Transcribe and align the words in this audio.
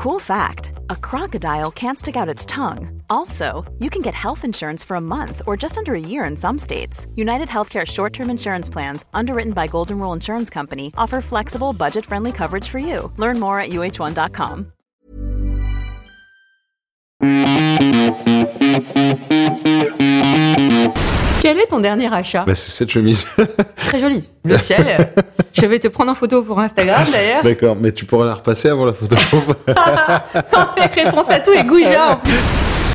Cool 0.00 0.18
fact 0.18 0.72
a 0.88 0.96
crocodile 0.96 1.70
can't 1.70 1.98
stick 1.98 2.16
out 2.16 2.26
its 2.26 2.46
tongue. 2.46 3.02
Also, 3.10 3.70
you 3.80 3.90
can 3.90 4.00
get 4.00 4.14
health 4.14 4.46
insurance 4.46 4.82
for 4.82 4.94
a 4.94 5.00
month 5.00 5.42
or 5.46 5.58
just 5.58 5.76
under 5.76 5.94
a 5.94 6.00
year 6.00 6.24
in 6.24 6.38
some 6.38 6.56
states. 6.56 7.06
United 7.16 7.48
Healthcare 7.48 7.86
short 7.86 8.14
term 8.14 8.30
insurance 8.30 8.70
plans, 8.70 9.04
underwritten 9.12 9.52
by 9.52 9.66
Golden 9.66 9.98
Rule 9.98 10.14
Insurance 10.14 10.48
Company, 10.48 10.90
offer 10.96 11.20
flexible, 11.20 11.74
budget 11.74 12.06
friendly 12.06 12.32
coverage 12.32 12.66
for 12.66 12.78
you. 12.78 13.12
Learn 13.18 13.38
more 13.38 13.60
at 13.60 13.72
uh1.com. 13.72 14.72
Quel 21.42 21.58
est 21.58 21.66
ton 21.66 21.80
dernier 21.80 22.10
achat 22.10 22.46
Bah, 22.46 22.54
c'est 22.54 22.70
cette 22.70 22.90
chemise. 22.90 23.26
Très 23.76 24.00
jolie. 24.00 24.26
Le 24.44 24.56
ciel. 24.56 25.12
Je 25.60 25.66
vais 25.66 25.78
te 25.78 25.88
prendre 25.88 26.10
en 26.10 26.14
photo 26.14 26.42
pour 26.42 26.58
Instagram 26.58 27.06
d'ailleurs. 27.12 27.42
D'accord, 27.42 27.76
mais 27.78 27.92
tu 27.92 28.04
pourras 28.06 28.24
la 28.24 28.34
repasser 28.34 28.68
avant 28.68 28.86
la 28.86 28.92
photo. 28.94 29.16
Réponse 30.94 31.30
à 31.30 31.40
tout 31.40 31.52
et 31.52 31.64
Gouja 31.64 32.12
en 32.12 32.16
plus. 32.16 32.32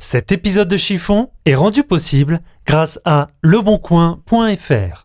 Cet 0.01 0.31
épisode 0.31 0.67
de 0.67 0.77
Chiffon 0.77 1.29
est 1.45 1.55
rendu 1.55 1.83
possible 1.83 2.39
grâce 2.65 2.99
à 3.05 3.27
leboncoin.fr. 3.43 5.04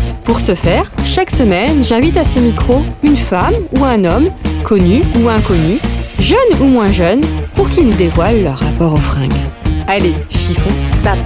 Pour 0.23 0.39
ce 0.39 0.55
faire, 0.55 0.91
chaque 1.03 1.31
semaine, 1.31 1.83
j'invite 1.83 2.17
à 2.17 2.25
ce 2.25 2.39
micro 2.39 2.81
une 3.03 3.17
femme 3.17 3.55
ou 3.77 3.83
un 3.83 4.03
homme, 4.05 4.29
connu 4.63 5.01
ou 5.19 5.29
inconnu, 5.29 5.77
jeune 6.19 6.61
ou 6.61 6.65
moins 6.65 6.91
jeune, 6.91 7.21
pour 7.55 7.67
qu'ils 7.69 7.87
nous 7.87 7.93
dévoilent 7.93 8.43
leur 8.43 8.59
rapport 8.59 8.93
aux 8.93 8.97
fringues. 8.97 9.33
Allez, 9.87 10.13
chiffon, 10.29 10.69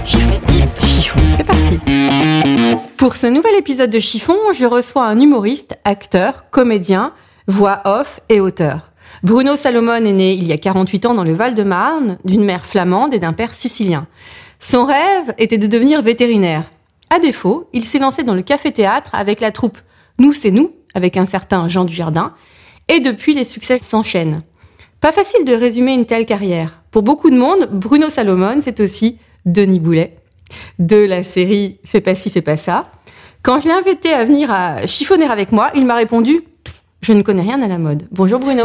chiffon, 0.04 0.40
chiffon, 0.80 1.20
c'est 1.36 1.44
parti. 1.44 1.78
Pour 2.96 3.16
ce 3.16 3.26
nouvel 3.26 3.54
épisode 3.56 3.90
de 3.90 4.00
Chiffon, 4.00 4.36
je 4.54 4.64
reçois 4.64 5.04
un 5.04 5.20
humoriste, 5.20 5.78
acteur, 5.84 6.46
comédien, 6.50 7.12
voix 7.46 7.82
off 7.84 8.20
et 8.28 8.40
auteur. 8.40 8.90
Bruno 9.22 9.56
Salomon 9.56 10.04
est 10.04 10.12
né 10.12 10.32
il 10.32 10.46
y 10.46 10.52
a 10.52 10.58
48 10.58 11.06
ans 11.06 11.14
dans 11.14 11.24
le 11.24 11.34
Val-de-Marne, 11.34 12.18
d'une 12.24 12.44
mère 12.44 12.64
flamande 12.64 13.14
et 13.14 13.18
d'un 13.18 13.32
père 13.34 13.54
sicilien. 13.54 14.06
Son 14.58 14.86
rêve 14.86 15.34
était 15.38 15.58
de 15.58 15.66
devenir 15.66 16.02
vétérinaire. 16.02 16.64
À 17.10 17.20
défaut, 17.20 17.68
il 17.72 17.84
s'est 17.84 17.98
lancé 17.98 18.24
dans 18.24 18.34
le 18.34 18.42
café-théâtre 18.42 19.14
avec 19.14 19.40
la 19.40 19.52
troupe 19.52 19.78
Nous 20.18 20.32
c'est 20.32 20.50
nous, 20.50 20.72
avec 20.94 21.16
un 21.16 21.24
certain 21.24 21.68
Jean 21.68 21.84
Dujardin, 21.84 22.34
et 22.88 23.00
depuis 23.00 23.34
les 23.34 23.44
succès 23.44 23.78
s'enchaînent. 23.80 24.42
Pas 25.00 25.12
facile 25.12 25.44
de 25.44 25.54
résumer 25.54 25.94
une 25.94 26.06
telle 26.06 26.26
carrière. 26.26 26.82
Pour 26.90 27.02
beaucoup 27.02 27.30
de 27.30 27.36
monde, 27.36 27.68
Bruno 27.70 28.10
Salomon, 28.10 28.58
c'est 28.60 28.80
aussi 28.80 29.18
Denis 29.44 29.78
Boulet, 29.78 30.16
de 30.78 30.96
la 30.96 31.22
série 31.22 31.78
Fais 31.84 32.00
pas 32.00 32.14
ci, 32.14 32.30
fais 32.30 32.42
pas 32.42 32.56
ça. 32.56 32.90
Quand 33.42 33.60
je 33.60 33.68
l'ai 33.68 33.74
invité 33.74 34.12
à 34.12 34.24
venir 34.24 34.50
à 34.50 34.86
chiffonner 34.86 35.26
avec 35.26 35.52
moi, 35.52 35.70
il 35.74 35.84
m'a 35.84 35.94
répondu 35.94 36.40
Je 37.02 37.12
ne 37.12 37.22
connais 37.22 37.42
rien 37.42 37.60
à 37.62 37.68
la 37.68 37.78
mode. 37.78 38.04
Bonjour 38.10 38.40
Bruno. 38.40 38.64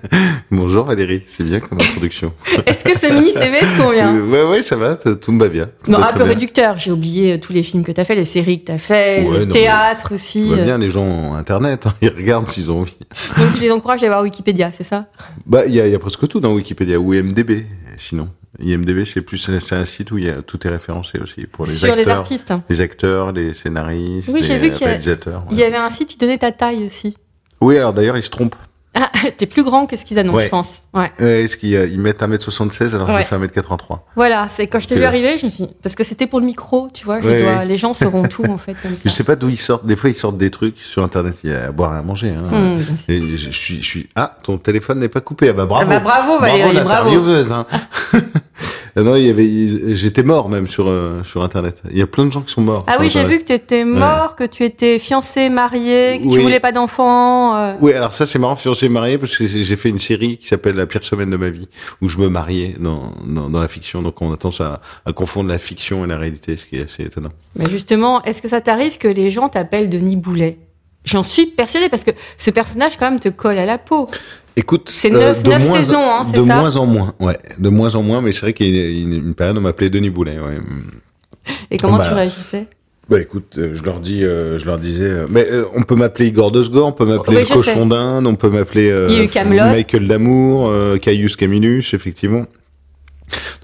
Bonjour 0.52 0.84
Valérie, 0.84 1.22
c'est 1.26 1.42
bien 1.42 1.58
comme 1.60 1.80
introduction. 1.80 2.32
Est-ce 2.66 2.84
que 2.84 2.96
ce 2.96 3.12
mini 3.12 3.32
CV 3.32 3.58
te 3.60 3.82
convient 3.82 4.14
ouais, 4.16 4.44
ouais, 4.44 4.62
ça 4.62 4.76
va, 4.76 4.96
ça- 4.96 5.16
tout 5.16 5.32
me 5.32 5.40
va 5.40 5.48
bien. 5.48 5.68
Tout 5.82 5.90
Bon, 5.90 5.98
un 5.98 6.12
peu 6.12 6.18
bien. 6.18 6.26
réducteur. 6.28 6.78
J'ai 6.78 6.92
oublié 6.92 7.32
euh, 7.32 7.38
tous 7.38 7.52
les 7.52 7.62
films 7.64 7.82
que 7.82 7.90
tu 7.90 8.00
as 8.00 8.04
fait, 8.04 8.14
les 8.14 8.24
séries 8.26 8.60
que 8.60 8.66
tu 8.66 8.72
as 8.72 8.78
fait, 8.78 9.24
Ouais, 9.26 9.38
le 9.40 9.44
non, 9.46 9.52
théâtre 9.52 10.14
aussi. 10.14 10.42
Tout 10.42 10.50
va 10.50 10.56
euh. 10.58 10.64
bien, 10.64 10.78
les 10.78 10.90
gens 10.90 11.02
ont 11.04 11.34
Internet, 11.34 11.86
hein, 11.86 11.94
ils 12.02 12.10
regardent 12.10 12.46
s'ils 12.48 12.70
ont 12.70 12.80
envie. 12.80 12.96
Donc 13.38 13.54
tu 13.54 13.62
les 13.62 13.70
encourages 13.72 14.02
à 14.04 14.06
voir 14.08 14.22
Wikipédia, 14.22 14.70
c'est 14.72 14.84
ça? 14.84 15.06
Bah, 15.46 15.62
il 15.66 15.74
y, 15.74 15.80
a- 15.80 15.88
y 15.88 15.98
presque 15.98 16.28
tout 16.28 16.38
dans 16.38 16.52
Wikipédia, 16.52 17.00
ou 17.00 17.12
IMDB, 17.14 17.64
sinon. 17.98 18.28
IMDB, 18.62 19.04
c'est 19.04 19.22
plus, 19.22 19.38
c'est 19.38 19.74
un 19.74 19.84
site 19.84 20.12
où 20.12 20.18
y 20.18 20.28
a, 20.28 20.42
tout 20.42 20.64
est 20.66 20.70
référencé 20.70 21.18
aussi, 21.18 21.46
pour 21.46 21.64
les 21.66 21.72
Sur 21.72 21.88
acteurs. 21.88 22.04
les 22.04 22.10
artistes. 22.10 22.52
Les 22.68 22.80
acteurs, 22.80 23.32
les 23.32 23.54
scénaristes, 23.54 24.28
Oui, 24.28 24.42
les 24.42 24.58
vu 24.58 24.68
y 24.68 24.84
réalisateurs. 24.84 25.44
Il 25.50 25.56
y 25.56 25.64
avait 25.64 25.76
un 25.76 25.90
site 25.90 26.08
qui 26.10 26.18
donnait 26.18 26.38
ta 26.38 26.52
taille 26.52 26.84
aussi. 26.84 27.16
Oui, 27.60 27.76
alors 27.76 27.92
d'ailleurs, 27.92 28.16
ils 28.16 28.22
se 28.24 28.30
trompent. 28.30 28.56
Ah, 28.92 29.08
t'es 29.36 29.46
plus 29.46 29.62
grand 29.62 29.86
que 29.86 29.96
ce 29.96 30.04
qu'ils 30.04 30.18
annoncent, 30.18 30.36
Ouais. 30.38 30.44
je 30.46 30.48
pense. 30.48 30.82
Ouais. 30.94 31.12
Ouais, 31.20 31.42
parce 31.44 31.54
qu'ils 31.54 31.76
euh, 31.76 31.86
ils 31.86 32.00
mettent 32.00 32.20
1m76 32.22 32.92
alors 32.94 33.06
que 33.06 33.12
Ouais. 33.12 33.20
je 33.20 33.26
fais 33.26 33.36
1m83. 33.38 34.00
Voilà, 34.16 34.48
c'est 34.50 34.66
quand 34.66 34.80
je 34.80 34.88
t'ai 34.88 34.96
vu 34.96 35.04
arriver, 35.04 35.38
je 35.38 35.46
me 35.46 35.50
suis 35.50 35.64
dit, 35.66 35.70
parce 35.80 35.94
que 35.94 36.02
c'était 36.02 36.26
pour 36.26 36.40
le 36.40 36.46
micro, 36.46 36.88
tu 36.92 37.04
vois, 37.04 37.20
je 37.20 37.28
dois, 37.40 37.64
les 37.64 37.76
gens 37.76 37.94
sauront 37.94 38.24
tout 38.24 38.44
en 38.46 38.58
fait 38.58 38.74
comme 38.82 38.92
ça. 38.92 39.00
Je 39.04 39.08
sais 39.08 39.22
pas 39.22 39.36
d'où 39.36 39.48
ils 39.48 39.56
sortent. 39.56 39.86
Des 39.86 39.94
fois, 39.94 40.10
ils 40.10 40.14
sortent 40.14 40.38
des 40.38 40.50
trucs 40.50 40.76
sur 40.78 41.04
Internet. 41.04 41.36
Il 41.44 41.50
y 41.50 41.54
a 41.54 41.66
à 41.66 41.70
boire 41.72 41.94
et 41.94 41.98
à 41.98 42.02
manger. 42.02 42.30
Hein. 42.30 42.78
Et 43.08 43.20
je, 43.20 43.36
je 43.36 43.50
suis, 43.50 43.76
je 43.80 43.86
suis. 43.86 44.08
Ah, 44.16 44.36
ton 44.42 44.58
téléphone 44.58 44.98
n'est 44.98 45.08
pas 45.08 45.20
coupé. 45.20 45.50
Ah 45.50 45.52
bah 45.52 45.66
bravo. 45.66 45.86
Ah 45.88 45.98
bah 45.98 46.00
bravo, 46.00 46.40
Valérie, 46.40 46.72
bravo. 46.80 46.88
l'intervieweuse, 47.10 47.52
Hein. 47.52 47.66
non, 48.96 49.16
il 49.16 49.26
y 49.26 49.30
avait. 49.30 49.94
J'étais 49.96 50.22
mort 50.22 50.48
même 50.48 50.66
sur 50.66 50.88
euh, 50.88 51.22
sur 51.24 51.42
Internet. 51.42 51.82
Il 51.90 51.98
y 51.98 52.02
a 52.02 52.06
plein 52.06 52.26
de 52.26 52.32
gens 52.32 52.42
qui 52.42 52.52
sont 52.52 52.60
morts. 52.60 52.84
Ah 52.86 52.96
oui, 53.00 53.08
j'ai 53.10 53.24
vu 53.24 53.38
que 53.38 53.44
tu 53.44 53.52
étais 53.52 53.84
mort, 53.84 54.36
que 54.36 54.44
tu 54.44 54.64
étais 54.64 54.98
fiancé, 54.98 55.48
marié, 55.48 56.18
que 56.18 56.28
tu 56.28 56.36
Oui. 56.38 56.42
voulais 56.42 56.60
pas 56.60 56.72
d'enfant. 56.72 57.56
euh. 57.56 57.74
Oui, 57.80 57.92
alors 57.92 58.12
ça 58.12 58.26
c'est 58.26 58.38
marrant, 58.38 58.56
fiancé 58.56 58.88
marié, 58.88 59.18
parce 59.18 59.36
que 59.36 59.46
j'ai 59.46 59.64
j'ai 59.64 59.76
fait 59.76 59.88
une 59.90 59.98
série 60.00 60.38
qui 60.38 60.46
s'appelle 60.46 60.74
La 60.76 60.86
pire 60.86 61.04
semaine 61.04 61.30
de 61.30 61.36
ma 61.36 61.50
vie, 61.50 61.68
où 62.02 62.08
je 62.08 62.18
me 62.18 62.28
mariais 62.28 62.74
dans, 62.78 63.12
dans, 63.26 63.48
dans 63.48 63.60
la 63.60 63.68
fiction. 63.68 64.02
Donc 64.02 64.20
on 64.22 64.32
a 64.32 64.36
tendance 64.36 64.60
à, 64.60 64.80
à 65.06 65.12
confondre 65.12 65.48
la 65.48 65.58
fiction 65.58 66.04
et 66.04 66.08
la 66.08 66.18
réalité, 66.18 66.56
ce 66.56 66.66
qui 66.66 66.76
est 66.76 66.84
assez 66.84 67.04
étonnant. 67.04 67.30
Mais 67.56 67.64
justement, 67.70 68.22
est-ce 68.24 68.42
que 68.42 68.48
ça 68.48 68.60
t'arrive 68.60 68.98
que 68.98 69.08
les 69.08 69.30
gens 69.30 69.48
t'appellent 69.48 69.88
Denis 69.88 70.16
Boulet? 70.16 70.58
J'en 71.06 71.24
suis 71.24 71.46
persuadée 71.46 71.88
parce 71.88 72.04
que 72.04 72.10
ce 72.36 72.50
personnage 72.50 72.98
quand 72.98 73.10
même 73.10 73.20
te 73.20 73.30
colle 73.30 73.56
à 73.56 73.64
la 73.64 73.78
peau. 73.78 74.06
Écoute, 74.56 74.88
euh, 74.88 74.92
C'est 74.94 75.10
neuf- 75.10 75.42
de 75.42 75.48
neuf 75.50 75.64
moins 75.68 75.76
saisons, 75.78 75.98
hein, 76.10 76.24
c'est 76.26 76.36
de 76.36 76.42
ça 76.42 76.56
moins 76.56 76.76
en 76.76 76.86
moins, 76.86 77.14
ouais, 77.20 77.38
de 77.58 77.68
moins 77.68 77.94
en 77.94 78.02
moins, 78.02 78.20
mais 78.20 78.32
c'est 78.32 78.40
vrai 78.42 78.52
qu'il 78.52 78.74
y 78.74 78.80
a 78.80 78.88
une, 78.88 79.12
une 79.12 79.34
période 79.34 79.56
où 79.56 79.60
on 79.60 79.62
m'appelait 79.62 79.90
Denis 79.90 80.10
Boulet. 80.10 80.38
Ouais. 80.38 80.58
Et 81.70 81.78
comment 81.78 81.98
Bah, 81.98 82.06
tu 82.08 82.14
réagissais 82.14 82.66
Bah 83.08 83.20
écoute, 83.20 83.54
euh, 83.58 83.70
je 83.74 83.82
leur 83.82 84.00
dis, 84.00 84.24
euh, 84.24 84.58
je 84.58 84.66
leur 84.66 84.78
disais, 84.78 85.08
euh, 85.08 85.26
mais 85.30 85.46
euh, 85.50 85.64
on 85.74 85.82
peut 85.82 85.94
m'appeler 85.94 86.28
Igor 86.28 86.50
Dosgor, 86.50 86.86
on 86.88 86.92
peut 86.92 87.06
m'appeler 87.06 87.44
Cochon 87.44 87.86
d'Inde, 87.86 88.26
on 88.26 88.34
peut 88.34 88.50
m'appeler 88.50 88.90
euh. 88.90 89.08
Michael 89.72 90.06
Damour, 90.08 90.68
euh, 90.68 90.96
Caius 90.98 91.36
Camillus, 91.36 91.84
effectivement. 91.92 92.44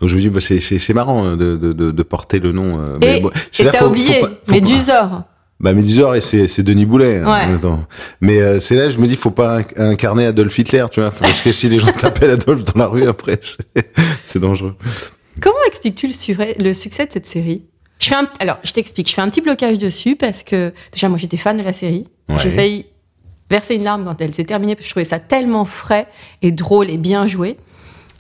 Donc 0.01 0.09
je 0.11 0.17
me 0.17 0.21
dis, 0.21 0.29
bah, 0.29 0.41
c'est 0.41 0.95
marrant 0.95 1.25
euh, 1.27 1.37
de, 1.37 1.73
de, 1.91 2.03
porter 2.05 2.39
le 2.39 2.53
nom. 2.53 2.79
euh, 2.79 2.99
mais 3.01 3.19
Et 3.19 3.21
bon, 3.21 3.31
t'as 3.53 3.73
faut- 3.73 3.79
faut 3.87 3.91
oublié, 3.91 4.21
pas- 4.21 4.27
faut 4.29 4.33
mais 4.53 4.61
pas- 4.61 4.67
Médusor. 4.67 5.23
Bah 5.59 5.73
Médusor 5.73 6.15
et 6.15 6.21
c'est 6.21 6.49
c'est 6.49 6.63
Denis 6.63 6.85
Boulet. 6.85 7.19
hein, 7.21 7.25
Ouais. 7.25 7.45
en 7.45 7.49
même 7.49 7.61
temps. 7.61 7.85
Mais 8.21 8.41
euh, 8.43 8.61
c'est 8.61 8.77
là, 8.77 8.91
je 8.91 8.99
me 8.99 9.07
dis, 9.07 9.17
faut 9.17 9.31
pas 9.31 9.61
inc- 9.61 9.81
incarner 9.81 10.27
Adolf 10.27 10.59
Hitler, 10.59 10.85
tu 10.91 11.01
vois, 11.01 11.11
parce 11.11 11.41
que 11.41 11.51
si 11.53 11.69
les 11.69 11.79
gens 11.79 11.93
t'appellent 11.93 12.31
Adolf 12.31 12.63
dans 12.65 12.79
la 12.81 12.87
rue 12.87 13.09
après, 13.09 13.39
c'est- 14.25 14.39
dangereux. 14.39 14.77
Comment 15.41 15.57
expliques-tu 15.67 16.09
le, 16.59 16.73
succès 16.75 17.07
de 17.07 17.13
cette 17.13 17.27
série? 17.27 17.63
Je 17.99 18.09
fais 18.09 18.15
un, 18.15 18.29
Alors, 18.39 18.59
je 18.65 18.73
t'explique. 18.73 19.09
Je 19.09 19.15
fais 19.15 19.23
un 19.23 19.29
petit 19.29 19.41
blocage 19.41 19.79
dessus 19.79 20.15
parce 20.17 20.43
que 20.43 20.73
déjà, 20.93 21.09
moi, 21.09 21.17
j'étais 21.19 21.37
fan 21.39 21.57
de 21.57 21.63
la 21.63 21.73
série. 21.73 22.07
Ouais. 22.29 22.37
J'ai 22.39 22.51
failli 22.51 22.87
verser 23.51 23.75
une 23.77 23.85
larme 23.85 24.05
quand 24.05 24.21
elle 24.21 24.35
s'est 24.35 24.45
terminée 24.45 24.75
parce 24.75 24.85
que 24.85 24.89
je 24.89 24.93
trouvais 24.93 25.05
ça 25.05 25.19
tellement 25.21 25.65
frais 25.65 26.07
et 26.43 26.53
drôle 26.53 26.91
et 26.91 26.99
bien 26.99 27.27
joué. 27.27 27.57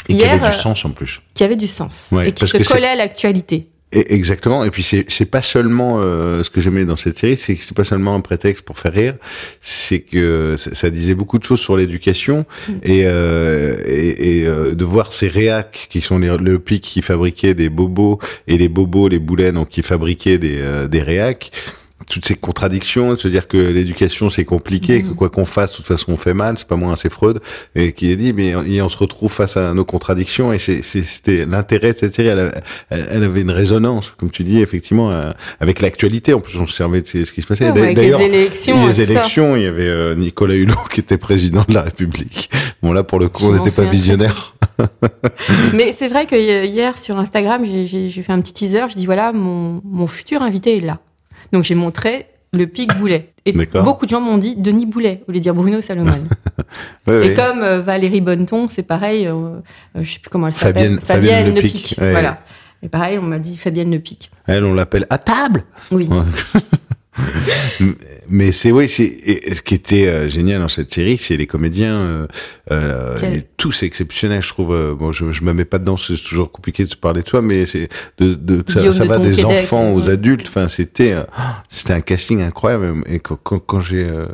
Et 0.08 0.14
Hier, 0.14 0.32
avait 0.32 0.44
euh, 0.44 0.48
du 0.48 0.54
sens 0.56 0.84
en 0.84 0.90
plus. 0.90 1.20
Qui 1.34 1.44
avait 1.44 1.56
du 1.56 1.66
sens 1.68 2.08
Ouais, 2.12 2.28
et 2.28 2.32
qui 2.32 2.46
se 2.46 2.56
collait 2.58 2.86
à 2.86 2.94
l'actualité. 2.96 3.68
Et 3.92 4.14
exactement. 4.14 4.64
Et 4.64 4.70
puis 4.70 4.82
c'est 4.82 5.30
pas 5.30 5.42
seulement 5.42 6.00
euh, 6.00 6.42
ce 6.42 6.50
que 6.50 6.60
j'aimais 6.60 6.84
dans 6.84 6.96
cette 6.96 7.18
série, 7.18 7.36
c'est 7.36 7.54
que 7.54 7.62
c'est 7.62 7.76
pas 7.76 7.84
seulement 7.84 8.16
un 8.16 8.20
prétexte 8.20 8.64
pour 8.64 8.80
faire 8.80 8.92
rire, 8.92 9.14
c'est 9.60 10.00
que 10.00 10.56
ça, 10.58 10.74
ça 10.74 10.90
disait 10.90 11.14
beaucoup 11.14 11.38
de 11.38 11.44
choses 11.44 11.60
sur 11.60 11.76
l'éducation 11.76 12.46
et, 12.82 13.02
euh, 13.06 13.76
et, 13.86 14.40
et, 14.40 14.46
euh, 14.48 14.74
de 14.74 14.84
voir 14.84 15.12
ces 15.12 15.28
réacs 15.28 15.86
qui 15.88 16.00
sont 16.00 16.18
les, 16.18 16.36
le 16.36 16.58
pic 16.58 16.82
qui 16.82 17.00
fabriquaient 17.00 17.54
des 17.54 17.68
bobos 17.68 18.18
et 18.48 18.58
les 18.58 18.68
bobos, 18.68 19.06
les 19.06 19.20
boulets 19.20 19.52
donc 19.52 19.68
qui 19.68 19.82
fabriquaient 19.82 20.38
des 20.38 20.58
euh, 20.58 20.88
des 20.88 21.02
réacs. 21.02 21.52
Toutes 22.10 22.26
ces 22.26 22.34
contradictions, 22.34 23.14
de 23.14 23.18
se 23.18 23.26
dire 23.26 23.48
que 23.48 23.56
l'éducation 23.56 24.28
c'est 24.28 24.44
compliqué, 24.44 25.00
que 25.02 25.08
quoi 25.08 25.30
qu'on 25.30 25.46
fasse, 25.46 25.72
de 25.72 25.76
toute 25.78 25.86
façon 25.86 26.12
on 26.12 26.16
fait 26.18 26.34
mal, 26.34 26.56
c'est 26.58 26.68
pas 26.68 26.76
moi, 26.76 26.94
c'est 26.94 27.10
Freud, 27.10 27.40
et 27.74 27.92
qui 27.92 28.12
a 28.12 28.16
dit, 28.16 28.34
mais 28.34 28.48
et 28.68 28.82
on 28.82 28.88
se 28.90 28.98
retrouve 28.98 29.32
face 29.32 29.56
à 29.56 29.72
nos 29.72 29.86
contradictions, 29.86 30.52
et 30.52 30.58
c'était 30.58 31.46
l'intérêt 31.46 31.94
de 31.94 31.98
cette 31.98 32.14
série, 32.14 32.28
elle, 32.28 33.24
avait 33.24 33.40
une 33.40 33.50
résonance, 33.50 34.12
comme 34.18 34.30
tu 34.30 34.44
dis, 34.44 34.60
effectivement, 34.60 35.10
euh, 35.10 35.32
avec 35.58 35.80
l'actualité, 35.80 36.34
en 36.34 36.40
plus 36.40 36.58
on 36.58 36.66
se 36.66 36.74
servait 36.76 37.00
de 37.00 37.06
ce 37.06 37.32
qui 37.32 37.40
se 37.40 37.46
passait. 37.46 37.64
Ouais, 37.64 37.72
D'a- 37.72 37.80
avec 37.84 37.96
les 37.96 38.02
D'ailleurs, 38.02 38.20
élections, 38.20 38.86
les 38.86 38.92
ça. 38.92 39.02
élections, 39.02 39.56
il 39.56 39.62
y 39.62 39.66
avait 39.66 39.88
euh, 39.88 40.14
Nicolas 40.14 40.54
Hulot 40.54 40.74
qui 40.92 41.00
était 41.00 41.18
président 41.18 41.64
de 41.66 41.72
la 41.74 41.82
République. 41.82 42.50
Bon 42.82 42.92
là, 42.92 43.04
pour 43.04 43.18
le 43.18 43.28
coup, 43.30 43.46
on 43.46 43.52
n'était 43.54 43.74
pas 43.74 43.88
visionnaire. 43.90 44.54
Mais 45.72 45.92
c'est 45.92 46.08
vrai 46.08 46.26
que 46.26 46.36
hier 46.36 46.98
sur 46.98 47.18
Instagram, 47.18 47.64
j'ai 47.64 48.10
fait 48.10 48.32
un 48.32 48.40
petit 48.42 48.52
teaser. 48.52 48.84
Je 48.90 48.96
dis 48.96 49.06
voilà, 49.06 49.32
mon, 49.32 49.80
mon 49.84 50.06
futur 50.06 50.42
invité 50.42 50.76
est 50.76 50.80
là. 50.80 50.98
Donc 51.52 51.64
j'ai 51.64 51.74
montré 51.74 52.26
le 52.52 52.66
pic 52.66 52.96
Boulet. 52.98 53.32
Et 53.44 53.52
beaucoup 53.52 54.06
de 54.06 54.10
gens 54.10 54.20
m'ont 54.20 54.38
dit 54.38 54.56
Denis 54.56 54.86
Boulet, 54.86 55.22
au 55.28 55.32
lieu 55.32 55.38
de 55.38 55.42
dire 55.42 55.54
Bruno 55.54 55.80
Salomon. 55.80 56.18
Ouais, 57.06 57.28
Et 57.28 57.34
comme 57.34 57.62
euh, 57.62 57.80
Valérie 57.80 58.20
Bonneton, 58.20 58.66
c'est 58.68 58.82
pareil, 58.82 59.26
euh, 59.28 59.32
euh, 59.96 60.02
je 60.02 60.14
sais 60.14 60.18
plus 60.18 60.30
comment 60.30 60.46
elle 60.48 60.52
s'appelle. 60.52 60.98
Fabienne- 60.98 60.98
Fabienne 61.00 61.48
Le 61.54 61.60
Lepic, 61.60 61.82
Pic. 61.90 61.98
ouais. 62.00 62.10
Voilà. 62.12 62.40
Et 62.82 62.88
pareil, 62.88 63.18
on 63.18 63.22
m'a 63.22 63.38
dit 63.38 63.56
Fabienne 63.56 63.90
Le 63.92 63.98
Pic. 64.00 64.30
Elle, 64.46 64.64
on 64.64 64.74
l'appelle 64.74 65.06
à 65.10 65.18
table. 65.18 65.62
Oui. 65.92 66.08
Mais 68.28 68.52
c'est 68.52 68.72
oui, 68.72 68.88
c'est 68.88 69.54
ce 69.54 69.62
qui 69.62 69.74
était 69.74 70.06
euh, 70.08 70.28
génial 70.28 70.60
dans 70.60 70.68
cette 70.68 70.92
série, 70.92 71.18
c'est 71.18 71.36
les 71.36 71.46
comédiens, 71.46 71.94
euh, 71.94 72.26
euh, 72.72 73.16
Quel- 73.20 73.32
les- 73.32 73.42
tous 73.56 73.82
exceptionnels, 73.82 74.42
je 74.42 74.48
trouve. 74.48 74.72
euh, 74.74 74.94
bon, 74.94 75.12
je, 75.12 75.32
je 75.32 75.42
me 75.44 75.52
mets 75.52 75.64
pas 75.64 75.78
dedans, 75.78 75.96
c'est 75.96 76.16
toujours 76.16 76.50
compliqué 76.50 76.84
de 76.84 76.90
se 76.90 76.96
parler 76.96 77.22
de 77.22 77.26
toi, 77.26 77.42
mais 77.42 77.66
c'est 77.66 77.88
de, 78.18 78.34
de 78.34 78.64
ça, 78.68 79.04
va 79.04 79.18
des 79.18 79.44
enfants 79.44 79.92
aux 79.94 80.02
ouais. 80.02 80.10
adultes. 80.12 80.46
Enfin, 80.48 80.68
c'était 80.68 81.12
euh, 81.12 81.22
c'était 81.70 81.92
un 81.92 82.00
casting 82.00 82.42
incroyable. 82.42 83.02
Et 83.06 83.18
quand, 83.20 83.38
quand, 83.42 83.58
quand 83.58 83.80
j'ai 83.80 84.04
euh, 84.04 84.26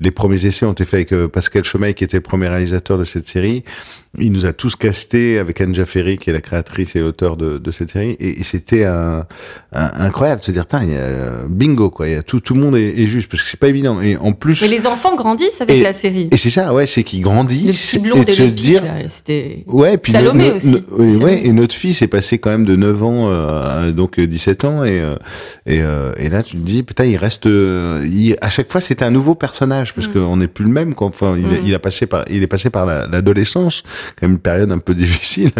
les 0.00 0.10
premiers 0.10 0.44
essais 0.46 0.64
ont 0.66 0.72
été 0.72 0.84
faits 0.84 0.94
avec 0.94 1.12
euh, 1.12 1.28
Pascal 1.28 1.64
Chomeil, 1.64 1.94
qui 1.94 2.04
était 2.04 2.18
le 2.18 2.22
premier 2.22 2.48
réalisateur 2.48 2.98
de 2.98 3.04
cette 3.04 3.26
série, 3.28 3.64
il 4.18 4.30
nous 4.30 4.44
a 4.44 4.52
tous 4.52 4.76
castés 4.76 5.38
avec 5.38 5.60
Anne 5.62 5.74
Jafferi, 5.74 6.18
qui 6.18 6.28
est 6.28 6.34
la 6.34 6.42
créatrice 6.42 6.94
et 6.96 7.00
l'auteur 7.00 7.36
de, 7.38 7.56
de 7.56 7.70
cette 7.70 7.90
série, 7.90 8.10
et, 8.20 8.40
et 8.40 8.42
c'était 8.42 8.84
un, 8.84 9.24
un- 9.72 9.90
incroyable 10.04 10.40
de 10.40 10.44
se 10.44 10.50
dire, 10.52 10.66
il 10.82 10.90
y 10.92 10.96
a, 10.96 11.30
bingo 11.48 11.88
quoi, 11.88 12.08
il 12.08 12.12
y 12.12 12.16
a 12.16 12.22
tout, 12.22 12.40
tout 12.40 12.52
le 12.52 12.60
monde 12.60 12.76
est, 12.76 13.00
est 13.00 13.06
juste 13.06 13.30
parce 13.30 13.42
que 13.42 13.48
c'est 13.48 13.58
pas 13.58 13.68
évident. 13.68 14.02
Et 14.02 14.18
en 14.18 14.32
plus, 14.32 14.60
Mais 14.60 14.68
les 14.68 14.86
enfants 14.86 15.16
grandissent 15.16 15.62
avec 15.62 15.76
Et- 15.76 15.82
la 15.82 15.94
série. 15.94 16.28
et 16.30 16.36
c'est 16.36 16.50
ça, 16.50 16.74
ouais, 16.74 16.86
c'est 16.86 17.04
qu'ils 17.04 17.22
grandissent. 17.22 17.64
Le 17.64 17.72
petit 17.72 17.96
et 17.96 17.98
blond 18.10 18.22
de 18.22 18.30
et 18.30 18.34
se 18.34 18.42
le 18.42 18.48
pic, 18.48 18.54
dire, 18.54 18.82
c'était... 19.08 19.64
Ouais, 19.66 19.96
puis 19.96 20.12
Salomé 20.12 20.44
no- 20.44 20.50
no- 20.50 20.56
aussi. 20.56 20.66
no- 20.66 20.78
oui, 20.98 21.12
Salomé. 21.12 21.24
ouais, 21.24 21.46
et 21.46 21.52
notre 21.52 21.74
fils 21.74 22.02
est 22.02 22.06
passé 22.06 22.38
quand 22.38 22.50
même 22.50 22.66
de 22.66 22.76
9 22.76 23.02
ans 23.02 23.28
euh, 23.30 23.88
à 23.88 23.92
donc 23.92 24.18
euh, 24.18 24.26
17 24.26 24.64
ans 24.64 24.84
et 24.84 25.00
euh, 25.00 25.16
et, 25.66 25.80
euh, 25.80 26.12
et 26.18 26.28
là 26.28 26.42
tu 26.42 26.56
te 26.56 26.62
dis 26.62 26.82
putain 26.82 27.04
il 27.04 27.16
reste 27.16 27.46
euh, 27.46 28.06
il- 28.06 28.36
à 28.40 28.50
chaque 28.50 28.70
fois 28.70 28.80
c'était 28.80 29.04
un 29.04 29.10
nouveau 29.10 29.34
personnage 29.34 29.94
parce 29.94 30.06
Mm. 30.08 30.12
qu'on 30.12 30.36
n'est 30.36 30.48
plus 30.48 30.64
le 30.64 30.70
même 30.70 30.94
quoi. 30.94 31.06
Enfin 31.06 31.34
il, 31.38 31.46
Mm. 31.46 31.56
il 31.66 31.74
a 31.74 31.78
passé 31.78 32.06
par 32.06 32.24
il 32.30 32.42
est 32.42 32.46
passé 32.46 32.68
par 32.70 32.84
la- 32.86 33.06
l'adolescence 33.06 33.82
quand 34.18 34.22
même 34.26 34.32
une 34.32 34.38
période 34.38 34.70
un 34.72 34.78
peu 34.78 34.94
difficile 35.02 35.50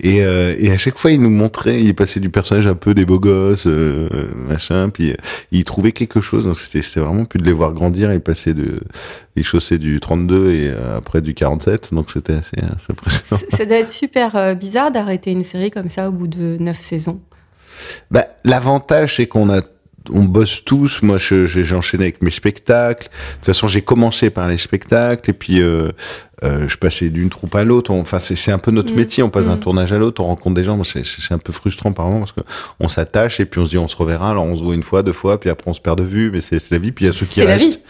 et 0.00 0.22
euh, 0.24 0.54
et 0.58 0.70
à 0.70 0.78
chaque 0.78 0.98
fois 0.98 1.10
il 1.10 1.20
nous 1.20 1.30
montrait 1.30 1.80
il 1.82 1.94
passé 1.94 2.20
du 2.20 2.30
personnage 2.30 2.66
un 2.66 2.74
peu 2.74 2.94
des 2.94 3.04
beaux 3.04 3.20
gosses 3.20 3.66
euh, 3.66 4.08
machin 4.48 4.88
puis 4.90 5.12
euh, 5.12 5.16
il 5.50 5.64
trouvait 5.64 5.92
quelque 5.92 6.20
chose 6.20 6.44
donc 6.44 6.58
c'était 6.58 6.82
c'était 6.82 7.00
vraiment 7.00 7.24
plus 7.24 7.38
de 7.38 7.44
les 7.44 7.52
voir 7.52 7.72
grandir 7.72 8.12
il 8.12 8.20
passait 8.20 8.54
de 8.54 8.80
il 9.36 9.44
chaussait 9.44 9.78
du 9.78 9.98
32 10.00 10.50
et 10.52 10.68
euh, 10.68 10.98
après 10.98 11.20
du 11.22 11.34
47 11.34 11.90
donc 11.92 12.10
c'était 12.10 12.34
assez, 12.34 12.56
assez 12.58 12.90
impressionnant. 12.90 13.40
C- 13.40 13.46
Ça 13.56 13.64
doit 13.64 13.78
être 13.78 13.88
super 13.90 14.36
euh, 14.36 14.54
bizarre 14.54 14.90
d'arrêter 14.90 15.30
une 15.30 15.42
série 15.44 15.70
comme 15.70 15.88
ça 15.88 16.08
au 16.08 16.12
bout 16.12 16.26
de 16.26 16.56
neuf 16.60 16.80
saisons. 16.80 17.20
Bah, 18.10 18.26
l'avantage, 18.44 19.16
c'est 19.16 19.26
qu'on 19.26 19.48
a, 19.50 19.62
on 20.10 20.24
bosse 20.24 20.64
tous. 20.64 21.02
Moi, 21.02 21.18
je- 21.18 21.46
je- 21.46 21.62
j'ai 21.62 21.74
enchaîné 21.74 22.04
avec 22.04 22.22
mes 22.22 22.30
spectacles. 22.30 23.08
De 23.08 23.36
toute 23.36 23.44
façon, 23.46 23.66
j'ai 23.66 23.82
commencé 23.82 24.30
par 24.30 24.48
les 24.48 24.58
spectacles 24.58 25.30
et 25.30 25.32
puis 25.32 25.60
euh, 25.60 25.90
euh, 26.44 26.66
je 26.68 26.76
passais 26.76 27.08
d'une 27.10 27.28
troupe 27.30 27.54
à 27.54 27.64
l'autre. 27.64 27.92
Enfin, 27.92 28.18
c'est 28.18 28.50
un 28.52 28.58
peu 28.58 28.70
notre 28.70 28.92
Mm. 28.92 28.96
métier. 28.96 29.22
On 29.22 29.30
passe 29.30 29.46
d'un 29.46 29.56
Mm. 29.56 29.60
tournage 29.60 29.92
à 29.92 29.98
l'autre, 29.98 30.20
on 30.22 30.26
rencontre 30.26 30.56
des 30.56 30.64
gens. 30.64 30.82
C'est 30.84 31.32
un 31.32 31.38
peu 31.38 31.52
frustrant 31.52 31.92
par 31.92 32.06
moment 32.06 32.20
parce 32.20 32.32
que 32.32 32.40
on 32.80 32.88
s'attache 32.88 33.38
et 33.40 33.44
puis 33.44 33.60
on 33.60 33.64
se 33.64 33.70
dit 33.70 33.78
on 33.78 33.88
se 33.88 33.96
reverra. 33.96 34.30
Alors 34.30 34.44
on 34.44 34.56
se 34.56 34.62
voit 34.62 34.74
une 34.74 34.82
fois, 34.82 35.02
deux 35.02 35.12
fois, 35.12 35.38
puis 35.38 35.50
après 35.50 35.70
on 35.70 35.74
se 35.74 35.80
perd 35.80 35.98
de 35.98 36.04
vue. 36.04 36.30
Mais 36.30 36.40
c'est 36.40 36.70
la 36.70 36.78
vie. 36.78 36.92
Puis 36.92 37.04
il 37.04 37.08
y 37.08 37.10
a 37.10 37.12
ceux 37.12 37.26
qui 37.26 37.42
restent. 37.44 37.80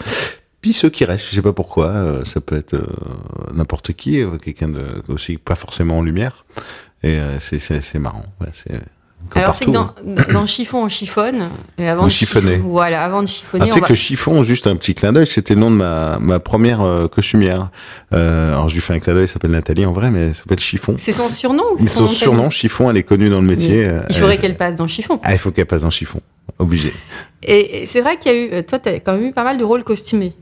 Puis 0.61 0.73
ceux 0.73 0.91
qui 0.91 1.05
restent, 1.05 1.27
je 1.31 1.35
sais 1.35 1.43
pas 1.43 1.53
pourquoi, 1.53 1.87
euh, 1.89 2.25
ça 2.25 2.41
peut 2.41 2.57
être 2.57 2.75
euh, 2.75 2.87
n'importe 3.53 3.95
qui, 3.95 4.21
euh, 4.21 4.37
quelqu'un 4.39 4.69
de 4.69 4.85
aussi 5.09 5.37
pas 5.37 5.57
forcément 5.57 5.99
en 5.99 6.03
lumière. 6.03 6.45
Et 7.03 7.19
euh, 7.19 7.39
c'est 7.41 7.99
marrant. 7.99 8.25
Ouais, 8.41 8.47
c'est 8.53 8.79
Alors 9.35 9.55
c'est 9.55 9.65
que 9.67 9.71
dans, 9.71 9.95
dans 10.33 10.47
Chiffon, 10.47 10.85
on 10.85 10.89
chiffonne. 10.89 11.49
Et 11.79 11.89
avant 11.89 12.03
Vous 12.03 12.09
de 12.09 12.13
chiffon-. 12.13 12.41
Voilà, 12.65 13.03
avant 13.05 13.23
de 13.23 13.29
chiffonner, 13.29 13.65
Ah, 13.65 13.67
tu 13.67 13.73
on 13.73 13.75
sais 13.75 13.81
va... 13.81 13.87
que 13.87 13.95
chiffon, 13.95 14.43
juste 14.43 14.67
un 14.67 14.77
petit 14.77 14.95
clin 14.95 15.13
d'œil, 15.13 15.27
c'était 15.27 15.55
le 15.55 15.61
nom 15.61 15.71
de 15.71 15.77
ma, 15.77 16.19
ma 16.21 16.39
première 16.41 16.81
euh, 16.83 17.09
costumière. 17.09 17.71
Euh, 18.13 18.53
alors 18.53 18.69
je 18.69 18.75
lui 18.75 18.81
fais 18.83 18.93
un 18.95 18.99
clin 18.99 19.15
d'œil, 19.15 19.23
elle 19.25 19.29
s'appelle 19.29 19.51
Nathalie 19.53 19.87
en 19.87 19.93
vrai, 19.93 20.11
mais 20.11 20.29
elle 20.29 20.35
s'appelle 20.35 20.61
Chiffon. 20.61 20.95
C'est 20.99 21.13
son 21.13 21.29
surnom 21.29 21.63
ou 21.79 21.87
son 21.89 22.05
de 22.05 22.09
surnom, 22.11 22.51
Chiffon, 22.51 22.91
elle 22.91 22.97
est 22.99 23.03
connue 23.03 23.31
dans 23.31 23.41
le 23.41 23.47
métier. 23.47 23.87
euh, 23.87 24.01
Il 24.11 24.17
faudrait 24.17 24.35
elle- 24.35 24.41
qu'elle 24.41 24.57
passe 24.57 24.77
dans 24.77 24.89
Chiffon. 24.89 25.19
Ah, 25.23 25.33
il 25.33 25.39
faut 25.39 25.51
qu'elle 25.51 25.67
passe 25.67 25.83
dans 25.83 25.91
Chiffon, 25.91 26.21
obligé. 26.59 26.93
Et, 27.43 27.85
c'est 27.87 28.01
vrai 28.01 28.19
qu'il 28.19 28.33
y 28.33 28.35
a 28.35 28.39
eu... 28.61 28.65
Toi, 28.65 28.79
t'as 28.79 29.01
quand 29.01 29.15
même 29.15 29.27
eu 29.27 29.33
pas 29.33 29.45
mal 29.45 29.59
de 29.59 29.65
rôles 29.65 29.85
costumés. 29.85 30.33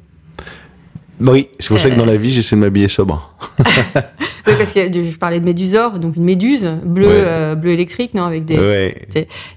Oui, 1.21 1.49
c'est 1.59 1.69
pour 1.69 1.79
ça 1.79 1.91
que 1.91 1.97
dans 1.97 2.07
la 2.07 2.17
vie, 2.17 2.33
j'essaie 2.33 2.57
de 2.57 2.61
m'habiller 2.61 2.89
sobre. 2.89 3.35
Oui, 4.47 4.55
parce 4.59 4.73
que 4.73 4.81
je 4.93 5.17
parlais 5.19 5.41
de 5.41 5.45
Médusor, 5.45 5.99
donc 5.99 6.17
une 6.17 6.25
méduse 6.25 6.69
bleue, 6.85 7.07
Ouais. 7.09 7.13
euh, 7.27 7.55
bleu 7.55 7.71
électrique, 7.73 8.15
non, 8.15 8.25
avec 8.25 8.45
des... 8.45 8.59
Ouais. 8.59 9.07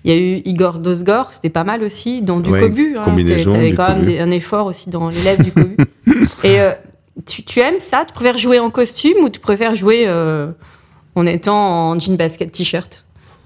Il 0.04 0.12
y 0.12 0.14
a 0.14 0.18
eu 0.18 0.42
Igor 0.46 0.80
Dosgor, 0.80 1.32
c'était 1.32 1.50
pas 1.50 1.64
mal 1.64 1.84
aussi, 1.84 2.22
dans 2.22 2.40
du 2.40 2.50
Ouais, 2.50 2.60
cobu. 2.60 2.96
Hein, 2.98 3.04
combinaison, 3.06 3.52
T'avais 3.52 3.74
quand 3.74 3.88
même 3.96 4.06
des- 4.06 4.20
un 4.20 4.32
effort 4.32 4.66
aussi 4.68 4.90
dans 4.90 5.10
l'élève 5.10 5.42
du 5.44 5.52
cobu. 5.52 5.78
Et 6.44 6.60
euh, 6.60 6.72
tu, 7.26 7.44
tu 7.44 7.60
aimes 7.60 7.80
ça 7.80 8.04
Tu 8.08 8.14
préfères 8.14 8.38
jouer 8.38 8.60
en 8.60 8.70
costume 8.70 9.18
ou 9.24 9.30
tu 9.30 9.40
préfères 9.40 9.76
jouer 9.76 10.04
euh, 10.08 10.48
en 11.16 11.26
étant 11.26 11.56
en 11.92 12.00
jean 12.00 12.16
basket 12.18 12.52
t-shirt? 12.52 13.03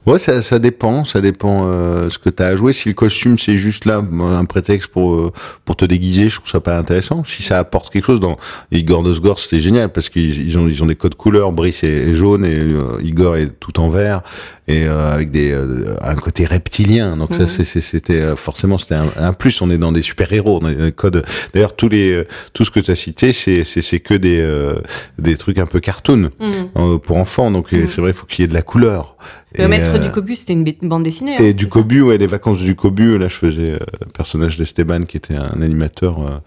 Ouais, 0.07 0.19
ça, 0.19 0.41
ça 0.41 0.57
dépend, 0.57 1.03
ça 1.03 1.19
dépend 1.19 1.65
euh, 1.65 2.09
ce 2.09 2.17
que 2.17 2.29
tu 2.29 2.41
as 2.41 2.45
à 2.47 2.55
jouer. 2.55 2.71
Si 2.71 2.87
le 2.87 2.95
costume 2.95 3.37
c'est 3.37 3.57
juste 3.57 3.83
là 3.83 3.97
un 3.97 4.45
prétexte 4.45 4.87
pour 4.87 5.13
euh, 5.13 5.33
pour 5.65 5.75
te 5.75 5.83
déguiser, 5.83 6.29
je 6.29 6.37
trouve 6.37 6.49
ça 6.49 6.61
pas 6.61 6.77
intéressant. 6.77 7.25
Si 7.25 7.43
ça 7.43 7.59
apporte 7.59 7.91
quelque 7.91 8.05
chose 8.05 8.21
dans 8.21 8.37
Igor 8.71 9.03
Nosgor, 9.03 9.37
c'était 9.37 9.59
génial 9.59 9.89
parce 9.91 10.07
qu'ils 10.07 10.47
ils 10.47 10.57
ont 10.57 10.69
ils 10.69 10.81
ont 10.81 10.85
des 10.85 10.95
codes 10.95 11.15
couleurs, 11.15 11.51
Brice 11.51 11.83
est, 11.83 11.89
est 11.89 12.13
jaune 12.13 12.45
et 12.45 12.55
euh, 12.55 13.01
Igor 13.03 13.35
est 13.35 13.59
tout 13.59 13.81
en 13.81 13.89
vert 13.89 14.21
et 14.67 14.85
euh, 14.85 15.11
avec 15.11 15.31
des 15.31 15.51
euh, 15.51 15.95
un 16.01 16.15
côté 16.15 16.45
reptilien. 16.45 17.17
Donc 17.17 17.33
ça 17.33 17.43
Mhm. 17.43 17.65
c'était 17.65 18.21
euh, 18.21 18.35
forcément 18.35 18.77
c'était 18.77 18.95
un, 18.95 19.09
un 19.17 19.33
plus. 19.33 19.61
On 19.61 19.69
est 19.69 19.77
dans 19.77 19.91
des 19.91 20.01
super 20.01 20.31
héros, 20.33 20.59
dans 20.59 20.69
des 20.71 20.91
codes. 20.91 21.23
D'ailleurs 21.53 21.75
tous 21.75 21.89
les 21.89 22.11
euh, 22.11 22.27
tout 22.53 22.65
ce 22.65 22.71
que 22.71 22.79
tu 22.79 22.91
as 22.91 22.95
cité, 22.95 23.33
c'est 23.33 23.63
c'est 23.63 23.81
c'est 23.81 23.99
que 23.99 24.13
des 24.13 24.39
euh, 24.41 24.75
des 25.19 25.37
trucs 25.37 25.57
un 25.57 25.65
peu 25.65 25.79
cartoon 25.79 26.31
euh, 26.41 26.97
pour 26.97 27.17
enfants. 27.17 27.51
Donc 27.51 27.71
Mhm. 27.71 27.87
c'est 27.87 28.01
vrai, 28.01 28.11
il 28.11 28.13
faut 28.13 28.25
qu'il 28.25 28.43
y 28.43 28.45
ait 28.45 28.49
de 28.49 28.53
la 28.53 28.61
couleur. 28.61 29.15
Le 29.57 29.63
Et, 29.63 29.67
maître 29.69 29.97
du 29.97 30.11
cobu, 30.11 30.35
c'était 30.35 30.53
une, 30.53 30.65
bande 30.83 31.03
dessinée. 31.03 31.35
hein, 31.37 31.43
et 31.43 31.53
du 31.53 31.67
Cobu, 31.67 32.01
ouais, 32.01 32.17
les 32.17 32.27
vacances 32.27 32.59
du 32.59 32.75
Cobu, 32.75 33.17
là 33.17 33.27
je 33.29 33.33
faisais 33.33 33.71
euh, 33.71 33.79
le 34.01 34.07
personnage 34.15 34.57
d'Esteban 34.57 35.03
qui 35.05 35.17
était 35.17 35.35
un 35.35 35.61
animateur 35.61 36.41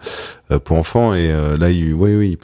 pour 0.59 0.77
enfants 0.77 1.13
et 1.13 1.31
euh, 1.31 1.57
là 1.57 1.69
il, 1.71 1.93
ouais, 1.93 2.15
oui, 2.15 2.37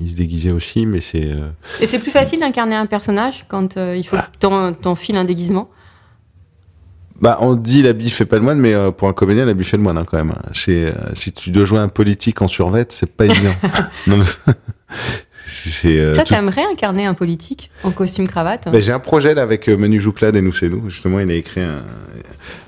il, 0.00 0.10
se 0.10 0.14
déguisait 0.14 0.50
aussi, 0.52 0.86
mais 0.86 1.00
c'est 1.00 1.24
euh, 1.26 1.48
Et 1.80 1.86
c'est 1.86 1.98
plus 1.98 2.10
facile 2.10 2.40
d'incarner 2.40 2.74
un 2.76 2.86
personnage 2.86 3.44
quand 3.48 3.76
euh, 3.76 3.96
il 3.96 4.04
faut 4.06 4.16
Ah. 4.18 4.28
que 4.32 4.38
t'en- 4.38 4.72
t'enfiles 4.72 5.16
un 5.16 5.24
déguisement. 5.24 5.68
bah 7.20 7.36
on 7.40 7.54
dit 7.56 7.82
l'habit 7.82 8.10
fait 8.10 8.26
pas 8.26 8.36
le 8.36 8.42
moine, 8.42 8.58
mais 8.60 8.74
euh, 8.74 8.90
pour 8.92 9.08
un 9.08 9.12
comédien 9.12 9.44
l'habit 9.44 9.64
fait 9.64 9.76
le 9.76 9.82
moine 9.82 9.98
hein, 9.98 10.04
quand 10.08 10.18
même. 10.18 10.32
C'est 10.54 10.86
euh, 10.86 11.14
si 11.14 11.32
tu 11.32 11.50
dois 11.50 11.64
jouer 11.64 11.78
un 11.80 11.88
politique 11.88 12.40
en 12.42 12.48
survêt, 12.48 12.86
c'est 12.90 13.10
pas 13.10 13.24
évident. 13.26 13.54
non, 14.06 14.18
c'est 15.46 15.98
euh, 15.98 16.14
Toi, 16.14 16.24
tout- 16.24 16.34
t'aimerais 16.34 16.64
incarner 16.70 17.06
un 17.06 17.14
politique 17.14 17.70
en 17.82 17.90
costume 17.90 18.28
cravate 18.28 18.68
Bah, 18.70 18.80
j'ai 18.80 18.92
un 18.92 18.98
projet 19.00 19.34
là 19.34 19.42
avec 19.42 19.68
euh, 19.68 19.76
Manu 19.76 20.00
Jouclade 20.00 20.36
et 20.36 20.42
nous 20.42 20.52
c'est 20.52 20.68
nous. 20.68 20.88
Justement, 20.90 21.18
il 21.20 21.30
a 21.30 21.34
écrit 21.34 21.60
un, 21.62 21.82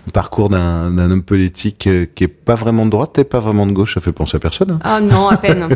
un 0.07 0.11
parcours 0.11 0.49
d'un 0.49 0.99
homme 0.99 1.23
politique 1.23 1.87
euh, 1.87 2.07
qui 2.15 2.25
est 2.25 2.29
pas 2.29 2.55
vraiment 2.55 2.85
de 2.87 2.91
droite 2.91 3.19
et 3.19 3.25
pas 3.25 3.41
vraiment 3.41 3.67
de 3.67 3.73
gauche. 3.73 3.95
Ça 3.95 4.01
fait 4.01 4.13
penser 4.13 4.37
à 4.37 4.41
personne. 4.41 4.73
hein. 4.73 4.81
Ah 4.83 5.01
non, 5.01 5.29
à 5.29 5.37
peine. 5.37 5.69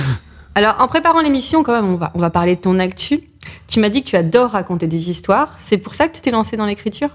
Alors, 0.54 0.76
en 0.78 0.88
préparant 0.88 1.20
l'émission, 1.20 1.62
quand 1.62 1.72
même, 1.72 1.90
on 1.90 1.96
va, 1.96 2.12
on 2.14 2.18
va 2.18 2.30
parler 2.30 2.56
de 2.56 2.60
ton 2.60 2.78
actu. 2.78 3.20
Tu 3.68 3.78
m'as 3.78 3.90
dit 3.90 4.02
que 4.02 4.08
tu 4.08 4.16
adores 4.16 4.50
raconter 4.52 4.86
des 4.86 5.10
histoires. 5.10 5.54
C'est 5.58 5.76
pour 5.78 5.94
ça 5.94 6.08
que 6.08 6.14
tu 6.16 6.22
t'es 6.22 6.30
lancé 6.30 6.56
dans 6.56 6.64
l'écriture? 6.66 7.10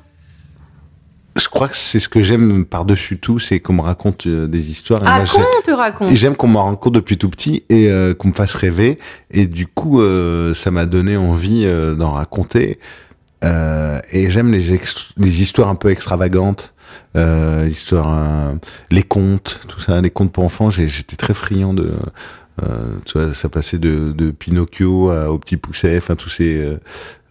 Je 1.38 1.48
crois 1.48 1.70
que 1.70 1.78
c'est 1.78 2.00
ce 2.02 2.10
que 2.10 2.22
j'aime 2.24 2.66
par-dessus 2.66 3.18
tout, 3.18 3.40
c'est 3.40 3.62
qu'on 3.62 3.72
me 3.74 3.82
raconte 3.82 4.28
euh, 4.28 4.48
des 4.48 4.70
histoires. 4.70 5.02
Ah, 5.06 5.24
qu'on 5.32 5.42
te 5.64 5.72
raconte? 5.72 6.14
J'aime 6.14 6.36
qu'on 6.36 6.50
me 6.50 6.58
raconte 6.58 6.94
depuis 6.94 7.18
tout 7.18 7.30
petit 7.30 7.64
et 7.70 7.90
euh, 7.90 8.14
qu'on 8.14 8.28
me 8.28 8.34
fasse 8.34 8.54
rêver. 8.54 9.00
Et 9.32 9.46
du 9.48 9.66
coup, 9.66 10.02
euh, 10.02 10.54
ça 10.54 10.72
m'a 10.72 10.86
donné 10.86 11.16
envie 11.16 11.64
euh, 11.66 11.96
d'en 11.96 12.12
raconter. 12.12 12.80
Euh, 13.44 14.00
et 14.12 14.30
j'aime 14.30 14.52
les, 14.52 14.80
les 15.18 15.42
histoires 15.42 15.70
un 15.70 15.76
peu 15.76 15.90
extravagantes, 15.90 16.74
euh, 17.16 17.68
histoires, 17.70 18.14
euh, 18.14 18.54
les 18.92 19.04
contes, 19.04 19.60
tout 19.68 19.80
ça, 19.80 20.00
les 20.02 20.12
contes 20.12 20.32
pour 20.32 20.44
enfants. 20.44 20.70
J'étais 20.70 21.16
très 21.16 21.34
friand 21.34 21.74
de, 21.74 21.92
euh, 22.62 22.68
tu 23.06 23.18
vois, 23.18 23.34
ça 23.34 23.50
passait 23.50 23.80
de, 23.80 24.12
de 24.12 24.32
Pinocchio 24.32 25.10
à, 25.10 25.32
au 25.32 25.40
Petit 25.40 25.58
Pousset, 25.58 25.98
enfin 25.98 26.16
tous 26.16 26.30
ces 26.30 26.58
euh, 26.58 26.78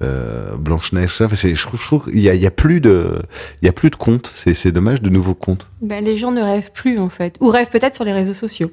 euh, 0.03 0.57
Blanche 0.57 0.93
Neige, 0.93 1.11
tout 1.17 1.29
ça. 1.29 1.29
Je 1.33 1.63
trouve, 1.63 1.81
je 1.81 1.87
trouve 1.87 2.05
qu'il 2.07 2.19
y 2.19 2.23
y 2.23 2.47
a 2.47 2.51
plus 2.51 2.81
de, 2.81 3.21
il 3.63 3.67
y 3.67 3.69
a 3.69 3.73
plus 3.73 3.91
de 3.91 3.97
contes. 3.97 4.33
C'est 4.35 4.73
dommage 4.73 5.03
de 5.03 5.11
nouveaux 5.11 5.35
contes. 5.35 5.69
ben, 5.81 6.05
Les 6.05 6.17
gens 6.17 6.33
ne 6.33 6.43
rêvent 6.43 6.73
plus, 6.73 6.99
en 6.99 7.09
fait. 7.11 7.37
Ou 7.41 7.51
rêvent 7.51 7.71
peut-être 7.71 7.95
sur 7.95 8.05
les 8.05 8.13
réseaux 8.13 8.35
sociaux. 8.35 8.73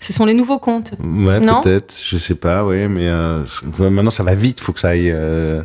Ce 0.00 0.12
sont 0.12 0.24
les 0.24 0.34
nouveaux 0.34 0.60
contes. 0.60 0.92
Ouais, 1.02 1.40
peut-être, 1.40 1.92
je 2.00 2.18
sais 2.18 2.36
pas, 2.36 2.64
ouais, 2.64 2.86
mais 2.86 3.08
euh, 3.08 3.42
maintenant 3.80 4.12
ça 4.12 4.22
va 4.22 4.32
vite, 4.32 4.60
faut 4.60 4.72
que 4.72 4.78
ça 4.78 4.90
aille. 4.90 5.10
Euh, 5.10 5.62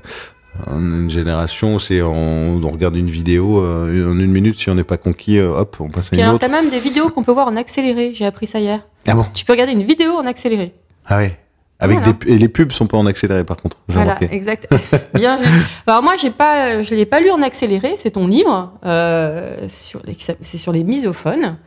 une 0.72 1.10
génération, 1.10 1.80
c'est 1.80 2.02
on, 2.02 2.62
on 2.64 2.70
regarde 2.70 2.96
une 2.96 3.10
vidéo 3.10 3.60
euh, 3.64 4.12
en 4.12 4.18
une 4.20 4.32
minute, 4.32 4.60
si 4.60 4.70
on 4.70 4.76
n'est 4.76 4.84
pas 4.84 4.98
conquis, 4.98 5.38
euh, 5.40 5.50
hop, 5.58 5.78
on 5.80 5.90
passe 5.90 6.08
à 6.08 6.10
Puis 6.10 6.18
une 6.18 6.24
alors, 6.24 6.36
autre. 6.36 6.46
t'as 6.46 6.52
même 6.52 6.70
des 6.70 6.80
vidéos 6.80 7.10
qu'on 7.10 7.24
peut 7.24 7.32
voir 7.32 7.48
en 7.48 7.56
accéléré. 7.56 8.12
J'ai 8.14 8.26
appris 8.26 8.46
ça 8.48 8.60
hier. 8.60 8.82
Ah 9.08 9.16
bon 9.16 9.26
Tu 9.34 9.46
peux 9.46 9.54
regarder 9.54 9.74
une 9.74 9.84
vidéo 9.84 10.12
en 10.14 10.26
accéléré. 10.26 10.74
Ah 11.06 11.18
ouais. 11.18 11.38
Avec 11.80 11.98
Voilà. 11.98 12.14
des 12.14 12.34
et 12.34 12.38
les 12.38 12.48
pubs 12.48 12.72
sont 12.72 12.88
pas 12.88 12.98
en 12.98 13.06
accéléré 13.08 13.44
par 13.44 13.58
contre. 13.58 13.78
Voilà, 13.90 14.14
remarqué. 14.16 14.34
exact. 14.34 14.70
Bien 15.16 15.38
vu. 15.38 15.46
Alors 15.88 16.02
moi, 16.04 16.16
j'ai 16.18 16.30
pas, 16.30 16.82
je 16.84 16.96
l'ai 16.96 17.06
pas 17.06 17.20
lu 17.20 17.30
en 17.32 17.42
accéléré. 17.42 17.96
C'est 17.98 18.12
ton 18.12 18.28
livre. 18.28 18.72
Euh, 18.86 19.68
sur 19.68 20.00
les, 20.06 20.16
c'est 20.20 20.58
sur 20.58 20.72
les 20.72 20.84
misophones. 20.84 21.58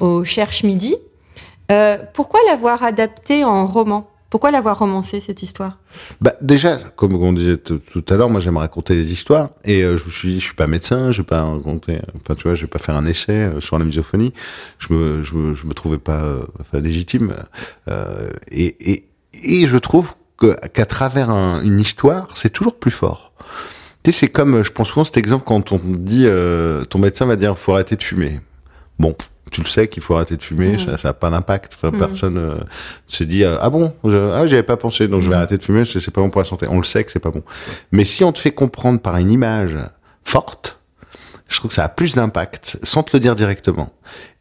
au 0.00 0.24
Cherche 0.24 0.64
Midi. 0.64 0.96
Euh, 1.70 1.98
pourquoi 2.14 2.40
l'avoir 2.48 2.82
adapté 2.82 3.44
en 3.44 3.64
roman? 3.66 4.08
Pourquoi 4.30 4.52
l'avoir 4.52 4.78
romancé, 4.78 5.20
cette 5.20 5.42
histoire? 5.42 5.78
Bah 6.20 6.32
déjà, 6.40 6.76
comme 6.96 7.14
on 7.16 7.32
disait 7.32 7.56
tout 7.56 8.04
à 8.08 8.14
l'heure, 8.14 8.30
moi 8.30 8.40
j'aime 8.40 8.56
raconter 8.58 8.94
des 8.94 9.10
histoires 9.10 9.50
et 9.64 9.82
euh, 9.82 9.98
je 9.98 10.04
me 10.04 10.10
suis 10.10 10.28
dit, 10.34 10.40
je 10.40 10.44
suis 10.44 10.54
pas 10.54 10.68
médecin, 10.68 11.10
je 11.10 11.18
vais 11.22 11.26
pas 11.26 11.42
raconter, 11.42 11.98
enfin 12.14 12.36
tu 12.36 12.44
vois, 12.44 12.54
je 12.54 12.60
vais 12.62 12.68
pas 12.68 12.78
faire 12.78 12.94
un 12.94 13.06
essai 13.06 13.32
euh, 13.32 13.60
sur 13.60 13.76
la 13.78 13.84
misophonie. 13.84 14.32
Je 14.78 14.94
me, 14.94 15.24
je 15.24 15.34
me, 15.34 15.52
je 15.54 15.66
me 15.66 15.74
trouvais 15.74 15.98
pas 15.98 16.20
euh, 16.22 16.42
enfin, 16.60 16.78
légitime 16.80 17.34
et, 18.52 18.92
et 18.92 19.04
et 19.42 19.66
je 19.66 19.76
trouve 19.76 20.14
qu'à 20.38 20.86
travers 20.86 21.30
un- 21.30 21.62
une 21.62 21.78
histoire, 21.80 22.28
c'est 22.34 22.50
toujours 22.50 22.76
plus 22.78 22.90
fort. 22.90 23.32
Tu 24.02 24.12
sais, 24.12 24.20
c'est 24.20 24.28
comme, 24.28 24.62
je 24.64 24.70
pense 24.70 24.88
souvent 24.88 25.04
cet 25.04 25.16
exemple 25.18 25.44
quand 25.46 25.72
on 25.72 25.78
dit, 25.84 26.26
ton 26.88 26.98
médecin 26.98 27.26
va 27.26 27.36
dire, 27.36 27.56
faut 27.58 27.72
arrêter 27.74 27.96
de 27.96 28.02
fumer. 28.02 28.40
Bon, 28.98 29.14
tu 29.50 29.62
le 29.62 29.66
sais 29.66 29.88
qu'il 29.88 30.02
faut 30.02 30.14
arrêter 30.14 30.36
de 30.36 30.42
fumer, 30.42 30.78
ça, 30.78 30.96
ça 30.98 31.08
a 31.10 31.12
pas 31.12 31.30
d'impact. 31.30 31.74
Enfin, 31.74 31.96
Personne 31.96 32.38
euh, 32.38 32.54
se 33.06 33.24
dit, 33.24 33.44
euh, 33.44 33.58
ah 33.60 33.70
bon, 33.70 33.92
je, 34.04 34.16
ah, 34.16 34.46
j'y 34.46 34.54
avais 34.54 34.62
pas 34.62 34.76
pensé, 34.76 35.08
donc 35.08 35.22
je 35.22 35.28
vais 35.28 35.34
arrêter 35.34 35.58
de 35.58 35.62
fumer, 35.62 35.84
c'est 35.84 36.10
pas 36.10 36.20
bon 36.20 36.30
pour 36.30 36.40
la 36.40 36.46
santé. 36.46 36.66
On 36.68 36.78
le 36.78 36.84
sait 36.84 37.04
que 37.04 37.12
c'est 37.12 37.18
pas 37.18 37.30
bon. 37.30 37.42
Mais 37.92 38.04
si 38.04 38.24
on 38.24 38.32
te 38.32 38.38
fait 38.38 38.52
comprendre 38.52 39.00
par 39.00 39.16
une 39.16 39.30
image 39.30 39.76
forte, 40.24 40.78
je 41.48 41.56
trouve 41.56 41.70
que 41.70 41.74
ça 41.74 41.84
a 41.84 41.88
plus 41.88 42.14
d'impact, 42.14 42.78
sans 42.82 43.02
te 43.02 43.16
le 43.16 43.20
dire 43.20 43.34
directement. 43.34 43.92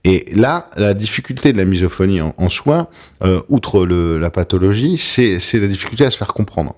Et 0.04 0.26
là, 0.34 0.70
la 0.78 0.94
difficulté 0.94 1.52
de 1.52 1.58
la 1.58 1.66
misophonie 1.66 2.22
en, 2.22 2.34
en 2.38 2.50
soi, 2.50 2.90
euh, 3.24 3.42
outre 3.50 3.86
le, 3.86 4.18
la 4.18 4.30
pathologie, 4.30 4.98
c'est 4.98 5.40
c'est 5.40 5.60
la 5.60 5.68
difficulté 5.68 6.06
à 6.06 6.12
se 6.12 6.18
faire 6.18 6.34
comprendre. 6.34 6.76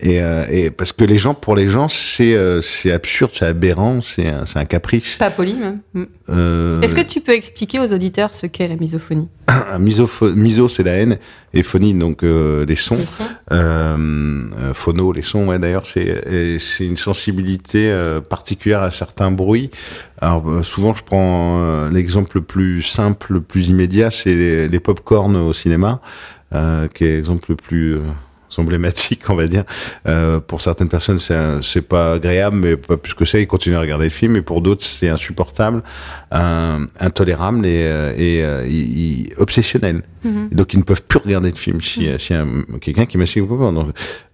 Et, 0.00 0.20
euh, 0.20 0.44
et 0.50 0.70
parce 0.70 0.92
que 0.92 1.04
les 1.04 1.18
gens, 1.18 1.34
pour 1.34 1.54
les 1.54 1.68
gens, 1.68 1.88
c'est 1.88 2.34
euh, 2.34 2.60
c'est 2.60 2.90
absurde, 2.90 3.30
c'est 3.32 3.46
aberrant, 3.46 4.00
c'est 4.00 4.26
un, 4.26 4.44
un 4.54 4.64
caprice. 4.64 5.16
Pas 5.16 5.30
poli, 5.30 5.54
même. 5.54 5.80
Mm. 5.94 6.02
Euh, 6.30 6.80
Est-ce 6.80 6.96
que 6.96 7.00
tu 7.00 7.20
peux 7.20 7.32
expliquer 7.32 7.78
aux 7.78 7.92
auditeurs 7.92 8.34
ce 8.34 8.46
qu'est 8.46 8.66
la 8.66 8.76
misophonie 8.76 9.28
miso, 9.78 10.68
c'est 10.68 10.82
la 10.82 10.92
haine, 10.92 11.18
et 11.52 11.62
phonie, 11.62 11.94
donc 11.94 12.22
les 12.22 12.76
sons. 12.76 12.96
Les 12.96 13.06
sons. 13.06 14.48
Phono, 14.74 15.12
les 15.12 15.22
sons, 15.22 15.46
ouais, 15.48 15.58
d'ailleurs, 15.58 15.86
c'est 15.86 16.64
une 16.80 16.96
sensibilité 16.96 17.94
particulière 18.28 18.82
à 18.82 18.90
certains 18.90 19.30
bruits. 19.30 19.70
Alors 20.20 20.64
souvent, 20.64 20.94
je 20.94 21.04
prends 21.04 21.88
l'exemple 21.88 22.38
le 22.38 22.42
plus 22.42 22.82
simple, 22.82 23.34
le 23.34 23.40
plus 23.42 23.68
immédiat, 23.68 24.10
c'est 24.10 24.34
les, 24.34 24.68
les 24.68 24.80
pop-corn 24.80 25.36
au 25.36 25.52
cinéma, 25.52 26.00
qui 26.50 27.04
est 27.04 27.16
l'exemple 27.16 27.50
le 27.50 27.56
plus 27.56 27.98
emblématique, 28.58 29.28
on 29.28 29.34
va 29.34 29.46
dire. 29.46 29.64
Euh, 30.08 30.40
pour 30.40 30.60
certaines 30.60 30.88
personnes, 30.88 31.18
c'est 31.18 31.82
pas 31.82 32.12
agréable, 32.14 32.56
mais 32.56 32.76
pas 32.76 32.96
plus 32.96 33.14
que 33.14 33.24
ça, 33.24 33.38
ils 33.38 33.46
continuent 33.46 33.76
à 33.76 33.80
regarder 33.80 34.04
le 34.04 34.10
film. 34.10 34.36
Et 34.36 34.42
pour 34.42 34.60
d'autres, 34.60 34.84
c'est 34.84 35.08
insupportable, 35.08 35.82
intolérable 37.00 37.66
et, 37.66 37.84
euh, 37.86 38.12
et 38.16 38.42
euh, 38.44 39.34
obsessionnel. 39.42 40.02
Donc, 40.52 40.72
ils 40.72 40.78
ne 40.78 40.82
peuvent 40.84 41.02
plus 41.02 41.18
regarder 41.18 41.52
de 41.52 41.56
film 41.58 41.82
si, 41.82 42.08
si 42.18 42.32
un- 42.32 42.62
quelqu'un 42.80 43.04
qui 43.04 43.18
mastique 43.18 43.42
ou 43.42 43.56
pas. 43.58 43.70
Donc, 43.70 43.88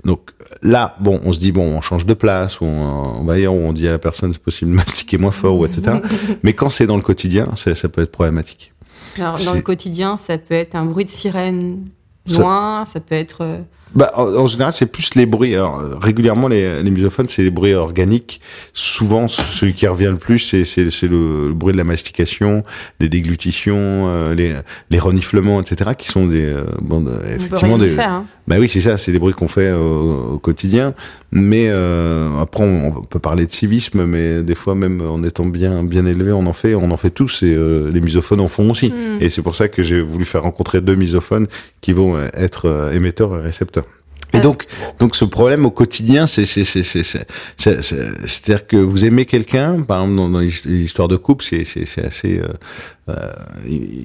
donc 0.05 0.31
là, 0.62 0.95
bon, 1.00 1.21
on 1.25 1.33
se 1.33 1.41
dit 1.41 1.50
bon, 1.50 1.65
on 1.77 1.81
change 1.81 2.07
de 2.07 2.15
place, 2.15 2.61
ou 2.61 2.65
on, 2.65 3.21
on 3.21 3.25
va 3.25 3.35
dire, 3.37 3.53
ou 3.53 3.57
on 3.59 3.73
dit 3.73 3.89
à 3.89 3.93
la 3.93 3.99
personne 3.99 4.33
c'est 4.33 4.41
possible 4.43 4.71
de 4.73 4.77
mastiquer 4.77 5.19
moins 5.19 5.33
fort, 5.33 5.57
ou 5.57 5.67
etc. 5.67 5.97
mais 6.45 6.53
quand 6.53 6.71
c'est 6.71 6.87
dans 6.87 6.95
le 6.97 7.03
quotidien, 7.03 7.49
ça, 7.57 7.75
peut 7.89 8.03
être 8.03 8.12
problématique. 8.12 8.73
Alors, 9.19 9.39
dans 9.45 9.55
le 9.55 9.62
quotidien, 9.62 10.17
ça 10.17 10.39
peut 10.39 10.55
être 10.55 10.77
un 10.77 10.85
bruit 10.85 11.05
de 11.05 11.11
sirène 11.11 11.89
Ça- 12.27 12.41
loin, 12.43 12.85
ça 12.85 13.00
peut 13.00 13.17
être... 13.17 13.59
Bah, 13.95 14.13
en, 14.15 14.23
en 14.35 14.47
général, 14.47 14.73
c'est 14.73 14.87
plus 14.87 15.15
les 15.17 15.27
bruits. 15.27 15.55
Alors, 15.55 15.81
euh, 15.81 15.97
régulièrement, 16.01 16.47
les, 16.49 16.83
les 16.83 16.91
misophones, 16.91 17.27
c'est 17.27 17.43
les 17.43 17.51
bruits 17.51 17.75
organiques. 17.75 18.41
Souvent, 18.73 19.27
c- 19.27 19.43
celui 19.51 19.75
qui 19.75 19.87
revient 19.87 20.11
le 20.13 20.17
plus, 20.17 20.39
c'est, 20.39 20.65
c'est, 20.65 20.91
c'est 20.91 21.09
le, 21.09 21.49
le 21.49 21.55
bruit 21.55 21.73
de 21.73 21.79
la 21.79 21.85
mastication, 21.85 22.63
des 23.01 23.09
déglutitions, 23.09 23.75
euh, 24.09 24.35
les, 24.35 24.55
les 24.91 24.99
reniflements, 24.99 25.61
etc., 25.61 25.91
qui 25.99 26.09
sont 26.09 26.27
des, 26.27 26.45
euh, 26.45 26.65
bon, 26.81 27.05
effectivement 27.35 27.79
des. 27.79 27.91
faire. 27.91 28.13
hein. 28.13 28.27
Bah 28.50 28.57
oui, 28.59 28.69
c'est 28.69 28.80
ça, 28.80 28.99
c'est 28.99 29.12
des 29.12 29.21
bruits 29.21 29.33
qu'on 29.33 29.47
fait 29.47 29.71
au, 29.71 30.33
au 30.33 30.38
quotidien. 30.38 30.92
Mais 31.30 31.69
euh, 31.69 32.28
après, 32.40 32.64
on, 32.64 32.88
on 32.99 33.02
peut 33.04 33.21
parler 33.21 33.47
de 33.47 33.52
civisme, 33.52 34.04
mais 34.07 34.42
des 34.42 34.57
fois, 34.57 34.75
même 34.75 35.00
en 35.02 35.23
étant 35.23 35.47
bien, 35.47 35.85
bien 35.85 36.04
élevé, 36.04 36.33
on 36.33 36.45
en 36.47 36.52
fait, 36.52 36.75
on 36.75 36.90
en 36.90 36.97
fait 36.97 37.11
tous. 37.11 37.45
Et 37.45 37.54
euh, 37.54 37.92
les 37.92 38.00
misophones 38.00 38.40
en 38.40 38.49
font 38.49 38.69
aussi. 38.73 38.88
Mm. 38.88 39.19
Et 39.21 39.30
c'est 39.30 39.42
pour 39.42 39.54
ça 39.54 39.69
que 39.69 39.85
j'ai 39.85 40.00
voulu 40.00 40.25
faire 40.25 40.42
rencontrer 40.42 40.80
deux 40.80 40.97
misophones 40.97 41.47
qui 41.80 41.92
vont 41.92 42.16
euh, 42.16 42.26
être 42.35 42.69
euh, 42.69 42.90
émetteurs 42.90 43.38
et 43.38 43.40
récepteurs. 43.40 43.85
Et 44.33 44.39
Euh. 44.39 44.41
donc, 44.41 44.65
donc 44.99 45.17
ce 45.17 45.25
problème 45.25 45.67
au 45.67 45.71
quotidien, 45.71 46.27
c'est 46.27 46.47
c'est 46.47 46.65
c'est 46.65 46.83
c'est 46.83 47.03
c'est- 47.03 47.27
c'est- 47.57 47.83
c'est- 47.83 48.27
c'est-à-dire 48.27 48.67
que 48.67 48.77
vous 48.77 49.05
aimez 49.05 49.27
quelqu'un, 49.27 49.83
par 49.83 50.01
exemple 50.03 50.17
dans, 50.17 50.29
dans 50.31 50.39
l'his- 50.41 50.65
l'histoire 50.65 51.09
de 51.09 51.17
couple, 51.17 51.45
c'est 51.49 51.65
c'est 51.65 51.85
c'est 51.87 52.05
assez 52.05 52.39
euh, 52.41 52.49
euh, 53.09 53.31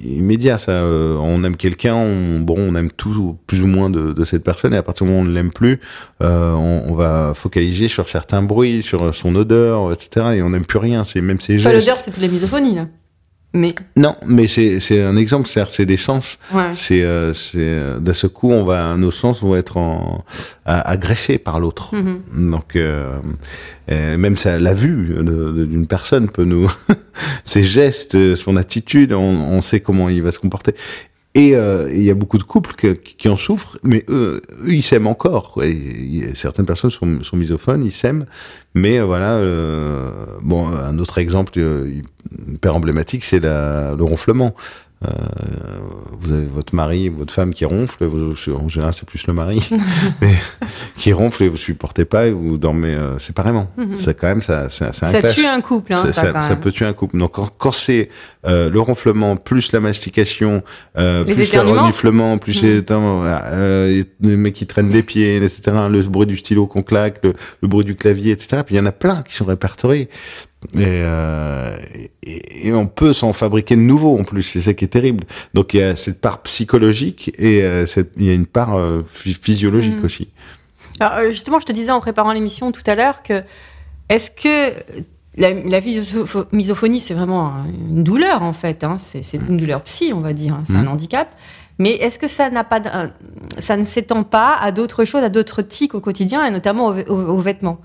immédiat 0.04 0.58
ça. 0.58 0.72
Euh, 0.72 1.16
on 1.20 1.44
aime 1.44 1.56
quelqu'un, 1.56 1.94
on, 1.94 2.40
bon, 2.40 2.56
on 2.58 2.74
aime 2.74 2.90
tout 2.90 3.36
plus 3.46 3.62
ou 3.62 3.66
moins 3.66 3.90
de, 3.90 4.12
de 4.12 4.24
cette 4.24 4.42
personne, 4.44 4.74
et 4.74 4.76
à 4.76 4.82
partir 4.82 5.06
du 5.06 5.12
moment 5.12 5.22
où 5.22 5.26
on 5.26 5.28
ne 5.28 5.34
l'aime 5.34 5.52
plus, 5.52 5.80
euh, 6.22 6.52
on, 6.52 6.84
on 6.88 6.94
va 6.94 7.32
focaliser 7.34 7.88
sur 7.88 8.08
certains 8.08 8.42
bruits, 8.42 8.82
sur 8.82 9.14
son 9.14 9.34
odeur, 9.36 9.92
etc. 9.92 10.26
Et 10.36 10.42
on 10.42 10.50
n'aime 10.50 10.66
plus 10.66 10.78
rien. 10.78 11.04
C'est 11.04 11.20
même 11.20 11.40
ses 11.40 11.58
gestes. 11.58 11.74
l'odeur, 11.74 11.96
c'est 11.96 12.10
plus 12.10 12.22
la 12.22 12.28
misophonie, 12.28 12.74
là. 12.74 12.86
Mais, 13.54 13.74
Non, 13.96 14.16
mais 14.26 14.48
c'est 14.48 14.80
c'est 14.80 15.02
un 15.02 15.16
exemple, 15.16 15.48
c'est 15.48 15.86
des 15.86 15.96
sens. 15.96 16.38
ouais. 16.52 16.72
C'est 16.74 17.02
euh, 17.02 17.32
c'est 17.32 17.58
euh, 17.58 17.98
d'un 17.98 18.12
seul 18.12 18.30
coup, 18.30 18.52
on 18.52 18.64
va 18.64 18.96
nos 18.96 19.10
sens 19.10 19.40
vont 19.42 19.56
être 19.56 19.78
en, 19.78 20.24
agressés 20.66 21.38
par 21.38 21.58
l'autre. 21.58 21.94
Mhm. 21.94 22.50
Donc 22.50 22.76
euh, 22.76 23.18
euh, 23.90 24.18
même 24.18 24.36
ça, 24.36 24.58
la 24.58 24.74
vue 24.74 25.16
d'une 25.22 25.86
personne 25.86 26.28
peut 26.28 26.44
nous, 26.44 26.70
ses 27.44 27.64
gestes, 27.64 28.36
son 28.36 28.56
attitude, 28.56 29.12
on, 29.12 29.22
on 29.22 29.60
sait 29.60 29.80
comment 29.80 30.08
il 30.08 30.22
va 30.22 30.32
se 30.32 30.38
comporter. 30.38 30.74
Et 31.38 31.54
euh, 31.54 31.92
il 31.92 32.02
y 32.02 32.10
a 32.10 32.14
beaucoup 32.14 32.38
de 32.38 32.44
couples 32.44 32.74
que- 32.76 32.94
qui 32.94 33.28
en 33.28 33.36
souffrent, 33.36 33.76
mais 33.82 34.06
eux, 34.08 34.40
eux 34.64 34.72
ils 34.72 34.82
s'aiment 34.82 35.06
encore. 35.06 35.60
certaines 36.34 36.64
personnes 36.64 36.90
sont, 36.90 37.22
sont 37.22 37.36
misophones, 37.36 37.84
ils 37.84 37.92
s'aiment, 37.92 38.24
mais 38.74 38.98
euh, 38.98 39.04
voilà. 39.04 39.32
euh, 39.34 40.10
bon, 40.40 40.66
un 40.66 40.98
autre 40.98 41.18
exemple 41.18 41.52
euh, 41.58 41.90
hyper 42.48 42.74
emblématique, 42.74 43.22
c'est 43.22 43.40
le 43.40 44.02
ronflement. 44.02 44.54
Euh, 45.04 45.08
vous 46.20 46.32
avez 46.32 46.46
votre 46.46 46.74
mari, 46.74 47.10
votre 47.10 47.32
femme 47.32 47.52
qui 47.52 47.66
ronfle, 47.66 48.06
vous- 48.06 48.34
en 48.54 48.66
général 48.66 48.94
c'est 48.94 49.04
plus 49.06 49.26
le 49.26 49.34
mari, 49.34 49.60
mais 50.22 50.32
qui 50.96 51.12
ronfle 51.12 51.42
et 51.44 51.48
vous 51.48 51.58
supportez 51.58 52.06
pas 52.06 52.28
et 52.28 52.30
vous 52.32 52.56
dormez 52.56 52.94
euh, 52.94 53.18
séparément. 53.18 53.70
C'est 54.00 54.18
quand 54.18 54.26
même 54.28 54.40
ça, 54.40 54.70
Ça 54.70 54.90
clash. 55.20 55.34
tue 55.34 55.44
un 55.44 55.60
couple, 55.60 55.92
hein, 55.92 55.96
ça, 56.06 56.12
ça, 56.12 56.22
ça- 56.22 56.32
quand 56.32 56.40
ça 56.42 56.56
peut 56.56 56.72
tuer 56.72 56.86
un 56.86 56.94
couple. 56.94 57.18
Donc 57.18 57.32
quand, 57.32 57.50
quand 57.58 57.72
c'est 57.72 58.08
euh, 58.46 58.70
le 58.70 58.80
ronflement 58.80 59.36
plus 59.36 59.70
la 59.72 59.80
mastication, 59.80 60.62
plus 60.94 61.34
le 61.52 61.60
reniflement, 61.82 62.38
plus 62.38 62.58
euh, 62.64 64.02
les 64.22 64.36
mecs 64.36 64.54
qui 64.54 64.66
traînent 64.66 64.88
des 64.88 65.02
pieds, 65.02 65.36
etc. 65.36 65.72
Le 65.90 66.00
bruit 66.02 66.26
du 66.26 66.36
stylo 66.38 66.66
qu'on 66.66 66.82
claque, 66.82 67.18
le, 67.22 67.34
le 67.60 67.68
bruit 67.68 67.84
du 67.84 67.96
clavier, 67.96 68.32
etc. 68.32 68.62
Puis 68.64 68.76
il 68.76 68.78
y 68.78 68.80
en 68.80 68.86
a 68.86 68.92
plein 68.92 69.22
qui 69.22 69.34
sont 69.34 69.44
répertoriés. 69.44 70.08
Et, 70.74 70.78
euh, 70.84 71.76
et, 72.22 72.68
et 72.68 72.72
on 72.72 72.86
peut 72.86 73.12
s'en 73.12 73.32
fabriquer 73.32 73.76
de 73.76 73.80
nouveaux 73.82 74.18
en 74.18 74.24
plus, 74.24 74.42
c'est 74.42 74.60
ça 74.60 74.74
qui 74.74 74.84
est 74.84 74.88
terrible. 74.88 75.24
Donc 75.54 75.74
il 75.74 75.80
y 75.80 75.82
a 75.82 75.96
cette 75.96 76.20
part 76.20 76.42
psychologique 76.42 77.32
et 77.38 77.62
euh, 77.62 77.86
cette- 77.86 78.12
il 78.16 78.24
y 78.24 78.30
a 78.30 78.34
une 78.34 78.46
part 78.46 78.74
euh, 78.76 79.02
phy- 79.08 79.34
physiologique 79.40 79.98
Mhm. 79.98 80.04
aussi. 80.04 80.28
Alors, 81.00 81.30
justement, 81.30 81.60
je 81.60 81.66
te 81.66 81.72
disais 81.72 81.90
en 81.90 82.00
préparant 82.00 82.32
l'émission 82.32 82.72
tout 82.72 82.82
à 82.86 82.94
l'heure 82.94 83.22
que 83.22 83.42
est-ce 84.08 84.30
que 84.30 84.74
la, 85.36 85.52
la 85.52 85.80
misopho- 85.80 86.46
misophonie, 86.52 87.00
c'est 87.00 87.12
vraiment 87.14 87.46
un- 87.48 87.66
une 87.66 88.02
douleur 88.02 88.42
en 88.42 88.52
fait, 88.54 88.82
hein, 88.84 88.96
c'est 88.98 89.20
une 89.48 89.58
douleur 89.58 89.82
psy, 89.82 90.12
on 90.14 90.20
va 90.20 90.32
dire, 90.32 90.54
hein, 90.54 90.64
c'est 90.66 90.76
un 90.76 90.82
Mhm. 90.82 90.88
handicap. 90.88 91.28
Mais 91.78 91.90
est-ce 91.90 92.18
que 92.18 92.26
ça 92.28 92.48
n'a 92.48 92.64
pas, 92.64 92.80
ça 93.58 93.76
ne 93.76 93.84
s'étend 93.84 94.22
pas 94.24 94.56
à 94.58 94.72
d'autres 94.72 95.04
choses, 95.04 95.22
à 95.22 95.28
d'autres 95.28 95.60
tics 95.60 95.94
au 95.94 96.00
quotidien 96.00 96.42
et 96.46 96.50
notamment 96.50 96.86
aux- 96.86 97.12
aux 97.12 97.38
vêtements? 97.40 97.78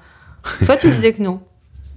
Toi, 0.66 0.78
tu 0.78 0.88
me 0.88 0.94
disais 0.94 1.12
que 1.12 1.22
non. 1.22 1.42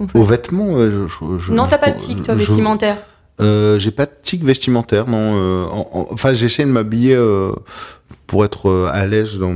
En 0.00 0.08
fait. 0.08 0.18
Aux 0.18 0.24
vêtements, 0.24 0.76
je, 0.78 1.06
je- 1.38 1.52
non, 1.52 1.66
t'as 1.68 1.78
pas 1.78 1.90
de 1.90 1.98
tic, 1.98 2.22
toi, 2.22 2.34
vestimentaire. 2.34 2.98
Euh, 3.40 3.78
j'ai 3.80 3.90
pas 3.90 4.06
de 4.06 4.12
tic 4.22 4.44
vestimentaire, 4.44 5.08
non. 5.08 5.34
euh, 5.36 5.64
en- 5.66 5.88
en- 5.92 6.06
enfin, 6.12 6.34
j'essaie 6.34 6.64
de 6.64 6.70
m'habiller 6.70 7.14
euh, 7.16 7.52
pour 8.28 8.44
être 8.44 8.70
euh, 8.70 8.88
à 8.92 9.06
l'aise, 9.06 9.38
dans, 9.38 9.52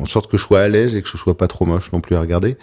en 0.00 0.06
sorte 0.06 0.28
que 0.30 0.36
je 0.36 0.42
sois 0.42 0.60
à 0.60 0.68
l'aise 0.68 0.94
et 0.94 1.02
que 1.02 1.08
ce 1.08 1.16
soit 1.16 1.36
pas 1.36 1.46
trop 1.46 1.66
moche 1.66 1.92
non 1.92 2.00
plus 2.00 2.16
à 2.16 2.20
regarder, 2.20 2.56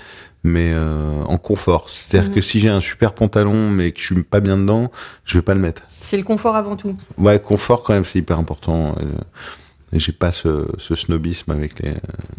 mais 0.43 0.71
euh, 0.73 1.23
en 1.27 1.37
confort. 1.37 1.89
C'est-à-dire 1.89 2.29
Mhm. 2.29 2.35
que 2.35 2.41
si 2.41 2.59
j'ai 2.59 2.67
un 2.69 2.81
super 2.81 3.13
pantalon 3.13 3.69
mais 3.69 3.91
que 3.93 3.99
je 4.01 4.05
suis 4.05 4.23
pas 4.23 4.41
bien 4.41 4.57
dedans, 4.57 4.91
je 5.23 5.37
vais 5.37 5.41
pas 5.41 5.53
le 5.53 5.61
mettre. 5.61 5.83
C'est 5.99 6.17
le 6.17 6.23
confort 6.23 6.57
avant 6.57 6.75
tout. 6.75 6.95
Ouais, 7.17 7.39
confort 7.39 7.83
quand 7.83 7.93
même, 7.93 8.05
c'est 8.05 8.19
hyper 8.19 8.37
important. 8.37 8.95
euh, 8.99 9.05
et 9.95 9.99
j'ai 9.99 10.11
pas 10.11 10.31
ce, 10.31 10.67
ce 10.77 10.95
snobisme 10.95 11.51
avec 11.51 11.79
les, 11.79 11.93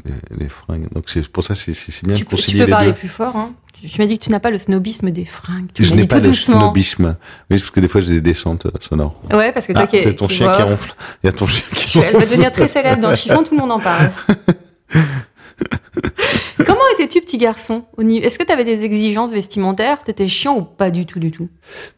les, 0.04 0.38
les 0.40 0.48
fringues. 0.48 0.88
Donc 0.92 1.04
c'est 1.08 1.26
pour 1.28 1.42
ça 1.44 1.54
c'est 1.54 1.72
c'est 1.72 2.04
bien 2.04 2.14
Tu 2.16 2.24
de 2.24 2.28
peux, 2.28 2.36
tu 2.36 2.42
concilier 2.42 2.60
peux 2.60 2.66
les 2.66 2.70
parler 2.72 2.92
deux. 2.92 2.98
plus 2.98 3.08
fort. 3.08 3.34
Hein. 3.36 3.52
Tu, 3.86 4.00
m'as 4.00 4.06
dit 4.06 4.18
que 4.18 4.24
tu 4.24 4.30
n'as 4.30 4.40
pas 4.40 4.50
le 4.50 4.58
snobisme 4.58 5.10
des 5.10 5.24
fringues. 5.24 5.66
Tu 5.74 5.84
Je 5.84 5.94
n'ai 5.94 6.06
pas 6.06 6.16
tout 6.16 6.22
le 6.24 6.28
doucement. 6.30 6.60
snobisme. 6.60 7.16
Oui, 7.50 7.58
parce 7.58 7.70
que 7.70 7.80
des 7.80 7.88
fois 7.88 8.00
j'ai 8.00 8.14
des 8.14 8.20
descentes 8.20 8.66
euh, 8.66 8.70
sonores. 8.80 9.20
Ouais, 9.32 9.52
parce 9.52 9.66
que 9.66 9.72
toi 9.72 9.82
Ah, 9.84 9.86
qui 9.86 9.98
c'est 10.00 10.14
ton 10.14 10.28
chien 10.28 10.46
vois- 10.46 10.56
qui 10.56 10.62
ronfle. 10.62 10.94
Il 11.22 11.26
y 11.26 11.28
a 11.28 11.32
ton 11.32 11.46
chien 11.46 11.64
qui 11.74 11.86
Tu- 11.86 11.98
Elle 11.98 12.14
va 12.14 12.20
devenir 12.20 12.50
très 12.52 12.68
célèbre 12.68 13.02
dans 13.02 13.10
le 13.10 13.16
chiffon, 13.16 13.42
tout 13.42 13.54
le 13.54 13.60
monde 13.60 13.72
en 13.72 13.80
parle. 13.80 14.10
Comment 16.66 16.80
étais-tu 16.94 17.20
petit 17.20 17.38
garçon 17.38 17.84
Est-ce 17.98 18.38
que 18.38 18.44
tu 18.44 18.52
avais 18.52 18.64
des 18.64 18.82
exigences 18.84 19.32
vestimentaires? 19.32 20.02
T'étais 20.02 20.28
chiant 20.28 20.56
ou 20.56 20.62
pas 20.62 20.90
du 20.90 21.06
tout 21.06 21.18
du 21.20 21.30
tout? 21.30 21.48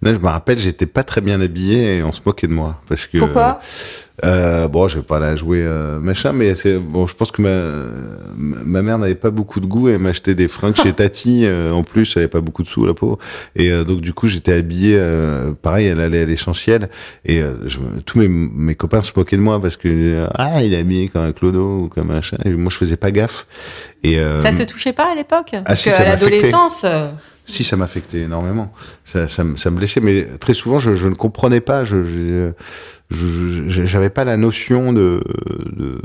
Je 0.02 0.10
me 0.10 0.26
rappelle, 0.28 0.58
j'étais 0.58 0.86
pas 0.86 1.02
très 1.04 1.20
bien 1.20 1.40
habillé 1.40 1.96
et 1.98 2.02
on 2.02 2.12
se 2.12 2.20
moquait 2.24 2.46
de 2.46 2.52
moi 2.52 2.80
parce 2.88 3.06
que. 3.06 3.18
Pourquoi? 3.18 3.60
euh, 3.62 3.66
Bon, 4.23 4.88
je 4.88 4.96
vais 4.96 5.02
pas 5.02 5.18
la 5.18 5.37
jouer 5.37 5.62
euh, 5.62 6.00
machin, 6.00 6.32
mais 6.32 6.54
c'est 6.54 6.78
bon. 6.78 7.06
Je 7.06 7.14
pense 7.14 7.30
que 7.30 7.42
ma 7.42 7.87
ma 8.37 8.82
mère 8.82 8.99
n'avait 8.99 9.14
pas 9.14 9.30
beaucoup 9.30 9.61
de 9.61 9.66
goût 9.66 9.88
et 9.88 9.92
elle 9.92 9.99
m'achetait 10.00 10.35
des 10.35 10.49
fringues 10.49 10.76
chez 10.76 10.92
Tati. 10.94 11.42
euh, 11.44 11.70
en 11.73 11.82
plus, 11.85 12.14
elle 12.16 12.23
avait 12.23 12.28
pas 12.28 12.40
beaucoup 12.40 12.62
de 12.62 12.68
sous 12.68 12.85
la 12.87 12.94
peau 12.94 13.18
et 13.54 13.70
euh, 13.70 13.85
donc 13.85 14.00
du 14.00 14.12
coup, 14.12 14.26
j'étais 14.28 14.52
habillé. 14.52 14.96
euh, 14.99 15.52
pareil, 15.61 15.87
elle 15.87 16.00
allait 16.00 16.23
à 16.23 16.25
l'essentiel 16.26 16.88
et 17.25 17.40
euh, 17.42 17.54
je 17.66 17.78
tous 18.04 18.18
mes 18.18 18.28
mes 18.28 18.75
copains 18.75 19.02
se 19.02 19.12
moquaient 19.16 19.37
de 19.37 19.42
moi 19.42 19.61
parce 19.61 19.76
que 19.76 19.88
euh, 19.88 20.26
ah, 20.35 20.62
il 20.62 20.73
est 20.75 20.78
habillé 20.78 21.08
comme 21.08 21.23
un 21.23 21.32
clodo 21.32 21.80
ou 21.85 21.88
comme 21.88 22.11
un 22.11 22.14
machin. 22.14 22.38
Et 22.44 22.50
moi, 22.54 22.70
je 22.70 22.76
faisais 22.78 22.96
pas 22.96 23.11
gaffe. 23.11 23.46
Et 24.02 24.18
euh, 24.18 24.37
Ça 24.42 24.52
te 24.52 24.62
touchait 24.62 24.92
pas 24.92 25.12
à 25.12 25.14
l'époque 25.14 25.52
Parce 25.64 25.80
si, 25.80 25.88
que 25.90 25.94
ça 25.94 26.02
à 26.02 26.04
l'adolescence, 26.04 26.82
euh, 26.85 27.11
Si, 27.44 27.64
ça 27.64 27.76
m'affectait 27.76 28.20
énormément. 28.20 28.73
Ça, 29.04 29.28
ça, 29.28 29.44
me- 29.44 29.56
ça 29.56 29.70
me 29.70 29.76
blessait, 29.76 30.00
mais 30.00 30.25
très 30.38 30.54
souvent, 30.54 30.78
je, 30.78 30.94
je 30.94 31.08
ne 31.08 31.14
comprenais 31.14 31.61
pas. 31.61 31.85
Je, 31.85 32.04
je, 32.04 32.50
je- 33.10 33.84
j'avais 33.84 34.10
pas 34.10 34.25
la 34.25 34.36
notion 34.36 34.92
de, 34.92 35.22
de 35.76 36.00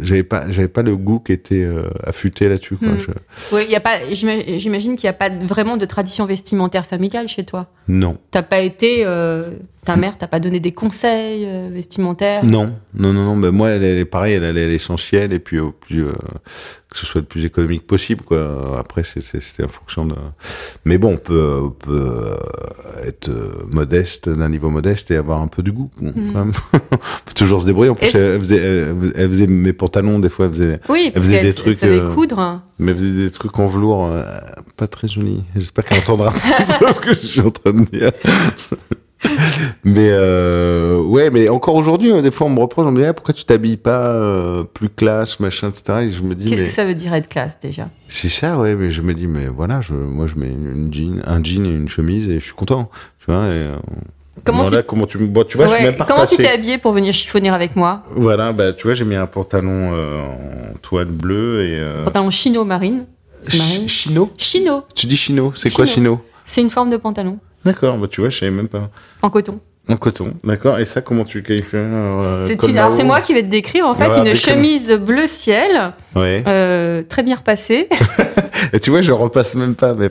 j'avais 0.00 0.22
pas, 0.22 0.50
j'avais 0.50 0.68
pas 0.68 0.82
le 0.82 0.96
goût 0.96 1.20
qui 1.20 1.32
était 1.32 1.62
euh, 1.62 1.82
affûté 2.04 2.48
là-dessus. 2.48 2.76
Quoi. 2.76 2.88
Hmm. 2.88 2.98
Je- 3.00 3.54
ouais, 3.54 3.66
y 3.68 3.76
a 3.76 3.80
pas. 3.80 3.98
j'ima- 4.12 4.58
J'imagine 4.58 4.96
qu'il 4.96 5.06
n'y 5.06 5.10
a 5.10 5.14
pas 5.14 5.28
vraiment 5.30 5.76
de 5.76 5.84
tradition 5.84 6.24
vestimentaire 6.26 6.86
familiale 6.86 7.28
chez 7.28 7.44
toi. 7.44 7.68
non, 7.88 8.18
T'as 8.30 8.42
pas 8.42 8.60
été. 8.60 9.02
euh, 9.04 9.50
ta 9.84 9.96
mère 9.96 10.18
t'a 10.18 10.26
pas 10.26 10.40
donné 10.40 10.60
des 10.60 10.72
conseils 10.72 11.44
euh, 11.46 11.68
vestimentaires? 11.72 12.44
Non, 12.44 12.74
non, 12.94 13.12
non, 13.12 13.24
non. 13.24 13.36
Mais 13.36 13.50
moi, 13.50 13.70
elle, 13.70 13.82
elle 13.82 13.98
est 13.98 14.04
pareil. 14.04 14.34
Elle 14.34 14.44
allait 14.44 14.64
à 14.64 14.68
l'essentiel 14.68 15.32
et 15.32 15.38
puis 15.38 15.58
au 15.58 15.72
plus 15.72 16.06
euh, 16.06 16.12
que 16.90 16.98
ce 16.98 17.06
soit 17.06 17.20
le 17.20 17.26
plus 17.26 17.44
économique 17.44 17.86
possible. 17.86 18.24
Quoi. 18.24 18.76
Après, 18.78 19.02
c'était 19.04 19.64
en 19.64 19.68
fonction 19.68 20.06
de. 20.06 20.14
Mais 20.84 20.98
bon, 20.98 21.14
on 21.14 21.16
peut, 21.18 21.60
on 21.64 21.70
peut 21.70 21.92
euh, 21.92 23.06
être 23.06 23.28
euh, 23.28 23.64
modeste 23.68 24.28
d'un 24.28 24.48
niveau 24.48 24.70
modeste 24.70 25.10
et 25.12 25.16
avoir 25.16 25.40
un 25.40 25.46
peu 25.46 25.62
du 25.62 25.70
goût. 25.70 25.90
bon, 26.00 26.12
quand 26.32 26.44
même. 26.44 26.52
on 26.72 26.96
peut 26.96 27.34
toujours 27.34 27.60
se 27.60 27.66
débrouiller. 27.66 27.90
En 27.90 27.94
plus, 27.94 28.14
elle 28.14 28.40
faisait, 28.40 28.56
elle, 28.56 28.96
elle 29.14 29.28
faisait 29.28 29.46
mes 29.46 29.72
pantalons 29.72 30.18
des 30.18 30.28
fois. 30.28 30.46
Elle 30.46 30.52
faisait, 30.52 30.80
Oui, 30.88 31.10
parce 31.14 31.26
faisait 31.26 31.42
des 31.42 31.54
trucs, 31.54 31.78
savait 31.78 32.00
euh, 32.00 32.12
coudre. 32.12 32.60
mais 32.80 32.90
elle 32.90 32.98
faisait 32.98 33.24
des 33.24 33.30
trucs 33.30 33.56
en 33.58 33.68
velours 33.68 34.06
euh, 34.06 34.24
pas 34.76 34.88
très 34.88 35.06
jolis. 35.06 35.44
J'espère 35.54 35.84
qu'elle 35.84 35.98
entendra 35.98 36.32
pas 36.32 36.60
ce 36.92 37.00
que 37.00 37.14
je 37.14 37.26
suis 37.26 37.40
en 37.40 37.50
train 37.50 37.72
de 37.72 37.84
dire. 37.84 38.10
mais 39.84 40.08
euh, 40.10 40.98
ouais, 41.00 41.30
mais 41.30 41.48
encore 41.48 41.74
aujourd'hui, 41.74 42.10
euh, 42.12 42.22
des 42.22 42.30
fois, 42.30 42.46
on 42.46 42.50
me 42.50 42.60
reproche, 42.60 42.86
on 42.86 42.90
me 42.92 43.00
dit 43.00 43.06
ah, 43.06 43.12
pourquoi 43.14 43.34
tu 43.34 43.44
t'habilles 43.44 43.76
pas 43.76 44.06
euh, 44.06 44.64
plus 44.64 44.88
classe, 44.88 45.40
machin, 45.40 45.68
etc. 45.70 46.06
Et 46.06 46.10
je 46.10 46.22
me 46.22 46.34
dis 46.34 46.48
Qu'est-ce 46.48 46.62
mais 46.62 46.66
que 46.68 46.72
ça 46.72 46.84
veut 46.84 46.94
dire 46.94 47.12
être 47.14 47.28
classe 47.28 47.58
déjà? 47.60 47.88
C'est 48.08 48.28
ça, 48.28 48.58
ouais. 48.58 48.74
Mais 48.74 48.90
je 48.90 49.02
me 49.02 49.14
dis 49.14 49.26
mais 49.26 49.46
voilà, 49.46 49.80
je, 49.80 49.92
moi, 49.92 50.26
je 50.26 50.36
mets 50.36 50.48
une 50.48 50.92
jean, 50.92 51.22
un 51.26 51.42
jean 51.42 51.66
et 51.66 51.70
une 51.74 51.88
chemise 51.88 52.28
et 52.28 52.40
je 52.40 52.44
suis 52.44 52.54
content, 52.54 52.90
tu 53.18 53.26
vois. 53.30 53.44
Et, 53.46 53.48
euh, 53.50 53.76
Comment 54.42 54.62
voilà, 54.62 54.78
tu- 54.82 54.86
comment 54.86 55.06
tu 55.06 55.18
me 55.18 55.26
tu 55.44 55.58
vois, 55.58 55.66
je 55.66 55.74
suis 55.74 55.84
même 55.84 55.96
pas 55.96 56.06
Comment 56.06 56.24
tu 56.24 56.36
t'es 56.36 56.48
habillé 56.48 56.78
pour 56.78 56.92
venir 56.92 57.12
chiffonner 57.12 57.50
avec 57.50 57.76
moi? 57.76 58.04
Voilà, 58.16 58.52
bah 58.54 58.72
tu 58.72 58.86
vois, 58.86 58.94
j'ai 58.94 59.04
mis 59.04 59.14
un 59.16 59.26
pantalon 59.26 59.90
euh, 59.92 60.22
en 60.72 60.78
toile 60.80 61.08
bleue 61.08 61.64
et 61.66 62.04
Pantalon 62.04 62.30
chino 62.30 62.64
marine. 62.64 63.04
C'est 63.42 63.58
marine. 63.58 63.88
ch- 63.88 63.88
chino? 63.90 64.30
Chino, 64.38 64.84
Tu 64.94 65.06
dis 65.06 65.16
chino, 65.16 65.52
c'est 65.54 65.70
quoi 65.70 65.84
chino? 65.84 66.20
C'est 66.44 66.62
une 66.62 66.70
forme 66.70 66.88
de 66.90 66.96
pantalon 66.96 67.38
D'accord, 67.64 67.98
bah 67.98 68.06
tu 68.10 68.20
vois, 68.20 68.30
je 68.30 68.38
savais 68.38 68.50
même 68.52 68.68
pas. 68.68 68.90
en 69.22 69.30
coton. 69.30 69.60
En 69.88 69.96
coton, 69.96 70.34
d'accord. 70.44 70.78
Et 70.78 70.84
ça, 70.84 71.00
comment 71.00 71.24
tu 71.24 71.38
le 71.38 71.42
qualifies 71.42 71.70
euh, 71.74 72.46
c'est 72.46 72.62
une- 73.00 73.06
moi 73.06 73.20
qui 73.22 73.34
vais 73.34 73.42
te 73.42 73.48
décrire 73.48 73.86
en 73.86 73.94
fait 73.94 74.06
une 74.18 74.36
chemise 74.36 74.92
bleu 74.92 75.26
ciel, 75.26 75.92
Ouais. 76.14 76.44
euh, 76.46 77.02
très 77.02 77.22
bien 77.24 77.34
repassée. 77.36 77.88
Et 78.72 78.78
tu 78.78 78.90
vois, 78.90 79.00
je 79.00 79.10
repasse 79.10 79.54
même 79.56 79.74
pas, 79.74 79.94
mais 79.94 80.08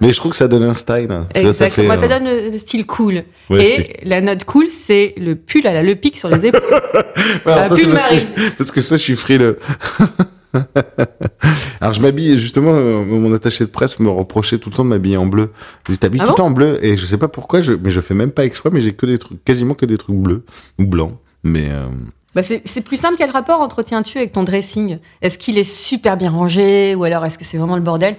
mais 0.00 0.12
je 0.12 0.16
trouve 0.16 0.30
que 0.32 0.36
ça 0.36 0.46
donne 0.48 0.62
un 0.62 0.74
style. 0.74 1.08
hein. 1.10 1.26
Tu 1.34 1.40
vois, 1.42 1.52
ça 1.52 1.66
Exactement, 1.66 1.94
fait, 1.94 2.00
ça, 2.00 2.04
euh, 2.04 2.08
donne 2.20 2.24
le, 2.28 2.50
le 2.50 2.58
style 2.58 2.86
cool. 2.86 3.24
Ouais, 3.50 3.64
Et 3.64 4.08
la 4.08 4.20
note 4.20 4.44
cool, 4.44 4.68
c'est 4.68 5.14
le 5.16 5.34
pull 5.34 5.66
à 5.66 5.72
la 5.72 5.82
le 5.82 5.94
pic 5.96 6.16
sur 6.16 6.28
les 6.28 6.46
épaules. 6.46 6.60
Alors 7.46 7.68
ça, 7.70 7.74
pull 7.74 7.88
parce 7.90 8.06
que-. 8.10 8.56
Parce 8.58 8.70
que 8.70 8.80
ça, 8.80 8.96
je 8.96 9.02
suis 9.02 9.16
frileux. 9.16 9.58
Alors 11.80 11.92
je 11.94 12.00
m'habille 12.00 12.38
justement, 12.38 12.72
euh, 12.74 13.04
mon 13.04 13.32
attaché 13.34 13.64
de 13.64 13.70
presse 13.70 13.98
me 13.98 14.08
reprochait 14.08 14.58
tout 14.58 14.70
le 14.70 14.76
temps 14.76 14.84
de 14.84 14.88
m'habiller 14.90 15.16
en 15.16 15.26
bleu. 15.26 15.50
Je 15.88 15.94
t'habilles 15.94 16.20
Ah 16.22 16.26
tout 16.26 16.30
le 16.30 16.32
bon 16.32 16.36
temps 16.36 16.46
en 16.46 16.50
bleu 16.50 16.78
et 16.84 16.96
je 16.96 17.06
sais 17.06 17.18
pas 17.18 17.28
pourquoi, 17.28 17.60
je, 17.60 17.72
mais 17.72 17.90
je 17.90 18.00
fais 18.00 18.14
même 18.14 18.30
pas 18.30 18.44
exprès, 18.44 18.70
mais 18.72 18.80
j'ai 18.80 18.92
que 18.94 19.06
des 19.06 19.18
trucs, 19.18 19.42
quasiment 19.44 19.74
que 19.74 19.86
des 19.86 19.98
trucs 19.98 20.16
bleus 20.16 20.44
ou 20.78 20.86
blancs. 20.86 21.14
Mais 21.42 21.68
euh, 21.70 21.86
Bah, 22.34 22.42
c'est 22.42 22.80
plus 22.82 22.96
simple. 22.96 23.16
Quel 23.18 23.30
rapport 23.30 23.60
entretiens-tu 23.60 24.18
avec 24.18 24.32
ton 24.32 24.44
dressing? 24.44 24.98
Est-ce 25.22 25.38
qu'il 25.38 25.58
est 25.58 25.64
super 25.64 26.16
bien 26.16 26.30
rangé? 26.30 26.94
Ou 26.94 27.04
alors 27.04 27.24
est-ce 27.24 27.38
que 27.38 27.44
c'est 27.44 27.58
vraiment 27.58 27.76
le 27.76 27.82
bordel? 27.82 28.16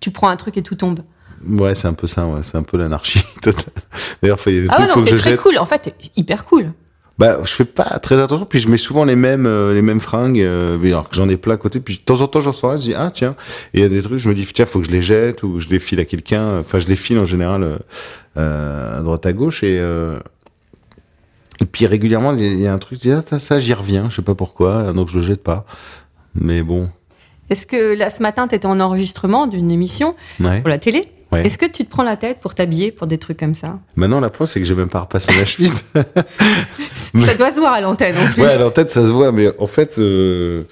Tu 0.00 0.10
prends 0.10 0.28
un 0.28 0.36
truc 0.36 0.56
et 0.56 0.62
tout 0.62 0.74
tombe? 0.74 1.00
ouais, 1.48 1.74
c'est 1.74 1.88
un 1.88 1.92
peu 1.92 2.06
ça, 2.06 2.26
ouais, 2.26 2.40
c'est 2.42 2.56
un 2.56 2.62
peu 2.62 2.76
l'anarchie 2.78 3.22
totale. 3.42 3.64
D'ailleurs, 4.22 4.38
il 4.46 4.54
y 4.54 4.58
a 4.58 4.60
des 4.62 4.66
Ah 4.70 4.74
trucs, 4.76 4.86
ouais, 4.86 4.92
faut 4.92 4.98
non, 5.00 5.04
que 5.04 5.10
t'es 5.10 5.16
je 5.16 5.20
très 5.20 5.30
jette. 5.32 5.40
cool. 5.40 5.58
En 5.58 5.66
fait, 5.66 5.78
t'es 5.78 5.94
hyper 6.16 6.44
cool. 6.46 6.72
Bah, 7.16 7.38
je 7.44 7.50
fais 7.50 7.64
pas 7.64 8.00
très 8.00 8.20
attention, 8.20 8.44
puis 8.44 8.58
je 8.58 8.68
mets 8.68 8.76
souvent 8.76 9.04
les 9.04 9.14
mêmes, 9.14 9.46
euh, 9.46 9.72
les 9.72 9.82
mêmes 9.82 10.00
fringues, 10.00 10.40
euh, 10.40 10.84
alors 10.84 11.08
que 11.08 11.14
j'en 11.14 11.28
ai 11.28 11.36
plein 11.36 11.54
à 11.54 11.56
côté, 11.56 11.78
puis 11.78 11.98
de 11.98 12.00
temps 12.00 12.20
en 12.20 12.26
temps 12.26 12.40
j'en 12.40 12.52
sors 12.52 12.76
je 12.76 12.82
dis 12.82 12.94
ah 12.94 13.12
tiens, 13.14 13.36
et 13.72 13.78
il 13.78 13.82
y 13.82 13.84
a 13.84 13.88
des 13.88 14.02
trucs, 14.02 14.18
je 14.18 14.28
me 14.28 14.34
dis 14.34 14.44
tiens 14.52 14.66
faut 14.66 14.80
que 14.80 14.86
je 14.86 14.90
les 14.90 15.02
jette 15.02 15.44
ou 15.44 15.60
je 15.60 15.68
les 15.68 15.78
file 15.78 16.00
à 16.00 16.04
quelqu'un, 16.04 16.58
enfin 16.58 16.80
je 16.80 16.88
les 16.88 16.96
file 16.96 17.20
en 17.20 17.24
général 17.24 17.62
euh, 17.62 17.76
euh, 18.36 18.98
à 18.98 19.02
droite 19.02 19.26
à 19.26 19.32
gauche 19.32 19.62
et 19.62 19.78
euh, 19.78 20.18
et 21.60 21.66
puis 21.66 21.86
régulièrement 21.86 22.34
il 22.34 22.60
y 22.60 22.66
a 22.66 22.72
un 22.72 22.78
truc, 22.78 22.98
je 22.98 23.02
dis 23.08 23.12
ah 23.12 23.22
ça, 23.22 23.38
ça, 23.38 23.60
j'y 23.60 23.74
reviens, 23.74 24.10
je 24.10 24.16
sais 24.16 24.22
pas 24.22 24.34
pourquoi, 24.34 24.92
donc 24.92 25.06
je 25.06 25.18
le 25.18 25.22
jette 25.22 25.44
pas, 25.44 25.66
mais 26.34 26.62
bon, 26.62 26.88
Est-ce 27.48 27.68
que 27.68 27.96
là, 27.96 28.10
ce 28.10 28.22
matin, 28.22 28.48
t'étais 28.48 28.66
en 28.66 28.80
enregistrement 28.80 29.46
d'une 29.46 29.70
émission 29.70 30.16
ouais. 30.40 30.60
pour 30.62 30.68
la 30.68 30.78
télé? 30.78 31.13
Ouais. 31.34 31.46
Est-ce 31.46 31.58
que 31.58 31.66
tu 31.66 31.84
te 31.84 31.90
prends 31.90 32.02
la 32.02 32.16
tête 32.16 32.38
pour 32.40 32.54
t'habiller 32.54 32.90
pour 32.92 33.06
des 33.06 33.18
trucs 33.18 33.38
comme 33.38 33.54
ça 33.54 33.78
Maintenant 33.96 34.20
la 34.20 34.30
preuve 34.30 34.48
c'est 34.48 34.60
que 34.60 34.66
j'ai 34.66 34.74
même 34.74 34.88
pas 34.88 35.00
repassé 35.00 35.34
ma 35.36 35.44
chemise. 35.44 35.84
Ça 36.94 37.34
doit 37.34 37.50
se 37.52 37.58
voir 37.60 37.72
à 37.74 37.80
l'antenne 37.80 38.16
en 38.16 38.32
plus. 38.32 38.42
ouais, 38.42 38.50
alors 38.52 38.72
tête 38.72 38.90
ça 38.90 39.02
se 39.02 39.10
voit, 39.12 39.32
mais 39.32 39.48
en 39.58 39.66
fait 39.66 39.98
euh, 39.98 40.64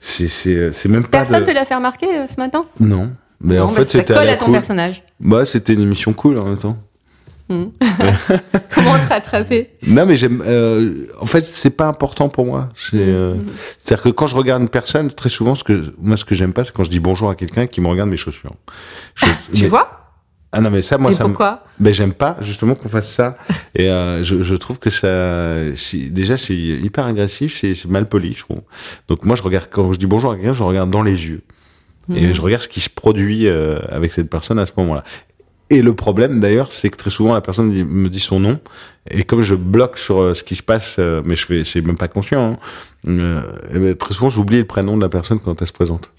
c'est 0.00 0.86
même 0.88 1.02
pas. 1.04 1.08
Personne 1.18 1.40
de- 1.44 1.46
te 1.46 1.54
l'a 1.54 1.64
fait 1.64 1.74
remarquer 1.74 2.06
euh, 2.06 2.26
ce 2.26 2.36
matin? 2.40 2.64
Non. 2.78 3.12
Mais 3.40 3.56
Non, 3.56 3.64
en 3.64 3.66
bah, 3.68 3.74
fait, 3.76 3.84
ça 3.84 3.90
c'était 4.00 4.12
colle 4.14 4.22
à 4.22 4.24
la 4.26 4.32
à 4.32 4.36
ton 4.36 4.44
cool. 4.46 4.54
personnage. 4.54 5.02
Bah, 5.18 5.46
c'était 5.46 5.72
une 5.74 5.80
émission 5.82 6.12
cool 6.12 6.38
en 6.38 6.44
même 6.44 6.58
temps. 6.58 6.76
Comment 7.50 8.98
te 8.98 9.08
rattraper? 9.08 9.70
Non, 9.84 10.06
mais 10.06 10.14
j'aime. 10.16 10.42
euh, 10.46 11.06
en 11.20 11.26
fait, 11.26 11.44
c'est 11.44 11.70
pas 11.70 11.86
important 11.86 12.28
pour 12.28 12.44
moi. 12.46 12.68
C'est, 12.76 12.92
euh, 12.98 13.34
C'est-à-dire 13.80 14.04
que 14.04 14.08
quand 14.10 14.28
je 14.28 14.36
regarde 14.36 14.62
une 14.62 14.68
personne, 14.68 15.10
très 15.10 15.30
souvent, 15.30 15.56
ce 15.56 15.64
que 15.64 15.92
moi, 16.00 16.16
ce 16.16 16.24
que 16.24 16.34
j'aime 16.36 16.52
pas, 16.52 16.64
c'est 16.64 16.72
quand 16.72 16.84
je 16.84 16.90
dis 16.90 17.00
bonjour 17.00 17.28
à 17.28 17.34
quelqu'un 17.34 17.66
qui 17.66 17.80
me 17.80 17.88
regarde 17.88 18.08
mes 18.08 18.16
chaussures. 18.16 18.52
Je- 19.16 19.26
Tu 19.52 19.62
mais- 19.62 19.68
vois? 19.68 19.99
Ah 20.52 20.60
non, 20.60 20.70
mais 20.70 20.82
ça, 20.82 20.98
moi, 20.98 21.12
Et 21.12 21.14
ça 21.14 21.24
me. 21.24 21.28
pourquoi? 21.28 21.64
Ben 21.78 21.94
j'aime 21.94 22.12
pas 22.12 22.36
justement 22.40 22.74
qu'on 22.74 22.88
fasse 22.88 23.12
ça. 23.12 23.36
Et 23.74 23.88
euh, 23.88 24.24
je, 24.24 24.42
je 24.42 24.54
trouve 24.56 24.78
que 24.78 24.90
ça, 24.90 25.74
si- 25.76 26.10
déjà 26.10 26.36
c'est 26.36 26.54
hyper 26.56 27.06
agressif, 27.06 27.56
c'est 27.62 27.84
mal 27.86 28.08
poli, 28.08 28.34
je 28.34 28.40
trouve. 28.40 28.60
Donc 29.08 29.24
moi 29.24 29.36
je 29.36 29.42
regarde 29.42 29.68
quand 29.70 29.92
je 29.92 29.98
dis 29.98 30.06
bonjour 30.06 30.32
à 30.32 30.36
quelqu'un, 30.36 30.52
je 30.52 30.62
regarde 30.64 30.90
dans 30.90 31.02
les 31.02 31.26
yeux 31.26 31.42
et 32.12 32.26
Mhm. 32.26 32.34
je 32.34 32.40
regarde 32.42 32.62
ce 32.62 32.68
qui 32.68 32.80
se 32.80 32.90
produit 32.90 33.46
euh, 33.46 33.78
avec 33.90 34.10
cette 34.12 34.28
personne 34.28 34.58
à 34.58 34.66
ce 34.66 34.72
moment-là. 34.78 35.04
Et 35.72 35.82
le 35.82 35.94
problème 35.94 36.40
d'ailleurs, 36.40 36.72
c'est 36.72 36.90
que 36.90 36.96
très 36.96 37.10
souvent 37.10 37.32
la 37.32 37.40
personne 37.40 37.68
me 37.72 38.08
dit 38.08 38.18
son 38.18 38.40
nom 38.40 38.58
et 39.08 39.22
comme 39.22 39.42
je 39.42 39.54
bloque 39.54 39.98
sur 39.98 40.20
euh, 40.20 40.34
ce 40.34 40.42
qui 40.42 40.56
se 40.56 40.64
passe, 40.64 40.96
euh, 40.98 41.22
mais 41.24 41.36
je 41.36 41.46
fais, 41.46 41.62
c'est 41.62 41.80
même 41.80 41.96
pas 41.96 42.08
conscient. 42.08 42.54
Hein, 42.54 42.58
euh, 43.08 43.40
eh 43.72 43.78
ben, 43.78 43.94
très 43.94 44.12
souvent 44.14 44.28
j'oublie 44.30 44.58
le 44.58 44.66
prénom 44.66 44.96
de 44.96 45.02
la 45.02 45.08
personne 45.08 45.38
quand 45.38 45.60
elle 45.62 45.68
se 45.68 45.72
présente. 45.72 46.10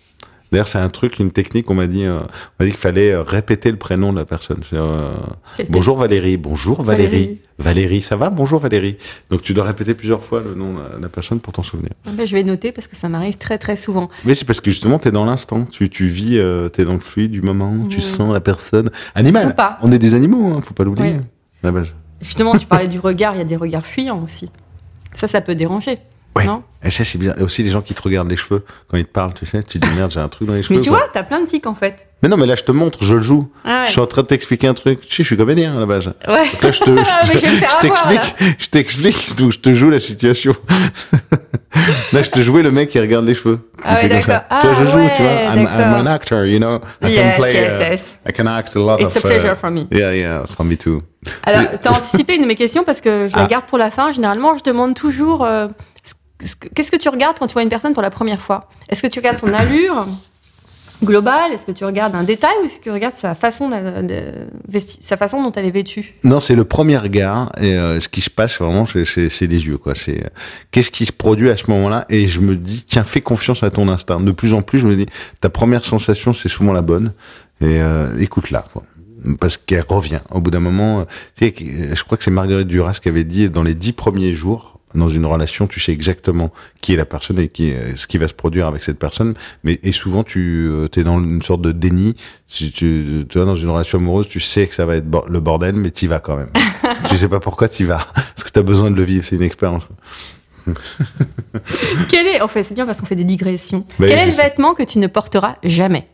D'ailleurs, 0.52 0.68
c'est 0.68 0.80
un 0.80 0.90
truc, 0.90 1.20
une 1.20 1.32
technique. 1.32 1.70
On 1.72 1.76
m'a 1.76 1.88
dit, 1.88 2.04
euh, 2.04 2.20
on 2.20 2.24
m'a 2.60 2.66
dit 2.66 2.72
qu'il 2.72 2.80
fallait 2.80 3.12
euh, 3.12 3.22
répéter 3.22 3.72
le 3.72 3.78
prénom 3.78 4.12
de 4.12 4.20
la 4.20 4.26
personne. 4.26 4.62
Euh, 4.74 5.12
Bonjour 5.70 5.98
Valérie, 5.98 6.36
bonjour 6.36 6.82
Valérie. 6.84 7.06
Valérie. 7.10 7.40
Valérie. 7.58 8.02
ça 8.02 8.18
va? 8.18 8.30
Bonjour 8.30 8.60
Valérie. 8.60 8.98
Donc 9.30 9.44
tu 9.44 9.54
dois 9.54 9.64
répéter 9.64 9.94
plusieurs 9.94 10.22
fois 10.24 10.42
le 10.46 10.54
nom 10.56 10.74
de 10.74 11.02
la 11.02 11.08
personne 11.08 11.40
pour 11.40 11.54
t'en 11.54 11.64
souvenir. 11.64 11.92
Ah 12.06 12.10
ben, 12.14 12.28
Je 12.28 12.36
vais 12.36 12.44
noter 12.44 12.74
parce 12.74 12.88
que 12.88 12.98
ça 12.98 13.08
m'arrive 13.08 13.38
très 13.38 13.58
très 13.58 13.78
souvent. 13.78 14.10
Mais 14.26 14.36
c'est 14.36 14.44
parce 14.46 14.60
que 14.60 14.72
justement, 14.72 15.00
tu 15.00 15.08
es 15.08 15.12
dans 15.12 15.26
l'instant. 15.26 15.64
Tu, 15.66 15.90
tu 15.90 16.08
vis, 16.08 16.38
euh, 16.38 16.68
tu 16.68 16.82
es 16.82 16.86
dans 16.86 16.94
le 16.94 17.00
fluide 17.00 17.32
du 17.32 17.42
moment, 17.42 17.88
tu 17.90 18.02
sens 18.02 18.34
la 18.34 18.42
personne. 18.42 18.90
Animal. 19.16 19.48
Ou 19.48 19.54
pas. 19.54 19.78
On 19.82 19.92
est 19.94 20.00
des 20.00 20.16
animaux, 20.16 20.54
hein, 20.54 20.60
faut 20.62 20.74
pas 20.74 20.84
l'oublier. 20.84 21.12
Ouais. 21.14 21.22
La 21.64 21.72
base. 21.72 21.94
Justement, 22.20 22.58
tu 22.58 22.68
parlais 22.68 22.90
du 22.90 23.00
regard, 23.00 23.36
il 23.36 23.38
y 23.38 23.42
a 23.42 23.46
des 23.46 23.56
regards 23.56 23.86
fuyants 23.86 24.22
aussi. 24.22 24.50
Ça, 25.14 25.28
ça 25.30 25.40
peut 25.40 25.56
déranger. 25.56 25.98
Ouais. 26.36 26.46
Non 26.46 26.64
Et 26.84 26.90
ça, 26.90 27.04
c'est 27.04 27.18
bien. 27.18 27.36
Et 27.38 27.42
aussi 27.42 27.62
les 27.62 27.72
gens 27.72 27.82
qui 27.82 27.94
te 27.94 28.02
regardent 28.02 28.30
les 28.30 28.38
cheveux 28.38 28.64
quand 28.88 28.98
ils 28.98 29.06
te 29.06 29.12
parlent, 29.12 29.34
tu 29.34 29.46
sais, 29.46 29.62
tu 29.64 29.80
te 29.80 29.86
dis 29.88 29.94
merde, 29.96 30.12
j'ai 30.12 30.20
un 30.22 30.30
truc 30.30 30.48
dans 30.48 30.54
les 30.54 30.62
cheveux. 30.64 30.76
Mais 30.76 30.82
tu 30.82 30.90
quoi. 30.90 31.00
vois, 31.00 31.08
t'as 31.12 31.24
plein 31.24 31.42
de 31.42 31.46
tics 31.46 31.68
en 31.68 31.76
fait. 31.76 32.08
Mais 32.24 32.30
non, 32.30 32.38
mais 32.38 32.46
là, 32.46 32.56
je 32.56 32.64
te 32.64 32.72
montre, 32.72 33.04
je 33.04 33.16
le 33.16 33.22
joue. 33.22 33.52
Ah 33.66 33.82
ouais. 33.82 33.86
Je 33.88 33.92
suis 33.92 34.00
en 34.00 34.06
train 34.08 34.22
de 34.22 34.28
t'expliquer 34.28 34.68
un 34.68 34.74
truc. 34.76 35.02
Tu 35.02 35.08
sais, 35.08 35.24
je 35.24 35.28
suis 35.28 35.38
comédien 35.38 35.76
à 35.76 35.80
la 35.80 35.86
base. 35.88 36.08
Ouais. 36.28 36.50
Donc 36.52 36.64
là, 36.64 36.72
je 36.72 36.80
te, 36.80 36.96
je 37.04 37.04
Ah, 37.12 37.22
mais 37.28 37.34
te- 37.34 37.40
je 37.40 37.48
je 37.48 37.80
t'explique, 37.82 38.56
je 38.60 38.68
t'explique, 38.68 39.36
donc 39.38 39.52
je 39.52 39.60
te 39.60 39.74
joue 39.74 39.90
la 39.90 40.00
situation. 40.00 40.56
là, 42.14 42.22
je 42.22 42.30
te 42.30 42.40
jouais 42.42 42.62
le 42.64 42.72
mec 42.72 42.90
qui 42.90 43.00
regarde 43.00 43.26
les 43.26 43.34
cheveux. 43.34 43.60
Ah 43.84 43.96
ouais, 43.96 44.08
d'accord. 44.08 44.42
Tu 44.62 44.68
vois, 44.68 44.76
je 44.76 44.82
Ah 44.84 44.86
joue, 44.92 44.98
ouais, 45.00 45.14
tu 45.16 45.22
vois. 45.24 45.32
I'm, 45.32 45.68
I'm 45.68 45.94
an 45.94 46.06
actor, 46.06 46.46
you 46.46 46.60
know. 46.60 46.80
I 47.04 47.10
Yes, 47.12 47.36
can 47.36 47.42
play, 47.42 47.54
yes, 47.54 47.74
uh, 47.80 47.82
yes. 47.92 48.20
I 48.28 48.32
can 48.34 48.48
act 48.48 48.76
a 48.76 48.80
lot 48.80 48.98
It's 49.00 49.16
of. 49.16 49.26
a 49.26 49.28
pleasure 49.28 49.52
uh, 49.54 49.56
for 49.56 49.72
me. 49.72 49.88
Yeah, 49.92 50.14
yeah, 50.14 50.46
for 50.46 50.64
me 50.66 50.78
too. 50.78 51.02
Alors, 51.44 51.64
t'as 51.82 51.92
anticipé 51.92 52.36
une 52.36 52.42
de 52.44 52.48
mes 52.48 52.56
questions 52.56 52.84
parce 52.84 53.00
que 53.02 53.28
je 53.30 53.36
la 53.36 53.44
Ah. 53.44 53.48
garde 53.48 53.66
pour 53.66 53.78
la 53.78 53.92
fin. 53.92 54.12
Généralement, 54.12 54.58
je 54.58 54.64
demande 54.64 54.96
toujours 54.96 55.44
euh, 55.46 55.68
qu'est-ce 56.76 56.92
que 56.92 56.98
tu 56.98 57.10
regardes 57.10 57.38
quand 57.40 57.48
tu 57.48 57.54
vois 57.54 57.64
une 57.64 57.70
personne 57.70 57.94
pour 57.94 58.02
la 58.04 58.10
première 58.10 58.42
fois? 58.42 58.70
Est-ce 58.90 59.02
que 59.02 59.08
tu 59.08 59.20
regardes 59.20 59.38
son 59.38 59.54
allure 59.54 60.08
global 61.04 61.52
Est-ce 61.52 61.66
que 61.66 61.72
tu 61.72 61.84
regardes 61.84 62.14
un 62.16 62.24
détail 62.24 62.52
ou 62.62 62.66
est-ce 62.66 62.78
que 62.80 62.84
tu 62.86 62.92
regardes 62.92 63.16
sa 63.16 63.34
façon, 63.34 63.70
de, 63.70 64.48
sa 64.86 65.18
façon 65.18 65.42
dont 65.44 65.52
elle 65.54 65.66
est 65.66 65.72
vêtue? 65.72 66.14
Non, 66.24 66.40
c'est 66.40 66.56
le 66.56 66.64
premier 66.64 66.98
regard 66.98 67.52
et 67.60 67.74
euh, 67.76 68.00
ce 68.00 68.08
qui 68.08 68.22
se 68.22 68.30
passe 68.30 68.60
vraiment, 68.60 68.86
c'est- 68.86 69.42
les 69.42 69.66
yeux, 69.66 69.78
quoi. 69.78 69.96
C'est 69.96 70.24
euh, 70.26 70.30
qu'est-ce 70.72 70.92
qui 70.92 71.06
se 71.06 71.12
produit 71.14 71.50
à 71.50 71.58
ce 71.58 71.70
moment-là? 71.72 72.06
Et 72.10 72.28
je 72.28 72.40
me 72.40 72.56
dis, 72.56 72.84
tiens, 72.88 73.04
fais 73.04 73.22
confiance 73.22 73.64
à 73.64 73.72
ton 73.72 73.88
instinct. 73.90 74.20
De 74.20 74.32
plus 74.32 74.54
en 74.54 74.62
plus, 74.62 74.80
je 74.80 74.88
me 74.88 74.96
dis, 74.96 75.08
ta 75.40 75.50
première 75.50 75.84
sensation, 75.86 76.34
c'est 76.34 76.50
souvent 76.50 76.74
la 76.74 76.82
bonne 76.82 77.14
et 77.62 77.82
euh, 77.82 78.16
écoute-la. 78.20 78.66
Parce 79.40 79.58
qu'elle 79.58 79.86
revient. 79.88 80.20
Au 80.32 80.42
bout 80.42 80.50
d'un 80.50 80.60
moment, 80.60 81.06
je 81.40 82.04
crois 82.04 82.18
que 82.18 82.24
c'est 82.24 82.32
Marguerite 82.32 82.68
Duras 82.68 82.98
qui 83.02 83.08
avait 83.10 83.24
dit, 83.24 83.50
dans 83.50 83.62
les 83.64 83.76
dix 83.76 83.94
premiers 83.94 84.34
jours, 84.34 84.71
dans 84.96 85.10
une 85.10 85.26
relation, 85.26 85.68
tu 85.68 85.80
sais 85.80 85.92
exactement 85.92 86.52
qui 86.82 86.94
est 86.94 86.98
la 86.98 87.06
personne 87.06 87.40
et 87.40 87.48
qui 87.48 87.70
est- 87.70 87.96
ce 87.96 88.08
qui 88.08 88.18
va 88.18 88.28
se 88.28 88.34
produire 88.34 88.68
avec 88.68 88.84
cette 88.84 89.00
personne. 89.00 89.34
Mais 89.64 89.80
et 89.84 89.92
souvent, 89.92 90.24
tu 90.24 90.70
es 90.96 91.04
dans 91.04 91.20
une 91.20 91.42
sorte 91.42 91.62
de 91.62 91.72
déni. 91.72 92.16
Si 92.48 92.72
tu, 92.72 93.26
tu 93.30 93.38
vois, 93.38 93.46
dans 93.46 93.56
une 93.56 93.70
relation 93.70 93.98
amoureuse, 94.00 94.28
tu 94.28 94.40
sais 94.40 94.68
que 94.68 94.74
ça 94.76 94.86
va 94.86 94.96
être 94.98 95.10
bo- 95.10 95.26
le 95.30 95.40
bordel, 95.40 95.76
mais 95.76 95.92
t'y 95.92 96.08
vas 96.08 96.20
quand 96.20 96.36
même. 96.38 96.50
tu 97.10 97.18
sais 97.18 97.30
pas 97.30 97.40
pourquoi 97.40 97.70
t'y 97.70 97.84
vas. 97.84 98.08
Parce 98.14 98.44
que 98.44 98.50
t'as 98.52 98.62
besoin 98.64 98.92
de 98.92 98.96
le 98.96 99.04
vivre. 99.04 99.24
C'est 99.24 99.36
une 99.36 99.44
expérience. 99.44 99.84
Quel 102.10 102.28
est, 102.28 102.42
en 102.42 102.48
fait, 102.48 102.64
c'est 102.64 102.74
bien 102.76 102.86
parce 102.86 103.00
qu'on 103.00 103.06
fait 103.06 103.16
des 103.16 103.24
digressions. 103.24 103.86
Bah 104.00 104.06
Quel 104.08 104.20
est 104.20 104.26
le 104.28 104.32
vêtement 104.32 104.74
que 104.74 104.84
tu 104.84 105.00
ne 105.00 105.08
porteras 105.08 105.56
jamais? 105.64 106.08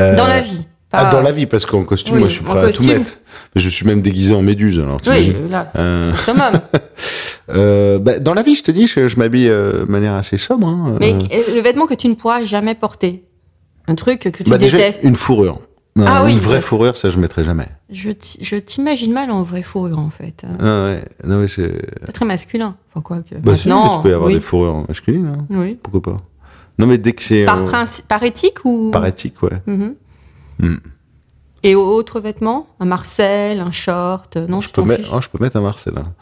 Euh, 0.00 0.14
dans 0.16 0.26
la 0.26 0.40
vie 0.40 0.66
Ah, 0.90 1.10
dans 1.10 1.20
la 1.20 1.32
vie, 1.32 1.44
parce 1.46 1.66
qu'en 1.66 1.84
costume, 1.84 2.14
Oui, 2.14 2.20
moi, 2.20 2.28
je 2.28 2.34
suis 2.34 2.44
prêt 2.44 2.64
à 2.64 2.72
tout 2.72 2.82
mettre. 2.82 3.18
Je 3.54 3.68
suis 3.68 3.86
même 3.86 4.00
déguisé 4.00 4.34
en 4.34 4.40
méduse. 4.42 4.78
Alors, 4.78 5.00
Oui, 5.06 5.36
là, 5.50 5.70
Euh, 5.76 6.14
summum. 6.16 6.60
euh, 7.50 7.98
bah, 7.98 8.18
dans 8.18 8.34
la 8.34 8.42
vie, 8.42 8.54
je 8.54 8.62
te 8.62 8.70
dis, 8.70 8.86
je, 8.86 9.06
je 9.08 9.16
m'habille 9.18 9.48
euh, 9.48 9.84
de 9.84 9.90
manière 9.90 10.14
assez 10.14 10.38
sobre. 10.38 10.66
Hein, 10.66 10.96
Mais 11.00 11.12
euh. 11.12 11.18
euh, 11.32 11.54
le 11.56 11.60
vêtement 11.60 11.86
que 11.86 11.94
tu 11.94 12.08
ne 12.08 12.14
pourras 12.14 12.44
jamais 12.44 12.74
porter, 12.74 13.24
un 13.86 13.94
truc 13.94 14.20
que 14.20 14.28
tu 14.42 14.44
Bah, 14.50 14.58
déjà, 14.58 14.78
détestes. 14.78 15.00
une 15.02 15.16
fourrure. 15.16 15.60
Ah 16.00 16.22
Euh, 16.22 16.26
oui, 16.26 16.32
une 16.32 16.38
vraie 16.38 16.60
fourrure, 16.60 16.96
ça, 16.96 17.08
je 17.10 17.18
mettrai 17.18 17.42
jamais. 17.42 17.66
Je 17.90 18.10
t'i- 18.10 18.38
je 18.44 18.54
t'imagine 18.56 19.12
mal 19.12 19.30
en 19.32 19.42
vraie 19.42 19.62
fourrure, 19.62 19.98
en 19.98 20.10
fait. 20.10 20.44
Euh, 20.62 20.94
Ah 20.94 20.94
ouais, 21.26 21.28
non, 21.28 21.40
mais 21.40 21.48
c'est. 21.48 21.72
Très 22.14 22.24
masculin. 22.24 22.76
Enfin, 22.92 23.00
quoi 23.02 23.16
que. 23.18 23.34
Bah, 23.34 23.56
si, 23.56 23.64
tu 23.64 23.74
peux 24.02 24.10
y 24.10 24.12
avoir 24.12 24.28
oui. 24.28 24.34
des 24.34 24.40
fourrures 24.40 24.84
masculines, 24.86 25.32
hein. 25.36 25.46
Oui. 25.50 25.76
pourquoi 25.82 26.00
pas. 26.14 26.20
Non, 26.78 26.86
mais 26.86 26.98
dès 26.98 27.12
que 27.14 27.22
c'est. 27.24 27.44
Par, 27.44 27.58
euh, 27.62 28.26
éthique 28.26 28.64
ou. 28.64 28.90
par 28.92 29.04
éthique, 29.06 29.42
ouais. 29.42 29.50
Mhm. 29.66 29.76
Hmm. 29.86 29.94
Et 31.62 31.74
autres 31.74 32.20
vêtements 32.20 32.68
Un 32.80 32.86
Marcel, 32.86 33.60
un 33.60 33.72
short? 33.72 34.36
Euh, 34.36 34.46
Non, 34.46 34.60
je, 34.60 34.68
Je 34.68 34.72
peux, 34.72 34.82
mettre, 34.82 35.10
oh, 35.12 35.20
je 35.20 35.28
peux 35.28 35.38
mettre 35.42 35.56
un 35.56 35.60
Marcel. 35.60 35.94
hein. 35.96 36.12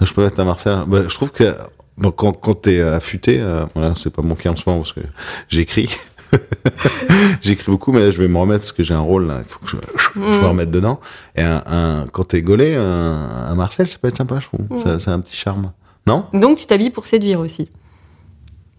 Je 0.00 0.12
peux 0.12 0.22
mettre 0.22 0.38
un 0.40 0.44
Marcel. 0.44 0.84
Bah, 0.86 1.02
je 1.08 1.14
trouve 1.14 1.30
que 1.32 1.54
bon, 1.98 2.10
quand, 2.10 2.32
quand 2.32 2.54
t'es 2.54 2.80
affûté, 2.80 3.40
euh, 3.40 3.64
voilà, 3.74 3.94
c'est 3.96 4.10
pas 4.10 4.22
mon 4.22 4.34
cas 4.34 4.50
en 4.50 4.56
ce 4.56 4.62
moment 4.66 4.80
parce 4.80 4.92
que 4.92 5.00
j'écris. 5.48 5.88
j'écris 7.40 7.70
beaucoup, 7.70 7.92
mais 7.92 8.00
là 8.00 8.10
je 8.10 8.18
vais 8.20 8.28
me 8.28 8.38
remettre 8.38 8.60
parce 8.60 8.72
que 8.72 8.82
j'ai 8.82 8.94
un 8.94 9.00
rôle 9.00 9.26
là. 9.26 9.40
Il 9.40 9.48
faut 9.48 9.58
que 9.60 9.68
je, 9.68 9.76
je 9.76 10.18
Mm. 10.20 10.40
me 10.42 10.46
remette 10.46 10.70
dedans. 10.70 11.00
Et 11.36 11.42
un, 11.42 11.62
un- 11.66 12.06
quand 12.12 12.24
t'es 12.24 12.42
gaulé, 12.42 12.74
un, 12.76 13.28
un 13.48 13.54
Marcel, 13.54 13.88
ça 13.88 13.98
peut 13.98 14.08
être 14.08 14.16
sympa, 14.16 14.38
je 14.40 14.46
trouve. 14.46 14.66
Mm. 14.70 14.82
Ça, 14.82 15.00
ça 15.00 15.10
a 15.12 15.14
un 15.14 15.20
petit 15.20 15.36
charme. 15.36 15.72
Non? 16.06 16.26
Donc, 16.32 16.58
tu 16.58 16.66
t'habilles 16.66 16.90
pour 16.90 17.06
séduire 17.06 17.40
aussi. 17.40 17.68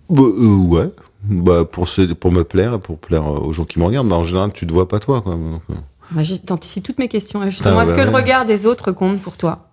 bah, 0.09 0.21
euh, 0.23 0.55
Ouais. 0.67 0.89
Bah, 1.27 1.65
pour, 1.65 1.87
se, 1.87 2.01
pour 2.13 2.31
me 2.31 2.43
plaire, 2.43 2.79
pour 2.79 2.99
plaire 2.99 3.25
aux 3.25 3.51
gens 3.53 3.65
qui 3.65 3.79
me 3.79 3.85
regardent. 3.85 4.09
Bah, 4.09 4.15
en 4.17 4.23
général, 4.23 4.51
tu 4.53 4.65
te 4.67 4.71
vois 4.73 4.87
pas 4.87 4.99
toi. 4.99 5.21
Quoi. 5.21 5.33
Donc, 5.33 5.61
euh, 5.69 5.73
Bah, 6.11 6.21
T'anticipes 6.45 6.83
toutes 6.83 6.99
mes 6.99 7.07
questions. 7.07 7.39
là, 7.39 7.49
Justement, 7.49 7.79
Ah, 7.79 7.83
est-ce 7.83 7.91
bah 7.91 8.03
que 8.05 8.09
le 8.09 8.15
regard 8.15 8.45
des 8.45 8.65
autres 8.65 8.91
compte 8.91 9.21
pour 9.21 9.37
toi? 9.37 9.69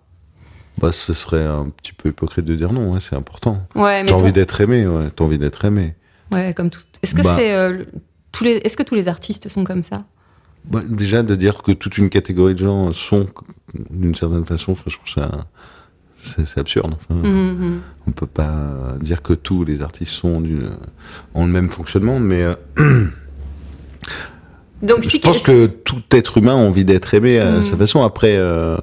Bah, 0.79 0.91
ce 0.91 1.13
serait 1.13 1.45
un 1.45 1.69
petit 1.69 1.93
peu 1.93 2.09
hypocrite 2.09 2.45
de 2.45 2.55
dire 2.55 2.73
non. 2.73 2.93
Ouais, 2.93 2.99
c'est 3.07 3.15
important. 3.15 3.59
Ouais, 3.75 4.03
J'ai 4.07 4.13
envie 4.13 4.33
d'être 4.33 4.59
aimé. 4.61 4.87
Ouais. 4.87 5.09
T'as 5.15 5.23
envie 5.23 5.37
d'être 5.37 5.63
aimé. 5.65 5.95
Ouais, 6.31 6.53
comme 6.55 6.69
tout. 6.71 6.81
Est-ce 7.03 7.13
que 7.13 7.21
Bah. 7.21 7.35
c'est 7.35 7.53
euh, 7.53 7.83
tous 8.31 8.43
les 8.43 8.53
Est-ce 8.63 8.75
que 8.75 8.83
tous 8.83 8.95
les 8.95 9.07
artistes 9.07 9.47
sont 9.49 9.63
comme 9.63 9.83
ça? 9.83 10.03
Bah, 10.65 10.81
déjà, 10.87 11.21
de 11.21 11.35
dire 11.35 11.61
que 11.61 11.71
toute 11.73 11.97
une 11.99 12.09
catégorie 12.09 12.53
de 12.55 12.59
gens 12.59 12.91
sont 12.93 13.27
d'une 13.91 14.15
certaine 14.15 14.45
façon, 14.45 14.75
je 14.87 14.95
trouve 14.97 15.09
ça. 15.13 15.29
C'est 16.23 16.57
absurde. 16.59 16.93
Enfin, 16.95 17.19
Mhm. 17.27 17.81
On 18.07 18.11
peut 18.11 18.27
pas 18.27 18.95
dire 19.01 19.21
que 19.21 19.33
tous 19.33 19.63
les 19.63 19.81
artistes 19.81 20.11
sont 20.11 20.41
ont 21.33 21.45
le 21.45 21.51
même 21.51 21.69
fonctionnement, 21.69 22.19
mais 22.19 22.43
euh, 22.43 22.55
Donc, 24.81 25.03
je 25.03 25.09
si 25.09 25.19
pense 25.19 25.41
que 25.41 25.65
tout 25.67 26.01
être 26.11 26.37
humain 26.37 26.53
a 26.53 26.57
envie 26.57 26.83
d'être 26.83 27.13
aimé 27.13 27.39
à 27.39 27.59
Mhm. 27.59 27.65
sa 27.71 27.77
façon. 27.77 28.03
Après, 28.03 28.35
euh, 28.35 28.77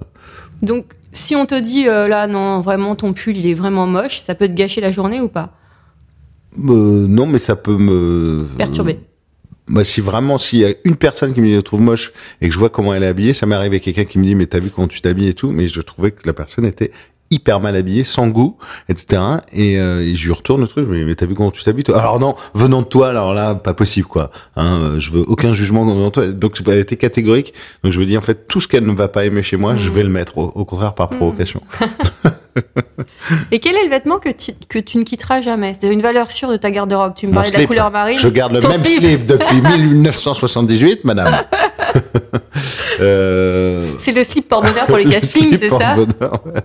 Donc, 0.63 0.87
si 1.13 1.35
on 1.37 1.45
te 1.47 1.59
dit 1.59 1.89
euh, 1.89 2.09
là, 2.09 2.27
non, 2.27 2.61
vraiment, 2.61 2.95
ton 2.95 3.13
pull, 3.13 3.37
il 3.37 3.47
est 3.47 3.55
vraiment 3.55 3.87
moche, 3.87 4.21
ça 4.21 4.35
peut 4.35 4.49
te 4.49 4.53
gâcher 4.55 4.81
la 4.81 4.93
journée 4.93 5.21
ou 5.21 5.29
pas? 5.29 5.57
Non, 6.59 7.27
mais 7.27 7.39
ça 7.39 7.55
peut 7.57 7.77
me 7.77 8.45
Perturber. 8.57 8.99
Bah, 9.69 9.85
si 9.85 10.01
vraiment, 10.01 10.37
s'il 10.37 10.59
y 10.61 10.65
a 10.65 10.73
une 10.85 10.97
personne 10.97 11.33
qui 11.33 11.41
me 11.41 11.47
dit, 11.47 11.55
je 11.55 11.61
trouve 11.61 11.81
moche 11.81 12.13
et 12.41 12.49
que 12.49 12.53
je 12.55 12.59
vois 12.59 12.71
comment 12.71 12.93
elle 12.93 13.05
est 13.05 13.07
habillée, 13.07 13.35
ça 13.35 13.47
m'est 13.47 13.55
arrivé 13.55 13.79
quelqu'un 13.81 14.05
qui 14.05 14.19
me 14.19 14.25
dit, 14.25 14.35
mais 14.35 14.47
t'as 14.47 14.59
vu 14.59 14.69
comment 14.71 14.89
tu 14.89 15.01
t'habilles 15.01 15.29
et 15.29 15.35
tout, 15.35 15.51
mais 15.51 15.69
je 15.69 15.81
trouvais 15.81 16.11
que 16.11 16.27
la 16.27 16.33
personne 16.33 16.65
était 16.65 16.91
hyper 17.31 17.61
mal 17.61 17.77
habillée, 17.77 18.05
sans 18.05 18.29
goût, 18.29 18.57
etc. 18.89 19.23
Et, 19.53 19.79
euh, 19.79 20.01
et 20.01 20.15
je 20.15 20.27
lui 20.27 20.33
retourne 20.33 20.61
le 20.61 20.67
truc, 20.69 20.85
je 20.87 20.91
me 20.91 20.99
dis, 20.99 21.05
mais 21.05 21.15
t'as 21.15 21.27
vu 21.27 21.35
comment 21.35 21.51
tu 21.51 21.63
t'habilles, 21.63 21.85
toi? 21.85 21.99
Alors 22.01 22.19
non, 22.21 22.35
venant 22.55 22.81
de 22.83 22.87
toi, 22.87 23.09
alors 23.11 23.35
là, 23.35 23.55
pas 23.55 23.75
possible, 23.75 24.07
quoi. 24.09 24.31
Hein, 24.57 24.95
je 24.99 25.11
veux 25.11 25.25
aucun 25.29 25.53
jugement 25.53 25.85
venant 25.85 26.07
de 26.07 26.11
toi. 26.11 26.27
Donc, 26.27 26.61
elle 26.67 26.79
était 26.79 26.97
catégorique. 26.97 27.55
Donc, 27.85 27.93
je 27.93 28.01
me 28.01 28.07
dis, 28.07 28.17
en 28.19 28.23
fait, 28.23 28.47
tout 28.49 28.61
ce 28.61 28.69
qu'elle 28.69 28.85
ne 28.87 28.93
va 28.93 29.09
pas 29.09 29.25
aimer 29.25 29.43
chez 29.43 29.57
moi, 29.57 29.77
je 29.77 29.91
vais 29.91 30.03
le 30.03 30.09
mettre, 30.09 30.39
au, 30.39 30.53
au 30.55 30.65
contraire, 30.65 30.95
par 30.95 31.09
provocation. 31.09 31.63
Et 33.53 33.59
quel 33.61 33.77
est 33.77 33.85
le 33.85 33.91
vêtement 33.91 34.19
que 34.19 34.29
tu, 34.31 34.53
que 34.69 34.79
tu 34.79 34.99
ne 34.99 35.05
quitteras 35.05 35.41
jamais? 35.41 35.75
C'est 35.81 35.89
une 35.93 36.03
valeur 36.03 36.31
sûre 36.31 36.51
de 36.51 36.57
ta 36.57 36.71
garde-robe. 36.71 37.15
Tu 37.17 37.27
me 37.27 37.33
parlais 37.33 37.51
de 37.51 37.57
la 37.57 37.67
couleur 37.67 37.91
marine. 37.91 38.19
Je 38.19 38.29
garde 38.29 38.53
le 38.53 38.61
même 38.61 38.85
slip. 38.85 38.99
slip 39.03 39.27
depuis 39.27 39.61
1978, 39.63 41.05
madame. 41.05 41.43
euh... 43.01 43.93
C'est 43.99 44.13
le 44.13 44.25
slip 44.25 44.49
porte-bonheur 44.49 44.87
pour 44.87 44.97
les 44.97 45.05
Le 45.05 45.11
castings, 45.13 45.57
c'est 45.59 45.69
ça? 45.69 45.97
ouais. 45.97 46.61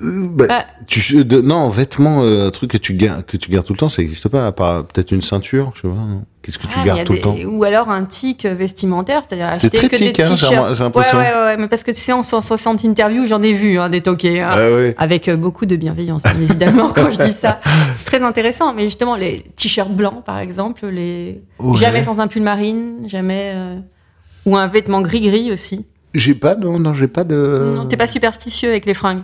Euh, 0.00 0.28
bah, 0.30 0.44
Ah. 0.48 0.64
tu, 0.86 1.24
de- 1.24 1.40
non, 1.40 1.68
vêtements, 1.70 2.22
euh, 2.22 2.46
un 2.46 2.50
truc 2.52 2.70
que 2.70 2.76
tu 2.76 2.94
gardes, 2.94 3.24
que 3.26 3.36
tu 3.36 3.50
gardes 3.50 3.66
tout 3.66 3.72
le 3.72 3.78
temps, 3.80 3.88
ça 3.88 4.00
n'existe 4.00 4.28
pas, 4.28 4.46
à 4.46 4.52
part 4.52 4.84
peut-être 4.84 5.10
une 5.10 5.22
ceinture, 5.22 5.72
je 5.74 5.80
sais 5.82 5.88
pas, 5.88 5.94
Qu'est-ce 6.40 6.56
que 6.58 6.68
tu 6.68 6.76
Ah, 6.80 6.84
gardes 6.86 7.00
a 7.00 7.04
tout 7.04 7.14
le 7.14 7.20
temps? 7.20 7.34
Ou 7.46 7.64
alors 7.64 7.90
un 7.90 8.04
tic 8.04 8.46
vestimentaire, 8.46 9.22
c'est-à-dire 9.26 9.48
C'est 9.60 9.66
acheter 9.66 9.76
très 9.78 9.88
que 9.88 9.96
tic, 9.96 10.14
des 10.16 10.22
hein, 10.22 10.28
t-shirts. 10.36 10.74
j'ai 10.76 10.84
l'impression. 10.84 11.18
Ouais, 11.18 11.24
ouais, 11.24 11.44
ouais, 11.46 11.56
mais 11.56 11.66
parce 11.66 11.82
que 11.82 11.90
tu 11.90 11.98
sais, 12.00 12.12
en 12.12 12.22
160 12.22 12.84
interviews, 12.84 13.26
j'en 13.26 13.42
ai 13.42 13.52
vu 13.52 13.76
hein, 13.80 13.90
des 13.90 14.00
toqués. 14.00 14.40
hein. 14.40 14.50
Ah. 14.52 15.02
Avec 15.02 15.28
euh, 15.28 15.36
beaucoup 15.36 15.66
de 15.66 15.74
bienveillance, 15.74 16.22
bien 16.22 16.40
évidemment, 16.42 16.90
quand 16.94 17.10
je 17.10 17.18
dis 17.18 17.32
ça. 17.32 17.60
C'est 17.96 18.04
très 18.04 18.22
intéressant. 18.22 18.72
Mais 18.74 18.84
justement, 18.84 19.16
les 19.16 19.44
t-shirts 19.56 19.90
blancs, 19.90 20.24
par 20.24 20.38
exemple, 20.38 20.86
les... 20.86 21.42
Ouais. 21.58 21.76
jamais 21.76 22.02
sans 22.02 22.20
un 22.20 22.28
pull 22.28 22.42
marine, 22.44 22.98
jamais. 23.08 23.52
euh, 23.56 23.80
Ou 24.46 24.56
un 24.56 24.68
vêtement 24.68 25.00
gris-gris 25.02 25.50
aussi. 25.52 25.84
J'ai 26.18 26.34
pas, 26.34 26.54
non, 26.56 26.78
non, 26.78 26.94
j'ai 26.94 27.08
pas 27.08 27.24
de. 27.24 27.72
Non, 27.74 27.86
t'es 27.86 27.96
pas 27.96 28.06
superstitieux 28.06 28.68
avec 28.70 28.86
les 28.86 28.94
fringues. 28.94 29.22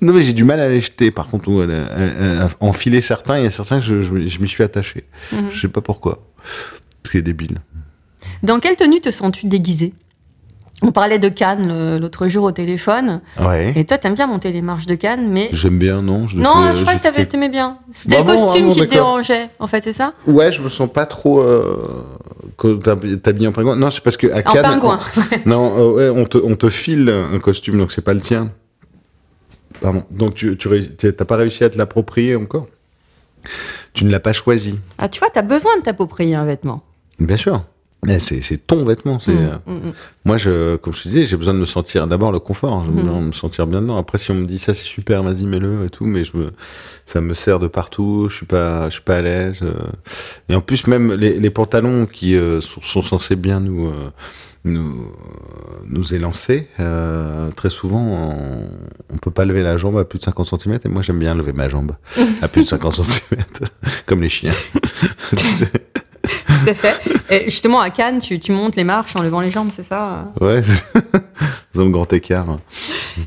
Non, 0.00 0.12
mais 0.12 0.20
j'ai 0.20 0.32
du 0.32 0.44
mal 0.44 0.60
à 0.60 0.68
les 0.68 0.80
jeter. 0.80 1.10
Par 1.10 1.26
contre, 1.26 1.48
ou 1.48 1.60
à, 1.60 1.64
à- 1.64 2.44
à- 2.44 2.46
à 2.46 2.50
enfiler 2.60 3.02
certains, 3.02 3.38
il 3.38 3.44
y 3.44 3.46
a 3.46 3.50
certains 3.50 3.78
que 3.80 3.84
je, 3.84 4.02
je, 4.02 4.28
je 4.28 4.40
m'y 4.40 4.48
suis 4.48 4.62
attaché. 4.62 5.04
Mhm. 5.32 5.50
Je 5.50 5.60
sais 5.60 5.68
pas 5.68 5.80
pourquoi. 5.80 6.24
Parce 7.02 7.10
qu'il 7.12 7.20
est 7.20 7.22
débile. 7.22 7.58
Dans 8.42 8.60
quelle 8.60 8.76
tenue 8.76 9.00
te 9.00 9.10
sens-tu 9.10 9.46
déguisé 9.46 9.92
On 10.82 10.92
parlait 10.92 11.18
de 11.18 11.28
Cannes 11.28 11.68
le- 11.68 11.98
l'autre 11.98 12.28
jour 12.28 12.44
au 12.44 12.52
téléphone. 12.52 13.20
Ouais. 13.40 13.72
Et 13.74 13.84
toi, 13.84 13.98
t'aimes 13.98 14.14
bien 14.14 14.28
monter 14.28 14.52
les 14.52 14.62
marches 14.62 14.86
de 14.86 14.94
Cannes, 14.94 15.28
mais. 15.30 15.48
J'aime 15.52 15.78
bien, 15.78 16.00
non 16.02 16.28
je 16.28 16.38
Non, 16.38 16.68
fais- 16.70 16.76
je 16.76 16.82
crois 16.82 16.94
que 16.94 17.02
t'avais- 17.02 17.26
t'aimais 17.26 17.48
bien. 17.48 17.78
C'était 17.90 18.22
Bah 18.22 18.32
le 18.32 18.36
bon, 18.36 18.44
costume 18.46 18.64
ah 18.64 18.68
bon, 18.68 18.74
qui 18.74 18.80
te 18.86 18.90
dérangeait, 18.94 19.48
en 19.58 19.66
fait, 19.66 19.82
c'est 19.82 19.92
ça? 19.92 20.14
Ouais, 20.28 20.52
je 20.52 20.62
me 20.62 20.68
sens 20.68 20.88
pas 20.92 21.06
trop 21.06 21.40
euh, 21.40 21.76
t'habilles 22.58 23.46
en 23.46 23.52
pingouin? 23.52 23.76
Non, 23.76 23.90
c'est 23.90 24.02
parce 24.02 24.16
que 24.16 24.26
à 24.32 24.38
En 24.38 24.52
Cannes, 24.52 24.62
pingouin. 24.64 24.98
on- 25.46 25.48
non, 25.48 25.78
euh, 25.78 25.92
ouais, 26.12 26.20
on 26.20 26.24
te, 26.24 26.38
on 26.38 26.56
te 26.56 26.68
file 26.68 27.08
un 27.08 27.38
costume, 27.38 27.78
donc 27.78 27.92
c'est 27.92 28.02
pas 28.02 28.14
le 28.14 28.20
tien. 28.20 28.50
Pardon. 29.80 30.04
Donc 30.10 30.34
tu, 30.34 30.56
t'as 30.56 31.24
pas 31.24 31.36
réussi 31.36 31.62
à 31.64 31.70
te 31.70 31.78
l'approprier 31.78 32.34
encore? 32.36 32.66
Tu 33.94 34.04
ne 34.04 34.10
l'as 34.10 34.20
pas 34.20 34.32
choisi. 34.32 34.78
Ah, 34.98 35.08
tu 35.08 35.20
vois, 35.20 35.30
t'as 35.32 35.42
besoin 35.42 35.76
de 35.78 35.82
t'approprier 35.84 36.34
un 36.34 36.44
vêtement. 36.44 36.82
Bien 37.20 37.36
sûr. 37.36 37.64
Mais 38.06 38.20
c'est 38.20 38.66
ton 38.66 38.84
vêtement. 38.84 39.18
C'est 39.18 39.32
Mm, 39.32 39.36
euh, 39.36 39.58
mm, 39.72 39.88
mm. 39.88 39.92
moi, 40.24 40.36
je, 40.36 40.76
comme 40.76 40.94
je 40.94 41.02
te 41.02 41.08
disais, 41.08 41.26
j'ai 41.26 41.36
besoin 41.36 41.52
de 41.52 41.58
me 41.58 41.66
sentir 41.66 42.06
d'abord 42.06 42.30
le 42.30 42.38
confort. 42.38 42.84
J'ai 42.86 42.92
besoin 43.02 43.20
de 43.20 43.26
me 43.26 43.32
sentir 43.32 43.66
bien 43.66 43.82
dedans. 43.82 43.96
Après, 43.96 44.18
si 44.18 44.30
on 44.30 44.34
me 44.36 44.46
dit 44.46 44.60
ça, 44.60 44.72
c'est 44.72 44.84
super, 44.84 45.22
vas-y, 45.24 45.46
mets-le 45.46 45.84
et 45.86 45.90
tout, 45.90 46.04
mais 46.04 46.22
je 46.22 46.36
me, 46.36 46.52
ça 47.06 47.20
me 47.20 47.34
sert 47.34 47.58
de 47.58 47.66
partout. 47.66 48.28
Je 48.30 48.36
suis 48.36 48.46
pas, 48.46 48.86
je 48.88 48.94
suis 48.94 49.02
pas 49.02 49.16
à 49.16 49.20
l'aise. 49.22 49.58
euh. 49.62 49.72
Et 50.48 50.54
en 50.54 50.60
plus, 50.60 50.86
même 50.86 51.12
les, 51.12 51.40
les 51.40 51.50
pantalons 51.50 52.06
qui 52.06 52.36
euh, 52.36 52.60
sont, 52.60 52.80
sont 52.82 53.02
censés 53.02 53.34
bien 53.36 53.58
nous, 53.58 53.88
euh, 53.88 54.10
nous, 54.64 55.12
nous 55.88 56.14
élancer, 56.14 56.68
euh, 56.78 57.50
très 57.50 57.70
souvent, 57.70 58.00
on, 58.00 58.68
on 59.12 59.16
peut 59.16 59.32
pas 59.32 59.44
lever 59.44 59.64
la 59.64 59.76
jambe 59.76 59.98
à 59.98 60.04
plus 60.04 60.20
de 60.20 60.24
50 60.24 60.60
cm. 60.60 60.78
Et 60.84 60.88
moi, 60.88 61.02
j'aime 61.02 61.18
bien 61.18 61.34
lever 61.34 61.52
ma 61.52 61.68
jambe 61.68 61.96
à 62.42 62.46
plus 62.46 62.62
de 62.62 62.68
50 62.68 62.94
cm, 62.94 63.42
comme 64.06 64.22
les 64.22 64.28
chiens. 64.28 64.54
Tout 66.62 66.68
à 66.70 66.74
fait. 66.74 67.00
Et 67.30 67.44
justement, 67.50 67.80
à 67.80 67.90
Cannes, 67.90 68.18
tu, 68.20 68.38
tu 68.40 68.52
montes 68.52 68.76
les 68.76 68.84
marches 68.84 69.14
en 69.16 69.22
levant 69.22 69.40
les 69.40 69.50
jambes, 69.50 69.70
c'est 69.72 69.82
ça? 69.82 70.32
Ouais, 70.40 70.60
le 71.74 71.90
grand 71.90 72.12
écart. 72.12 72.46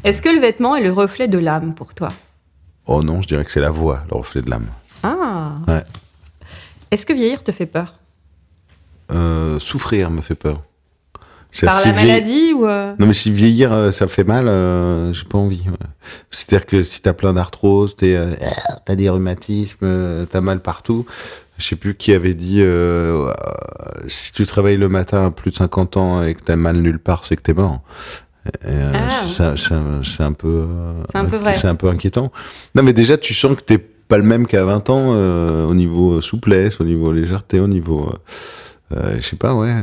Est-ce 0.03 0.21
que 0.21 0.29
le 0.29 0.39
vêtement 0.39 0.75
est 0.75 0.81
le 0.83 0.91
reflet 0.91 1.27
de 1.27 1.37
l'âme 1.37 1.73
pour 1.73 1.93
toi? 1.93 2.09
Oh 2.87 3.03
non, 3.03 3.21
je 3.21 3.27
dirais 3.27 3.45
que 3.45 3.51
c'est 3.51 3.59
la 3.61 3.69
voix, 3.69 4.03
le 4.09 4.17
reflet 4.17 4.41
de 4.41 4.49
l'âme. 4.49 4.67
Ah 5.03 5.51
Ouais. 5.67 5.83
Est-ce 6.91 7.05
que 7.05 7.13
vieillir 7.13 7.43
te 7.43 7.51
fait 7.51 7.65
peur? 7.65 7.95
Euh, 9.11 9.59
souffrir 9.59 10.09
me 10.09 10.21
fait 10.21 10.35
peur. 10.35 10.61
Par 11.63 11.79
si 11.81 11.87
la 11.87 11.91
vieillir- 11.91 12.07
maladie 12.13 12.53
ou 12.53 12.65
euh, 12.65 12.93
Non 12.97 13.05
mais 13.07 13.13
si 13.13 13.29
vieillir 13.29 13.73
euh, 13.73 13.91
ça 13.91 14.07
fait 14.07 14.23
mal, 14.23 14.47
euh, 14.47 15.11
j'ai 15.13 15.25
pas 15.25 15.37
envie. 15.37 15.63
ouais. 15.67 15.87
C'est-à-dire 16.29 16.65
que 16.65 16.81
si 16.81 17.01
t'as 17.01 17.11
plein 17.11 17.33
d'arthrose, 17.33 17.95
t'as 18.85 18.95
des 18.95 19.09
rhumatismes, 19.09 20.25
t'as 20.29 20.41
mal 20.41 20.61
partout. 20.61 21.05
Je 21.61 21.67
sais 21.67 21.75
plus 21.75 21.93
qui 21.93 22.11
avait 22.13 22.33
dit 22.33 22.57
euh, 22.61 23.27
euh, 23.27 23.31
si 24.07 24.31
tu 24.33 24.47
travailles 24.47 24.77
le 24.77 24.89
matin 24.89 25.27
à 25.27 25.31
plus 25.31 25.51
de 25.51 25.55
50 25.55 25.95
ans 25.97 26.23
et 26.23 26.33
que 26.33 26.41
t'as 26.41 26.55
mal 26.55 26.77
nulle 26.77 26.97
part, 26.97 27.23
c'est 27.23 27.35
que 27.35 27.43
t'es 27.43 27.53
mort. 27.53 27.81
Euh, 28.65 28.91
Ah. 28.95 29.23
c'est 29.27 29.43
un 30.23 30.33
peu, 30.33 30.67
C'est 31.11 31.17
un 31.19 31.25
peu 31.25 31.37
vrai. 31.37 31.53
C'est 31.53 31.67
un 31.67 31.75
peu 31.75 31.87
inquiétant. 31.87 32.31
Non 32.73 32.81
mais 32.81 32.93
déjà 32.93 33.15
tu 33.17 33.35
sens 33.35 33.55
que 33.55 33.61
t'es 33.61 33.77
pas 33.77 34.17
le 34.17 34.23
même 34.23 34.47
qu'à 34.47 34.63
20 34.63 34.89
ans 34.89 35.11
euh, 35.13 35.67
au 35.67 35.75
niveau 35.75 36.19
souplesse, 36.21 36.81
au 36.81 36.83
niveau 36.83 37.13
légèreté, 37.13 37.59
au 37.59 37.67
niveau, 37.67 38.11
je 38.89 39.21
sais 39.21 39.35
pas, 39.35 39.53
ouais, 39.53 39.75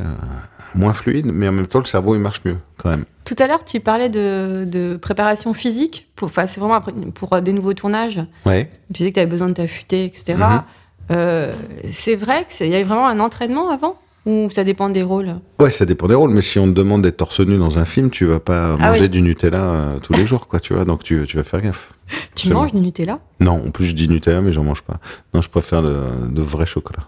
moins 0.75 0.93
fluide, 0.93 1.27
mais 1.33 1.47
en 1.49 1.53
même 1.53 1.69
temps 1.69 1.79
le 1.79 1.85
cerveau 1.85 2.17
il 2.17 2.21
marche 2.21 2.41
mieux 2.45 2.57
quand 2.77 2.91
même. 2.91 3.05
Tout 3.25 3.37
à 3.39 3.47
l'heure, 3.47 3.65
tu 3.65 3.79
parlais 3.79 4.09
de, 4.09 4.65
de 4.67 4.97
préparation 4.97 5.55
physique. 5.55 6.09
Enfin, 6.21 6.47
c'est 6.49 6.61
vraiment 6.61 6.81
pour 7.15 7.41
des 7.41 7.53
nouveaux 7.53 7.75
tournages. 7.75 8.21
Ouais. 8.47 8.69
Tu 8.89 8.95
disais 8.99 9.11
que 9.11 9.15
tu 9.15 9.21
avais 9.21 9.31
besoin 9.31 9.49
de 9.49 9.55
t'affûter, 9.55 10.05
etc. 10.05 10.35
Mhm. 10.39 10.63
Euh, 11.11 11.53
c'est 11.91 12.17
vrai 12.17 12.47
qu'il 12.49 12.67
y 12.69 12.75
avait 12.75 12.83
vraiment 12.85 13.07
un 13.09 13.21
entraînement 13.21 13.71
avant? 13.71 13.97
Ou 14.27 14.51
ça 14.51 14.63
dépend 14.63 14.91
des 14.91 15.03
rôles? 15.03 15.37
Ouais, 15.59 15.71
ça 15.71 15.87
dépend 15.87 16.07
des 16.07 16.15
rôles, 16.15 16.33
mais 16.35 16.43
si 16.43 16.59
on 16.59 16.67
te 16.67 16.73
demande 16.73 17.03
d'être 17.03 17.17
torse 17.17 17.41
nu 17.41 17.57
dans 17.57 17.79
un 17.79 17.87
film, 17.87 18.11
tu 18.11 18.27
vas 18.27 18.41
pas 18.41 18.75
Ah 18.75 18.89
manger 18.91 19.03
oui. 19.03 19.09
du 19.09 19.23
Nutella 19.23 19.59
euh, 19.59 19.99
tous 20.01 20.13
les 20.13 20.27
jours, 20.27 20.49
quoi, 20.49 20.61
tu 20.61 20.75
vois, 20.75 20.85
donc 20.85 21.03
tu, 21.03 21.25
tu 21.27 21.39
vas 21.39 21.45
faire 21.45 21.63
gaffe. 21.63 21.93
Tu 22.35 22.53
manges 22.53 22.73
du 22.73 22.81
Nutella? 22.81 23.21
Non, 23.41 23.63
en 23.67 23.71
plus 23.71 23.87
je 23.87 23.95
dis 23.95 24.07
Nutella, 24.09 24.43
mais 24.43 24.53
j'en 24.53 24.65
mange 24.65 24.83
pas. 24.83 24.99
Non, 25.33 25.41
je 25.41 25.49
préfère 25.49 25.83
de, 25.83 25.97
de 26.31 26.43
vrai 26.43 26.67
chocolat. 26.67 27.05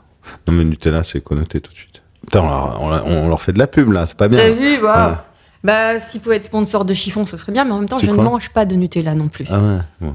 Non, 0.48 0.54
mais 0.54 0.64
Nutella, 0.64 1.02
c'est 1.04 1.20
connoté 1.22 1.60
tout 1.60 1.72
de 1.72 1.76
suite. 1.76 2.00
Putain, 2.24 2.40
on 2.40 2.48
leur, 2.48 2.80
on 2.82 2.88
leur- 2.90 3.06
on 3.06 3.28
leur 3.28 3.42
fait 3.42 3.52
de 3.52 3.58
la 3.58 3.66
pub, 3.66 3.92
là, 3.92 4.06
c'est 4.06 4.16
pas 4.16 4.28
bien. 4.28 4.38
T'as 4.38 4.50
vu 4.52 4.76
bah, 4.80 4.80
Voilà. 4.80 5.24
bah, 5.62 6.00
S'il 6.00 6.22
pouvait 6.22 6.36
être 6.36 6.44
sponsor 6.46 6.86
de 6.86 6.94
chiffon, 6.94 7.26
ce 7.26 7.36
serait 7.36 7.52
bien, 7.52 7.64
mais 7.64 7.72
en 7.72 7.80
même 7.80 7.88
temps, 7.88 7.98
je 7.98 8.06
ne 8.06 8.14
mange 8.14 8.48
pas 8.50 8.64
de 8.64 8.76
Nutella 8.76 9.14
non 9.14 9.28
plus. 9.28 9.44
Ah 9.50 9.58
ouais, 9.60 9.78
bon. 10.00 10.14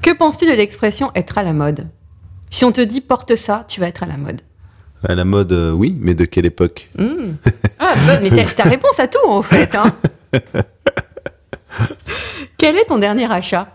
Que 0.00 0.14
penses-tu 0.16 0.46
de 0.46 0.52
l'expression 0.52 1.10
être 1.14 1.36
à 1.36 1.42
la 1.42 1.52
mode? 1.52 1.86
Si 2.50 2.64
on 2.64 2.72
te 2.72 2.80
dit 2.80 3.00
porte 3.00 3.36
ça, 3.36 3.64
tu 3.68 3.80
vas 3.80 3.88
être 3.88 4.02
à 4.02 4.06
la 4.06 4.16
mode. 4.16 4.40
À 5.08 5.14
la 5.14 5.24
mode, 5.24 5.52
euh, 5.52 5.70
oui, 5.72 5.96
mais 5.98 6.14
de 6.14 6.24
quelle 6.26 6.46
époque? 6.46 6.90
Hmm. 6.98 7.32
Ah, 7.78 7.94
bah, 8.06 8.18
mais 8.20 8.30
t'as 8.30 8.44
t'as 8.44 8.68
réponse 8.68 9.00
à 9.00 9.08
tout, 9.08 9.26
en 9.26 9.40
fait. 9.42 9.74
hein. 9.74 9.94
Quel 12.58 12.76
est 12.76 12.84
ton 12.84 12.98
dernier 12.98 13.30
achat? 13.30 13.68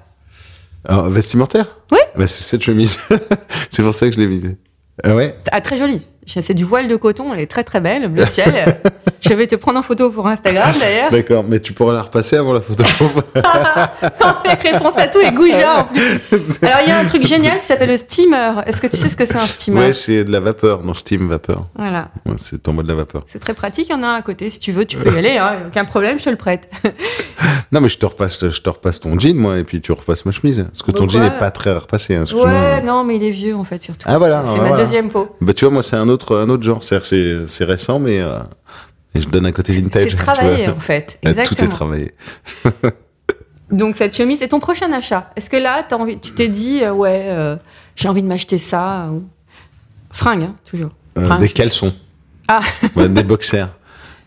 Alors, 0.88 1.10
Vestimentaire? 1.10 1.80
Oui. 1.92 1.98
Bah, 2.16 2.28
c'est 2.28 2.44
cette 2.44 2.62
chemise. 2.64 3.00
c'est 3.72 3.82
pour 3.82 3.96
ça 3.96 4.08
que 4.08 4.14
je 4.14 4.20
l'ai 4.20 4.28
mise. 4.28 4.56
Ah 5.04 5.16
ouais? 5.16 5.36
Ah, 5.52 5.62
très 5.62 5.78
jolie. 5.78 6.08
C'est 6.26 6.54
du 6.54 6.64
voile 6.64 6.88
de 6.88 6.96
coton, 6.96 7.34
elle 7.34 7.40
est 7.40 7.48
très 7.48 7.64
très 7.64 7.80
belle, 7.80 8.08
bleu 8.08 8.26
ciel. 8.26 8.78
je 9.22 9.34
vais 9.34 9.48
te 9.48 9.56
prendre 9.56 9.80
en 9.80 9.82
photo 9.82 10.10
pour 10.10 10.28
Instagram 10.28 10.74
d'ailleurs. 10.80 11.12
D'accord, 11.12 11.46
mais 11.48 11.60
tu 11.60 11.74
pourras 11.74 11.94
la 11.94 12.04
repasser 12.04 12.36
avant 12.36 12.54
la 12.54 12.62
photo. 12.62 12.84
Avec 14.46 14.62
réponse 14.62 14.98
à 14.98 15.08
tout 15.08 15.20
et 15.20 15.32
goujat 15.32 15.80
en 15.80 15.84
plus. 15.86 16.20
Alors 16.62 16.80
il 16.86 16.90
y 16.90 16.92
a 16.92 17.00
un 17.00 17.06
truc 17.06 17.26
génial 17.26 17.60
qui 17.60 17.66
s'appelle 17.66 17.90
le 17.90 17.98
steamer. 17.98 18.62
Est-ce 18.66 18.82
que 18.82 18.88
tu 18.88 18.98
sais 18.98 19.10
ce 19.10 19.16
que 19.16 19.26
c'est 19.26 19.38
un 19.38 19.46
steamer 19.46 19.80
ouais, 19.80 19.94
c'est 19.94 20.24
de 20.24 20.32
la 20.32 20.40
vapeur, 20.40 20.84
non, 20.84 20.94
steam 20.94 21.28
vapeur. 21.30 21.66
Voilà. 21.76 22.10
Ouais, 22.26 22.36
c'est 22.42 22.68
en 22.68 22.74
mode 22.74 22.86
de 22.86 22.92
la 22.92 22.98
vapeur. 22.98 23.24
C'est 23.26 23.40
très 23.40 23.54
pratique, 23.54 23.88
il 23.90 23.92
y 23.92 23.96
en 23.96 24.04
a 24.04 24.08
un 24.08 24.16
à 24.16 24.22
côté. 24.22 24.50
Si 24.50 24.60
tu 24.60 24.72
veux, 24.72 24.86
tu 24.86 24.98
peux 24.98 25.14
y 25.14 25.18
aller, 25.18 25.38
hein. 25.38 25.58
aucun 25.68 25.86
problème, 25.86 26.20
je 26.20 26.26
te 26.26 26.30
le 26.30 26.36
prête. 26.36 26.70
Non, 27.72 27.82
mais 27.82 27.90
je 27.90 27.98
te 27.98 28.06
repasse, 28.06 28.40
je 28.52 28.62
te 28.62 28.70
repasse 28.70 29.00
ton 29.00 29.20
jean, 29.20 29.36
moi, 29.36 29.58
et 29.58 29.64
puis 29.64 29.82
tu 29.82 29.92
repasses 29.92 30.26
ma 30.26 30.32
chemise. 30.32 30.64
Parce 30.64 30.82
que 30.82 30.92
ton 30.92 31.04
Pourquoi 31.04 31.20
jean 31.20 31.24
n'est 31.24 31.38
pas 31.38 31.52
très 31.52 31.74
repassé. 31.74 32.16
Hein. 32.16 32.24
Ouais, 32.34 32.82
non, 32.82 33.04
mais 33.04 33.18
il 33.18 33.24
est 33.24 33.32
vieux 33.32 33.56
en 33.56 33.64
fait, 33.64 33.84
surtout. 33.84 34.06
Ah, 34.06 34.18
voilà, 34.18 34.44
C'est 34.46 34.54
ah, 34.54 34.62
ma 34.62 34.68
voilà. 34.70 34.84
deuxième 34.84 35.10
peau. 35.10 35.36
Bah, 35.42 35.54
tu 35.54 35.66
vois, 35.66 35.74
moi, 35.74 35.84
c'est 35.84 35.96
un 35.96 36.08
autre, 36.08 36.14
un 36.36 36.49
autre 36.49 36.63
genre. 36.63 36.84
C'est-à-dire, 36.84 37.06
c'est, 37.06 37.47
c'est 37.47 37.65
récent, 37.65 37.99
mais 37.99 38.19
euh, 38.19 38.39
et 39.15 39.21
je 39.21 39.30
donne 39.30 39.45
un 39.45 39.51
côté 39.51 39.73
vintage. 39.73 40.10
c'est 40.10 40.15
travaillé 40.15 40.67
en 40.67 40.80
fait. 40.80 41.19
Tout 41.45 41.63
est 41.63 41.67
travaillé. 41.67 42.12
Donc 43.71 43.95
cette 43.95 44.15
chemise, 44.15 44.39
c'est 44.39 44.49
ton 44.49 44.60
prochain 44.60 44.91
achat. 44.91 45.32
Est-ce 45.36 45.49
que 45.49 45.58
là, 45.58 45.84
t'as 45.88 45.95
envie, 45.95 46.19
tu 46.19 46.34
t'es 46.34 46.49
dit, 46.49 46.84
euh, 46.84 46.91
ouais, 46.91 47.25
euh, 47.28 47.56
j'ai 47.95 48.08
envie 48.08 48.21
de 48.21 48.28
m'acheter 48.28 48.58
ça 48.58 49.10
ou... 49.12 49.23
Fringue, 50.12 50.43
hein, 50.43 50.56
toujours. 50.69 50.91
Euh, 51.17 51.38
des 51.38 51.49
caleçons. 51.49 51.93
Ah. 52.47 52.60
Des 52.95 53.23
boxers. 53.23 53.69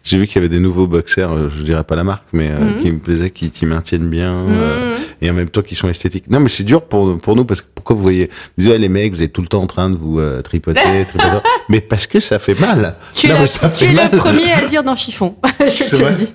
J'ai 0.09 0.17
vu 0.17 0.27
qu'il 0.27 0.37
y 0.37 0.39
avait 0.39 0.49
des 0.49 0.59
nouveaux 0.59 0.87
boxers, 0.87 1.31
euh, 1.31 1.49
je 1.55 1.63
dirais 1.63 1.85
pas 1.85 1.95
la 1.95 2.03
marque, 2.05 2.25
mais 2.33 2.51
euh, 2.51 2.59
Mhm. 2.77 2.83
qui 2.83 2.93
me 2.93 2.99
plaisaient, 2.99 3.31
qui, 3.31 3.51
qui 3.51 3.67
maintiennent 3.67 4.09
bien, 4.09 4.33
euh, 4.49 4.97
et 5.21 5.29
en 5.31 5.35
même 5.35 5.51
temps 5.51 5.61
qui 5.61 5.75
sont 5.75 5.89
esthétiques. 5.89 6.31
Non, 6.31 6.41
mais 6.41 6.49
c'est 6.49 6.63
dur 6.65 6.81
pour, 6.83 7.19
pour 7.19 7.37
nous, 7.37 7.45
parce 7.45 7.61
que 7.61 7.67
pourquoi 7.75 7.95
vous 7.95 8.01
voyez, 8.03 8.31
vous 8.57 8.65
dites, 8.65 8.79
les 8.79 8.89
mecs, 8.89 9.13
vous 9.13 9.23
êtes 9.23 9.33
tout 9.35 9.43
le 9.43 9.49
temps 9.49 9.61
en 9.63 9.67
train 9.67 9.91
de 9.91 9.97
vous 9.99 10.19
euh, 10.19 10.41
tripoter, 10.41 10.81
tripoter. 11.07 11.39
mais 11.69 11.81
parce 11.83 12.07
que 12.07 12.21
ça 12.21 12.39
fait 12.39 12.59
mal. 12.59 12.97
Tu 13.13 13.27
es, 13.27 13.29
Non, 13.29 13.35
la- 13.35 13.41
mais 13.43 13.47
ça 13.47 13.69
tu 13.69 13.85
fait 13.85 13.91
es 13.93 13.95
mal. 13.95 14.09
le 14.11 14.17
premier 14.19 14.51
à 14.53 14.63
le 14.63 14.67
dire 14.69 14.83
dans 14.83 14.97
Chiffon. 14.97 15.37
je 15.61 15.97
te 15.97 16.03
le 16.03 16.15
dis. 16.15 16.33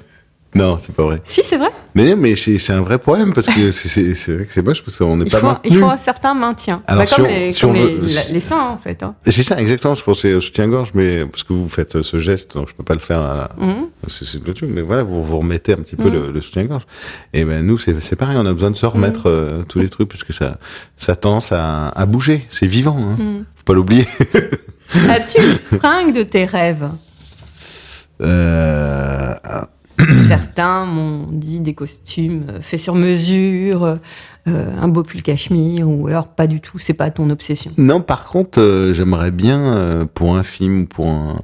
Non, 0.56 0.78
c'est 0.80 0.94
pas 0.94 1.04
vrai. 1.04 1.20
Si, 1.24 1.42
c'est 1.44 1.58
vrai. 1.58 1.70
Mais 1.96 2.06
non, 2.10 2.16
mais 2.16 2.36
c'est 2.36 2.58
c'est 2.60 2.74
un 2.74 2.82
vrai 2.82 3.00
problème, 3.00 3.34
parce 3.34 3.48
que 3.48 3.72
c'est- 3.72 3.88
c'est 3.90 4.14
c'est 4.16 4.34
vrai 4.36 4.46
que 4.46 4.54
c'est 4.54 4.62
moche, 4.62 4.84
parce 4.84 4.98
qu'on 4.98 5.18
n'est 5.18 5.26
pas 5.26 5.40
faut, 5.40 5.48
maintenu. 5.48 5.72
il 5.72 5.78
faut 5.80 5.90
un 5.90 5.98
certain 5.98 6.34
maintien. 6.36 6.82
Alors, 6.88 7.02
Bah, 7.02 7.06
si 7.08 7.16
comme 7.16 7.26
on- 7.26 7.28
les, 7.28 7.54
si 7.54 7.62
comme 7.62 7.74
les, 7.74 7.96
veut- 7.96 8.06
la- 8.16 8.24
les 8.32 8.40
seins, 8.40 8.62
en 8.70 8.78
fait. 8.78 9.02
hein. 9.04 9.16
C'est 9.26 9.44
ça, 9.44 9.60
exactement. 9.60 9.96
Je 9.96 10.04
pensais 10.04 10.34
au 10.34 10.40
soutien-gorge, 10.42 10.92
mais 10.94 11.26
parce 11.26 11.44
que 11.44 11.54
vous 11.54 11.68
faites 11.68 11.96
euh, 11.96 12.04
ce 12.04 12.20
geste, 12.20 12.56
donc 12.56 12.70
je 12.70 12.74
peux 12.76 12.84
pas 12.84 12.94
le 12.94 13.00
faire. 13.00 13.20
À... 13.20 13.50
Mhm. 13.58 13.88
C'est 14.08 14.26
c'est 14.26 14.46
le 14.46 14.54
truc, 14.54 14.70
mais 14.72 14.82
voilà, 14.82 15.04
vous 15.04 15.24
vous 15.24 15.38
remettez 15.40 15.74
un 15.74 15.78
petit 15.78 15.96
peu 15.96 16.06
Mhm. 16.10 16.14
le, 16.14 16.32
le 16.32 16.42
soutien-gorge. 16.42 16.84
Et 17.34 17.44
ben 17.46 17.66
nous, 17.66 17.78
c'est 17.78 17.96
c'est 18.04 18.16
pareil, 18.16 18.38
on 18.40 18.46
a 18.46 18.54
besoin 18.54 18.72
de 18.72 18.78
se 18.78 18.86
remettre 18.86 19.24
euh, 19.28 19.64
tous 19.68 19.80
les 19.80 19.90
trucs 19.90 20.10
parce 20.10 20.24
que 20.24 20.34
ça, 20.34 20.58
ça 20.98 21.16
tendance 21.16 21.52
à, 21.52 21.90
à 21.90 22.06
bouger. 22.06 22.46
C'est 22.50 22.68
vivant, 22.68 22.98
hein. 23.00 23.16
Mhm. 23.18 23.46
faut 23.56 23.64
pas 23.66 23.74
l'oublier. 23.74 24.06
As-tu 25.10 25.42
une 25.42 25.80
fringue 25.80 26.14
de 26.14 26.22
tes 26.24 26.46
rêves? 26.46 26.88
Euh, 28.22 29.34
Certains 30.28 30.86
m'ont 30.86 31.28
dit 31.32 31.60
des 31.60 31.74
costumes 31.74 32.44
euh, 32.50 32.62
faits 32.62 32.80
sur 32.80 32.96
mesure, 32.96 34.00
euh, 34.48 34.72
un 34.78 34.90
beau 34.90 35.04
pull 35.04 35.24
cachemire, 35.24 35.88
ou 35.88 36.08
alors 36.08 36.28
pas 36.28 36.48
du 36.48 36.60
tout, 36.60 36.78
c'est 36.78 36.94
pas 36.94 37.12
ton 37.12 37.30
obsession. 37.30 37.72
non, 37.78 38.02
par 38.02 38.26
contre, 38.26 38.60
euh, 38.60 38.94
j'aimerais 38.94 39.32
bien 39.32 39.60
euh, 39.60 40.06
pour 40.14 40.36
un 40.36 40.44
film 40.44 40.82
ou 40.82 40.86
pour 40.86 41.08
un 41.08 41.40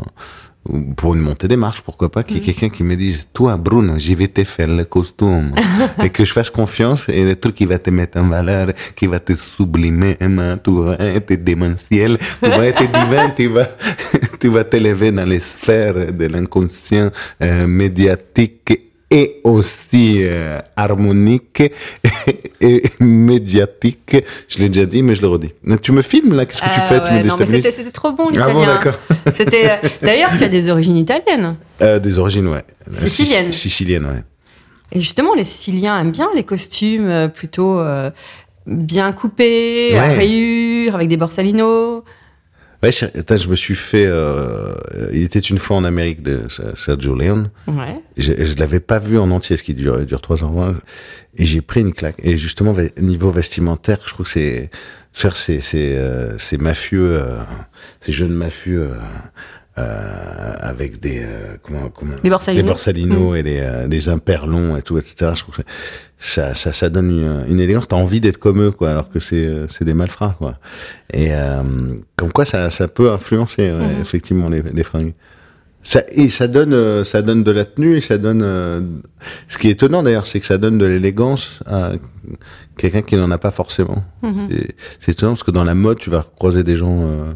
pour 0.98 1.16
une 1.16 1.22
montée 1.22 1.48
des 1.48 1.56
marches, 1.56 1.82
pourquoi 1.82 2.12
pas, 2.12 2.22
qu'il 2.24 2.38
y 2.38 2.40
ait 2.40 2.44
quelqu'un 2.44 2.70
qui 2.70 2.84
me 2.84 2.96
dise, 2.96 3.30
toi, 3.34 3.58
Bruno, 3.58 3.98
j'y 3.98 4.14
vais 4.14 4.28
te 4.28 4.44
faire 4.44 4.68
le 4.68 4.84
costume. 4.84 5.54
et 6.04 6.10
que 6.10 6.26
je 6.26 6.34
fasse 6.34 6.50
confiance 6.50 7.08
et 7.10 7.24
le 7.24 7.36
truc 7.36 7.56
qui 7.56 7.66
va 7.66 7.80
te 7.80 7.90
mettre 7.90 8.20
en 8.20 8.28
valeur, 8.28 8.74
qui 8.96 9.08
va 9.08 9.20
te 9.20 9.34
sublimer, 9.34 10.18
hein, 10.22 10.58
tu 10.64 10.72
vas 10.84 10.98
être 11.00 11.34
démentiel, 11.44 12.18
tu 12.44 12.50
vas 12.50 12.66
être 12.68 12.84
divin, 12.84 13.30
tu 13.36 13.48
vas, 13.48 13.68
tu 14.39 14.47
vas 14.49 14.63
t'élever 14.63 15.12
dans 15.12 15.25
les 15.25 15.39
sphères 15.39 16.12
de 16.12 16.25
l'inconscient 16.25 17.10
euh, 17.43 17.67
médiatique 17.67 18.82
et 19.12 19.41
aussi 19.43 20.17
euh, 20.19 20.60
harmonique 20.75 21.63
et 22.62 22.84
médiatique. 22.99 24.17
Je 24.47 24.60
l'ai 24.60 24.69
déjà 24.69 24.86
dit, 24.86 25.02
mais 25.02 25.15
je 25.15 25.21
le 25.21 25.28
redis. 25.30 25.52
Tu 25.82 25.91
me 25.91 26.02
filmes 26.02 26.36
là? 26.36 26.45
Qu'est-ce 26.45 26.60
que 26.62 26.65
tu 26.65 26.71
Ah 26.75 26.82
fais? 26.82 26.99
Tu 26.99 27.41
me 27.41 27.45
c'était 27.45 27.71
c'était 27.71 27.91
trop 27.91 28.12
bon 28.12 28.28
Ah 28.28 28.32
l'italien. 28.32 28.54
bon, 28.54 28.65
d'accord. 28.65 28.99
C'était 29.32 29.71
euh, 29.71 29.88
d'ailleurs 30.02 30.32
tu 30.38 30.43
as 30.43 30.47
des 30.49 30.69
origines 30.69 30.97
italiennes. 30.97 31.56
Des 31.80 32.17
origines, 32.19 32.47
ouais. 32.47 32.63
Siciliennes. 32.91 33.49
Sic- 33.52 33.69
Siciliennes, 33.69 34.06
ouais. 34.06 34.23
Et 34.91 34.99
justement, 34.99 35.34
les 35.36 35.43
Siciliens 35.43 35.99
aiment 35.99 36.12
bien 36.12 36.30
les 36.36 36.43
costumes 36.43 37.30
plutôt 37.34 37.80
euh, 37.80 38.10
bien 38.67 39.12
coupés, 39.12 39.97
à 39.97 40.08
Ouais. 40.08 40.15
rayures, 40.15 40.95
avec 40.95 41.08
des 41.08 41.17
borsalinos. 41.17 42.04
Ouais, 42.82 42.92
je, 42.94 43.06
attends, 43.06 43.36
je 43.36 43.50
me 43.50 43.56
suis 43.56 43.76
fait. 43.76 44.06
euh, 44.08 44.74
il 45.12 45.24
était 45.24 45.39
une 45.39 45.58
fois 45.58 45.76
en 45.78 45.84
Amérique 45.84 46.22
de 46.24 46.44
Sergio 46.76 47.13
Leone. 47.13 47.50
Ouais. 47.68 47.96
Je, 48.18 48.32
je 48.46 48.56
l'avais 48.58 48.80
pas 48.80 49.00
vu 49.00 49.18
en 49.20 49.30
entier, 49.32 49.58
ce 49.58 49.63
qui 49.63 49.74
dure, 49.74 50.06
dure 50.06 50.22
3h20. 50.22 50.76
Et 51.38 51.46
j'ai 51.46 51.62
pris 51.62 51.82
une 51.82 51.94
claque. 51.94 52.15
Et 52.24 52.38
justement, 52.38 52.72
ve- 52.74 52.92
niveau 53.02 53.32
vestimentaire, 53.32 54.00
je 54.06 54.13
trouve 54.13 54.26
que 54.26 54.32
c'est 54.32 54.70
faire 55.12 55.36
ces, 55.36 55.60
ces, 55.60 55.96
euh, 55.98 56.38
ces 56.38 56.58
mafieux, 56.58 57.15
euh, 57.22 57.39
ces 58.00 58.13
jeunes 58.13 58.34
mafieux 58.34 58.92
euh, 59.80 59.84
euh, 59.84 60.54
avec 60.62 61.00
des 61.00 61.22
euh, 61.24 61.56
comment 61.63 61.89
comment 61.89 62.15
Des 62.24 62.30
borsalinos. 62.30 62.63
les 62.63 62.68
borsalinos 62.70 63.36
et 63.36 63.44
les, 63.44 63.60
euh, 63.62 63.88
les 63.88 64.10
imperlons 64.10 64.76
et 64.78 64.82
tout, 64.82 64.98
etc. 64.98 65.32
Je 65.36 65.42
trouve 65.44 65.56
que 65.56 65.62
ça, 66.18 66.54
ça, 66.56 66.74
ça 66.74 66.89
donne 66.89 67.10
une, 67.12 67.44
une 67.50 67.60
élégance. 67.60 67.88
T'as 67.88 67.96
envie 67.96 68.20
d'être 68.22 68.38
comme 68.38 68.62
eux, 68.62 68.72
quoi, 68.72 68.89
alors 68.92 69.10
que 69.10 69.20
c'est, 69.20 69.46
euh, 69.46 69.68
c'est 69.68 69.86
des 69.86 69.94
malfrats, 69.94 70.36
quoi. 70.38 70.56
Et 71.13 71.34
euh, 71.34 71.62
comme 72.18 72.32
quoi, 72.32 72.46
ça, 72.46 72.70
ça 72.72 72.88
peut 72.88 73.12
influencer 73.12 73.72
ouais, 73.72 73.78
Mhm. 73.96 74.02
effectivement 74.02 74.50
les, 74.50 74.62
les 74.62 74.84
fringues. 74.84 75.13
Ça, 75.82 76.04
et 76.12 76.28
ça 76.30 76.50
donne, 76.50 76.74
euh, 76.74 77.06
ça 77.06 77.22
donne 77.22 77.42
de 77.46 77.52
la 77.52 77.63
tenue 77.63 77.96
et 77.98 78.02
ça 78.02 78.18
donne. 78.18 78.42
euh, 78.44 78.82
ce 79.48 79.58
qui 79.58 79.70
est 79.70 79.72
étonnant 79.72 80.04
d'ailleurs, 80.04 80.28
c'est 80.28 80.42
que 80.42 80.46
ça 80.46 80.58
donne 80.58 80.78
de 80.78 80.86
l'élégance 80.86 81.60
quelqu'un 82.80 83.02
qui 83.02 83.15
n'en 83.15 83.30
a 83.32 83.38
pas 83.38 83.52
forcément. 83.52 84.04
Mhm. 84.24 84.48
C'est 85.00 85.12
étonnant 85.12 85.34
parce 85.34 85.44
que 85.44 85.52
dans 85.52 85.63
la 85.63 85.76
mode, 85.76 86.00
tu 86.00 86.10
vas 86.10 86.26
croiser 86.38 86.63
des 86.63 86.78
gens 86.78 86.98
euh, 87.02 87.34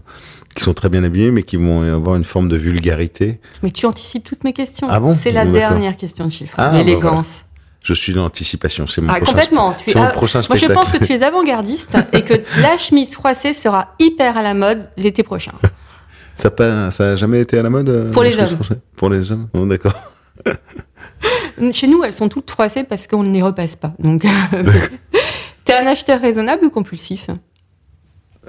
qui 0.55 0.63
sont 0.63 0.73
très 0.73 0.89
bien 0.89 1.03
habillés, 1.03 1.31
mais 1.31 1.43
qui 1.43 1.57
vont 1.57 1.81
avoir 1.81 2.15
une 2.15 2.23
forme 2.23 2.47
de 2.49 2.55
vulgarité. 2.57 3.39
Mais 3.61 3.71
tu 3.71 3.85
anticipes 3.85 4.23
toutes 4.23 4.43
mes 4.43 4.53
questions. 4.53 4.87
Ah 4.89 4.99
bon 4.99 5.13
C'est 5.13 5.31
la 5.31 5.45
dernière 5.45 5.97
question 5.97 6.25
de 6.25 6.31
chiffre. 6.31 6.55
Ah, 6.57 6.69
bah 6.71 6.77
L'élégance. 6.77 7.43
Je 7.81 7.93
suis 7.93 8.13
dans 8.13 8.23
l'anticipation. 8.23 8.87
C'est 8.87 9.01
mon 9.01 9.09
Ah, 9.09 9.15
prochain. 9.17 9.31
complètement. 9.33 9.75
Tu 9.85 9.91
es 9.91 9.95
mon 9.95 10.03
ah, 10.03 10.07
prochain 10.11 10.41
Moi, 10.47 10.55
je 10.55 10.67
pense 10.67 10.89
que 10.89 11.03
tu 11.03 11.11
es 11.13 11.21
avant-gardiste 11.21 11.97
et 12.13 12.21
que 12.21 12.35
la 12.61 12.77
chemise 12.77 13.13
froissée 13.13 13.53
sera 13.53 13.89
hyper 13.99 14.37
à 14.37 14.41
la 14.41 14.53
mode 14.53 14.87
l'été 14.95 15.21
prochain. 15.23 15.51
Ça 16.35 16.47
a 16.47 16.51
pas, 16.51 16.89
ça 16.89 17.15
jamais 17.15 17.41
été 17.41 17.59
à 17.59 17.61
la 17.61 17.69
mode. 17.69 17.89
euh, 17.89 18.09
Pour 18.11 18.23
les 18.23 18.39
hommes. 18.39 18.57
Pour 18.95 19.09
les 19.11 19.31
hommes? 19.31 19.47
D'accord. 19.53 19.93
Chez 21.71 21.87
nous, 21.87 22.03
elles 22.03 22.13
sont 22.13 22.27
toutes 22.27 22.49
froissées 22.49 22.83
parce 22.83 23.05
qu'on 23.05 23.21
ne 23.23 23.31
les 23.31 23.41
repasse 23.43 23.75
pas. 23.75 23.93
Donc, 23.99 24.25
t'es 25.65 25.73
un 25.73 25.85
acheteur 25.87 26.19
raisonnable 26.21 26.65
ou 26.65 26.69
compulsif 26.69 27.29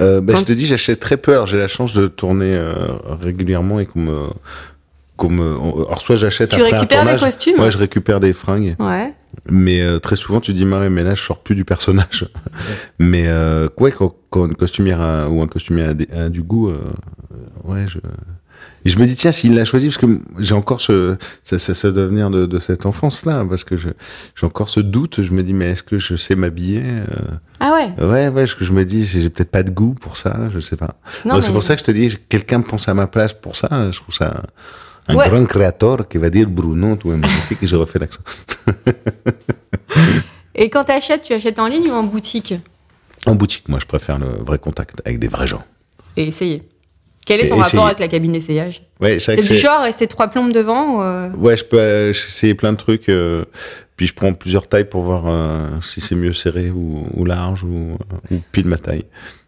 Euh, 0.01 0.21
bah, 0.21 0.33
Quand- 0.33 0.41
je 0.41 0.45
te 0.45 0.53
dis, 0.53 0.67
j'achète 0.67 0.99
très 1.01 1.17
peu. 1.17 1.33
Alors 1.33 1.47
j'ai 1.47 1.59
la 1.59 1.69
chance 1.69 1.95
de 1.95 2.07
tourner 2.09 2.55
euh, 2.55 2.75
régulièrement 3.23 3.79
et 3.81 3.87
qu'on 3.87 4.01
me, 4.01 5.57
on- 5.57 5.85
Alors 5.87 6.01
soit 6.03 6.17
j'achète 6.17 6.51
Tu 6.51 6.57
après 6.61 6.73
un 6.75 6.81
récupères 6.81 6.99
tournage. 7.03 7.21
costumes 7.21 7.61
Ouais, 7.61 7.71
je 7.71 7.79
récupère 7.79 8.19
des 8.21 8.33
fringues. 8.33 8.75
Ouais. 8.81 9.15
Mais 9.51 9.81
euh, 9.83 9.99
très 10.01 10.17
souvent, 10.17 10.41
tu 10.41 10.53
dis, 10.53 10.65
Marie, 10.65 10.91
mais 10.91 11.03
là, 11.05 11.15
je 11.15 11.23
sors 11.23 11.39
plus 11.39 11.55
du 11.55 11.65
personnage. 11.65 12.27
mais 12.99 13.25
euh, 13.29 13.69
ouais, 13.79 13.93
quand, 13.93 14.15
quand 14.31 14.47
une 14.47 14.55
costumière 14.57 15.01
a- 15.01 15.29
ou 15.29 15.41
un 15.43 15.47
costumier 15.47 15.83
a, 15.85 15.95
des- 15.95 16.09
a 16.13 16.29
du 16.29 16.43
goût, 16.43 16.71
euh, 16.71 16.79
ouais, 17.65 17.87
je. 17.89 17.99
Et 18.87 18.91
je 18.91 18.99
me 18.99 19.07
dis, 19.07 19.15
tiens, 19.17 19.33
s'il 19.33 19.55
l'a 19.55 19.65
choisi, 19.65 19.87
parce 19.87 19.97
que 19.99 20.21
j'ai 20.39 20.55
encore 20.55 20.81
ce, 20.83 21.17
ça, 21.43 21.59
ça, 21.59 21.75
ça 21.75 21.91
doit 21.91 22.05
venir 22.07 22.29
de, 22.31 22.45
de 22.45 22.59
cette 22.59 22.85
enfance-là, 22.85 23.45
parce 23.49 23.65
que 23.65 23.77
j'ai 23.79 23.93
encore 24.43 24.69
ce 24.69 24.81
doute. 24.81 25.23
Je 25.23 25.31
me 25.33 25.43
dis, 25.43 25.55
mais 25.55 25.71
est-ce 25.71 25.83
que 25.83 25.99
je 25.99 26.17
sais 26.17 26.35
m'habiller 26.35 26.83
euh, 26.85 27.05
Ah 27.61 27.73
ouais 27.73 28.05
Ouais, 28.05 28.29
ouais, 28.29 28.47
ce 28.47 28.55
que 28.55 28.65
je 28.65 28.73
me 28.73 28.85
dis, 28.85 29.07
j'ai 29.07 29.31
peut-être 29.31 29.51
pas 29.51 29.63
de 29.63 29.71
goût 29.71 29.95
pour 29.95 30.17
ça, 30.19 30.51
je 30.53 30.61
sais 30.61 30.77
pas. 30.77 30.97
Non, 31.25 31.41
C'est 31.41 31.49
mais- 31.49 31.55
pour 31.55 31.63
ça 31.63 31.75
que 31.77 31.81
je 31.81 31.85
te 31.87 31.91
dis, 31.93 32.15
quelqu'un 32.29 32.61
pense 32.61 32.87
à 32.89 32.95
ma 32.95 33.07
place 33.07 33.33
pour 33.33 33.57
ça. 33.57 33.91
Je 33.91 33.99
trouve 34.01 34.15
ça 34.15 34.43
un 35.09 35.15
Ouais. 35.17 35.29
grand 35.29 35.45
créateur 35.47 36.07
qui 36.09 36.19
va 36.19 36.29
dire 36.31 36.49
Bruno, 36.49 36.97
tout 36.97 37.11
est 37.13 37.17
magnifique, 37.17 37.63
et 37.63 37.67
je 37.67 37.77
refais 37.77 37.99
l'accent. 37.99 38.21
Et 40.55 40.71
quand 40.71 40.85
t'achètes, 40.85 41.23
tu 41.23 41.33
achètes 41.33 41.59
en 41.59 41.67
ligne 41.67 41.89
ou 41.91 41.95
en 41.95 42.03
boutique? 42.05 42.55
En 43.27 43.35
boutique, 43.35 43.69
moi, 43.69 43.79
je 43.81 43.87
préfère 43.87 44.19
le 44.19 44.27
vrai 44.45 44.59
contact 44.59 45.01
avec 45.05 45.19
des 45.19 45.29
vrais 45.29 45.47
gens. 45.47 45.65
Et 46.17 46.25
essayer. 46.29 46.63
Quel 47.27 47.41
est 47.41 47.49
ton 47.49 47.57
essayer. 47.57 47.63
rapport 47.79 47.87
avec 47.87 47.99
la 48.01 48.09
cabine 48.09 48.33
d'essayage 48.33 48.83
Ouais, 49.01 49.17
T'es 49.19 49.37
du 49.37 49.59
genre 49.59 49.83
rester 49.83 50.07
trois 50.07 50.29
plombes 50.29 50.53
devant 50.53 50.97
ou, 50.97 51.03
euh, 51.03 51.31
Ouais, 51.33 51.57
je 51.57 51.65
peux 51.65 51.79
euh, 51.79 52.11
essayer 52.11 52.55
plein 52.55 52.73
de 52.73 52.79
trucs. 52.79 53.09
euh, 53.09 53.45
puis 53.97 54.07
je 54.07 54.15
prends 54.15 54.33
plusieurs 54.33 54.67
tailles 54.67 54.89
pour 54.89 55.03
voir 55.03 55.25
euh, 55.27 55.69
si 55.81 56.01
c'est 56.01 56.15
mieux 56.17 56.33
serré 56.33 56.71
ou, 56.71 57.07
ou 57.15 57.25
large 57.25 57.63
ou, 57.65 57.97
ou 58.31 58.37
pile 58.53 58.67
ma 58.67 58.77
taille. 58.77 59.05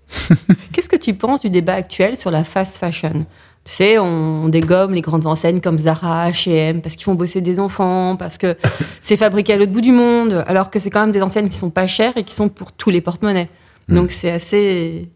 Qu'est-ce 0.72 0.88
que 0.88 0.96
tu 0.96 1.14
penses 1.14 1.42
du 1.42 1.50
débat 1.50 1.74
actuel 1.74 2.16
sur 2.16 2.30
la 2.30 2.44
fast 2.44 2.78
fashion? 2.78 3.26
Tu 3.64 3.72
sais, 3.72 3.98
on 3.98 4.48
dégomme 4.48 4.94
les 4.94 5.00
grandes 5.00 5.26
enseignes 5.26 5.60
comme 5.60 5.78
Zara, 5.78 6.30
H&M 6.30 6.80
parce 6.80 6.94
qu'ils 6.94 7.02
font 7.04 7.14
bosser 7.16 7.40
des 7.40 7.58
enfants, 7.58 8.14
parce 8.16 8.38
que 8.38 8.54
c'est 9.00 9.16
fabriqué 9.16 9.54
à 9.54 9.56
l'autre 9.56 9.72
bout 9.72 9.80
du 9.80 9.90
monde, 9.90 10.44
alors 10.46 10.70
que 10.70 10.78
c'est 10.78 10.90
quand 10.90 11.00
même 11.00 11.10
des 11.10 11.22
enseignes 11.22 11.48
qui 11.48 11.58
sont 11.58 11.70
pas 11.70 11.88
chères 11.88 12.16
et 12.16 12.22
qui 12.22 12.32
sont 12.34 12.48
pour 12.48 12.70
tous 12.70 12.90
les 12.90 13.00
porte-monnaies. 13.00 13.48
Hmm. 13.88 13.96
Donc 13.96 14.12
c'est 14.12 14.30
assez. 14.30 15.08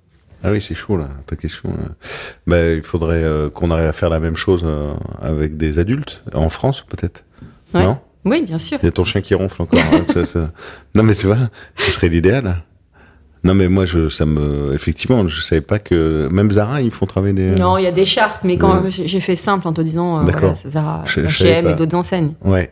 Ah 0.43 0.51
oui, 0.53 0.61
c'est 0.67 0.75
chaud 0.75 0.97
là, 0.97 1.09
ta 1.27 1.37
question. 1.37 1.69
là. 1.71 1.95
Bah, 2.47 2.71
il 2.73 2.83
faudrait 2.83 3.23
euh, 3.23 3.51
qu'on 3.51 3.71
arrive 3.71 3.87
à 3.89 3.93
faire 3.93 4.09
la 4.11 4.21
même 4.21 4.37
chose 4.37 4.63
euh, 4.65 4.93
avec 5.21 5.57
des 5.57 5.79
adultes, 5.79 6.23
en 6.35 6.49
France 6.49 6.85
peut-être. 6.89 7.25
Ouais. 7.75 7.83
Non? 7.83 7.99
Oui, 8.25 8.43
bien 8.43 8.59
sûr. 8.59 8.79
Il 8.83 8.87
y 8.87 8.89
a 8.89 8.93
ton 8.93 9.05
chien 9.05 9.21
qui 9.21 9.35
ronfle 9.35 9.63
encore. 9.63 9.81
hein, 9.93 10.03
ça- 10.13 10.27
ça- 10.27 10.51
Non 10.95 11.03
mais 11.03 11.15
tu 11.15 11.27
vois, 11.27 11.39
ce 11.77 11.91
serait 11.91 12.09
l'idéal. 12.09 12.57
Non 13.43 13.55
mais 13.55 13.69
moi, 13.69 13.87
je, 13.87 14.11
ça 14.11 14.27
me, 14.27 14.75
effectivement, 14.75 15.27
je 15.27 15.41
savais 15.41 15.63
pas 15.63 15.79
que 15.79 16.29
même 16.31 16.51
Zara, 16.51 16.83
ils 16.83 16.91
font 16.91 17.07
travailler 17.07 17.33
des. 17.33 17.51
Non, 17.53 17.79
il 17.79 17.85
y 17.85 17.87
a 17.87 17.91
des 17.93 18.05
chartes, 18.05 18.41
mais 18.45 18.59
quand 18.59 18.83
Ouais. 18.83 18.91
j'ai 18.91 19.21
fait 19.21 19.35
simple 19.37 19.67
en 19.67 19.73
te 19.73 19.81
disant, 19.81 20.19
euh, 20.19 20.23
voilà, 20.31 20.55
Zara, 20.55 21.05
H&M 21.07 21.69
et 21.69 21.75
d'autres 21.75 21.97
enseignes. 21.97 22.33
Ouais. 22.45 22.71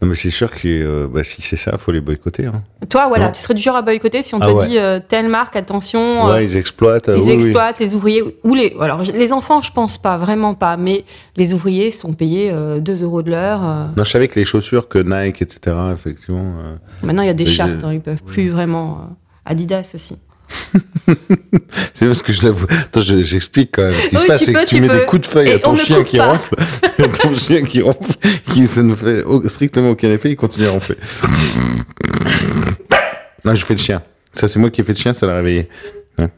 Non 0.00 0.06
mais 0.08 0.14
c'est 0.14 0.30
sûr 0.30 0.50
que 0.50 0.58
euh, 0.66 1.08
bah, 1.12 1.24
si 1.24 1.42
c'est 1.42 1.56
ça, 1.56 1.76
faut 1.78 1.90
les 1.92 2.00
boycotter. 2.00 2.46
Hein. 2.46 2.62
Toi, 2.88 3.08
voilà, 3.08 3.26
Non. 3.26 3.32
tu 3.32 3.40
serais 3.40 3.54
du 3.54 3.60
genre 3.60 3.74
à 3.76 3.82
boycotter 3.82 4.22
si 4.22 4.32
on 4.34 4.38
Ah 4.40 4.46
te 4.46 4.52
ouais. 4.52 4.66
dit 4.68 4.78
euh, 4.78 5.00
telle 5.06 5.28
marque, 5.28 5.54
attention, 5.56 6.26
Ouais, 6.26 6.32
euh, 6.34 6.42
ils 6.42 6.56
exploitent. 6.56 7.08
ils 7.08 7.20
oui, 7.20 7.24
oui. 7.26 7.32
exploitent 7.34 7.78
les 7.80 7.94
ouvriers 7.94 8.22
ou 8.44 8.54
les. 8.54 8.76
Alors, 8.80 9.02
je- 9.04 9.10
les 9.12 9.32
enfants, 9.32 9.60
je 9.60 9.72
pense 9.72 9.98
pas, 9.98 10.16
vraiment 10.16 10.54
pas, 10.54 10.76
mais 10.76 11.04
les 11.36 11.52
ouvriers 11.52 11.90
sont 11.92 12.12
payés 12.12 12.50
euh, 12.52 12.78
2 12.80 13.02
euros 13.04 13.22
de 13.22 13.30
l'heure. 13.30 13.60
Non, 13.96 14.04
je 14.04 14.10
savais 14.10 14.26
que 14.28 14.38
les 14.38 14.44
chaussures, 14.44 14.88
que 14.88 14.98
Nike, 14.98 15.42
etc., 15.42 15.76
effectivement. 15.92 16.54
Maintenant, 17.04 17.22
il 17.22 17.26
y 17.26 17.30
a 17.30 17.34
des 17.34 17.46
chartes, 17.46 17.82
hein, 17.84 17.92
ils 17.92 18.00
peuvent 18.00 18.22
plus 18.24 18.50
vraiment. 18.50 19.16
Adidas 19.48 19.90
aussi. 19.94 20.16
C'est 21.94 22.06
parce 22.06 22.22
que 22.22 22.32
je 22.32 22.42
l'avoue. 22.44 22.66
Attends, 22.70 23.00
je- 23.02 23.22
j'explique 23.22 23.70
quand 23.74 23.82
même. 23.82 23.94
Ce 24.00 24.08
qui 24.08 24.16
Oui, 24.16 24.22
se 24.22 24.26
passe, 24.26 24.44
c'est 24.44 24.52
que 24.54 24.64
tu, 24.66 24.80
mets 24.80 24.88
peux. 24.88 24.98
des 25.00 25.04
coups 25.06 25.22
de 25.22 25.26
feuille 25.26 25.52
à 25.54 25.58
ton 25.58 25.74
chien 25.76 26.04
qui 26.04 26.20
ronfle. 26.20 26.54
ton 27.22 27.34
chien 27.34 27.62
qui 27.62 27.82
ronfle, 27.82 28.12
qui 28.52 28.66
ça 28.66 28.82
ne 28.82 28.94
fait 28.94 29.22
strictement 29.48 29.90
aucun 29.90 30.08
effet, 30.10 30.30
il 30.30 30.36
continue 30.36 30.66
à 30.66 30.70
ronfler. 30.70 30.96
Non, 33.44 33.54
je 33.54 33.64
fais 33.64 33.74
le 33.74 33.80
chien. 33.80 34.02
Ça, 34.32 34.48
c'est 34.48 34.58
moi 34.58 34.68
qui 34.70 34.80
ai 34.80 34.84
fait 34.84 34.92
le 34.92 34.98
chien, 34.98 35.14
ça 35.14 35.26
l'a 35.26 35.36
réveillé. 35.36 35.68
Hein. 36.18 36.28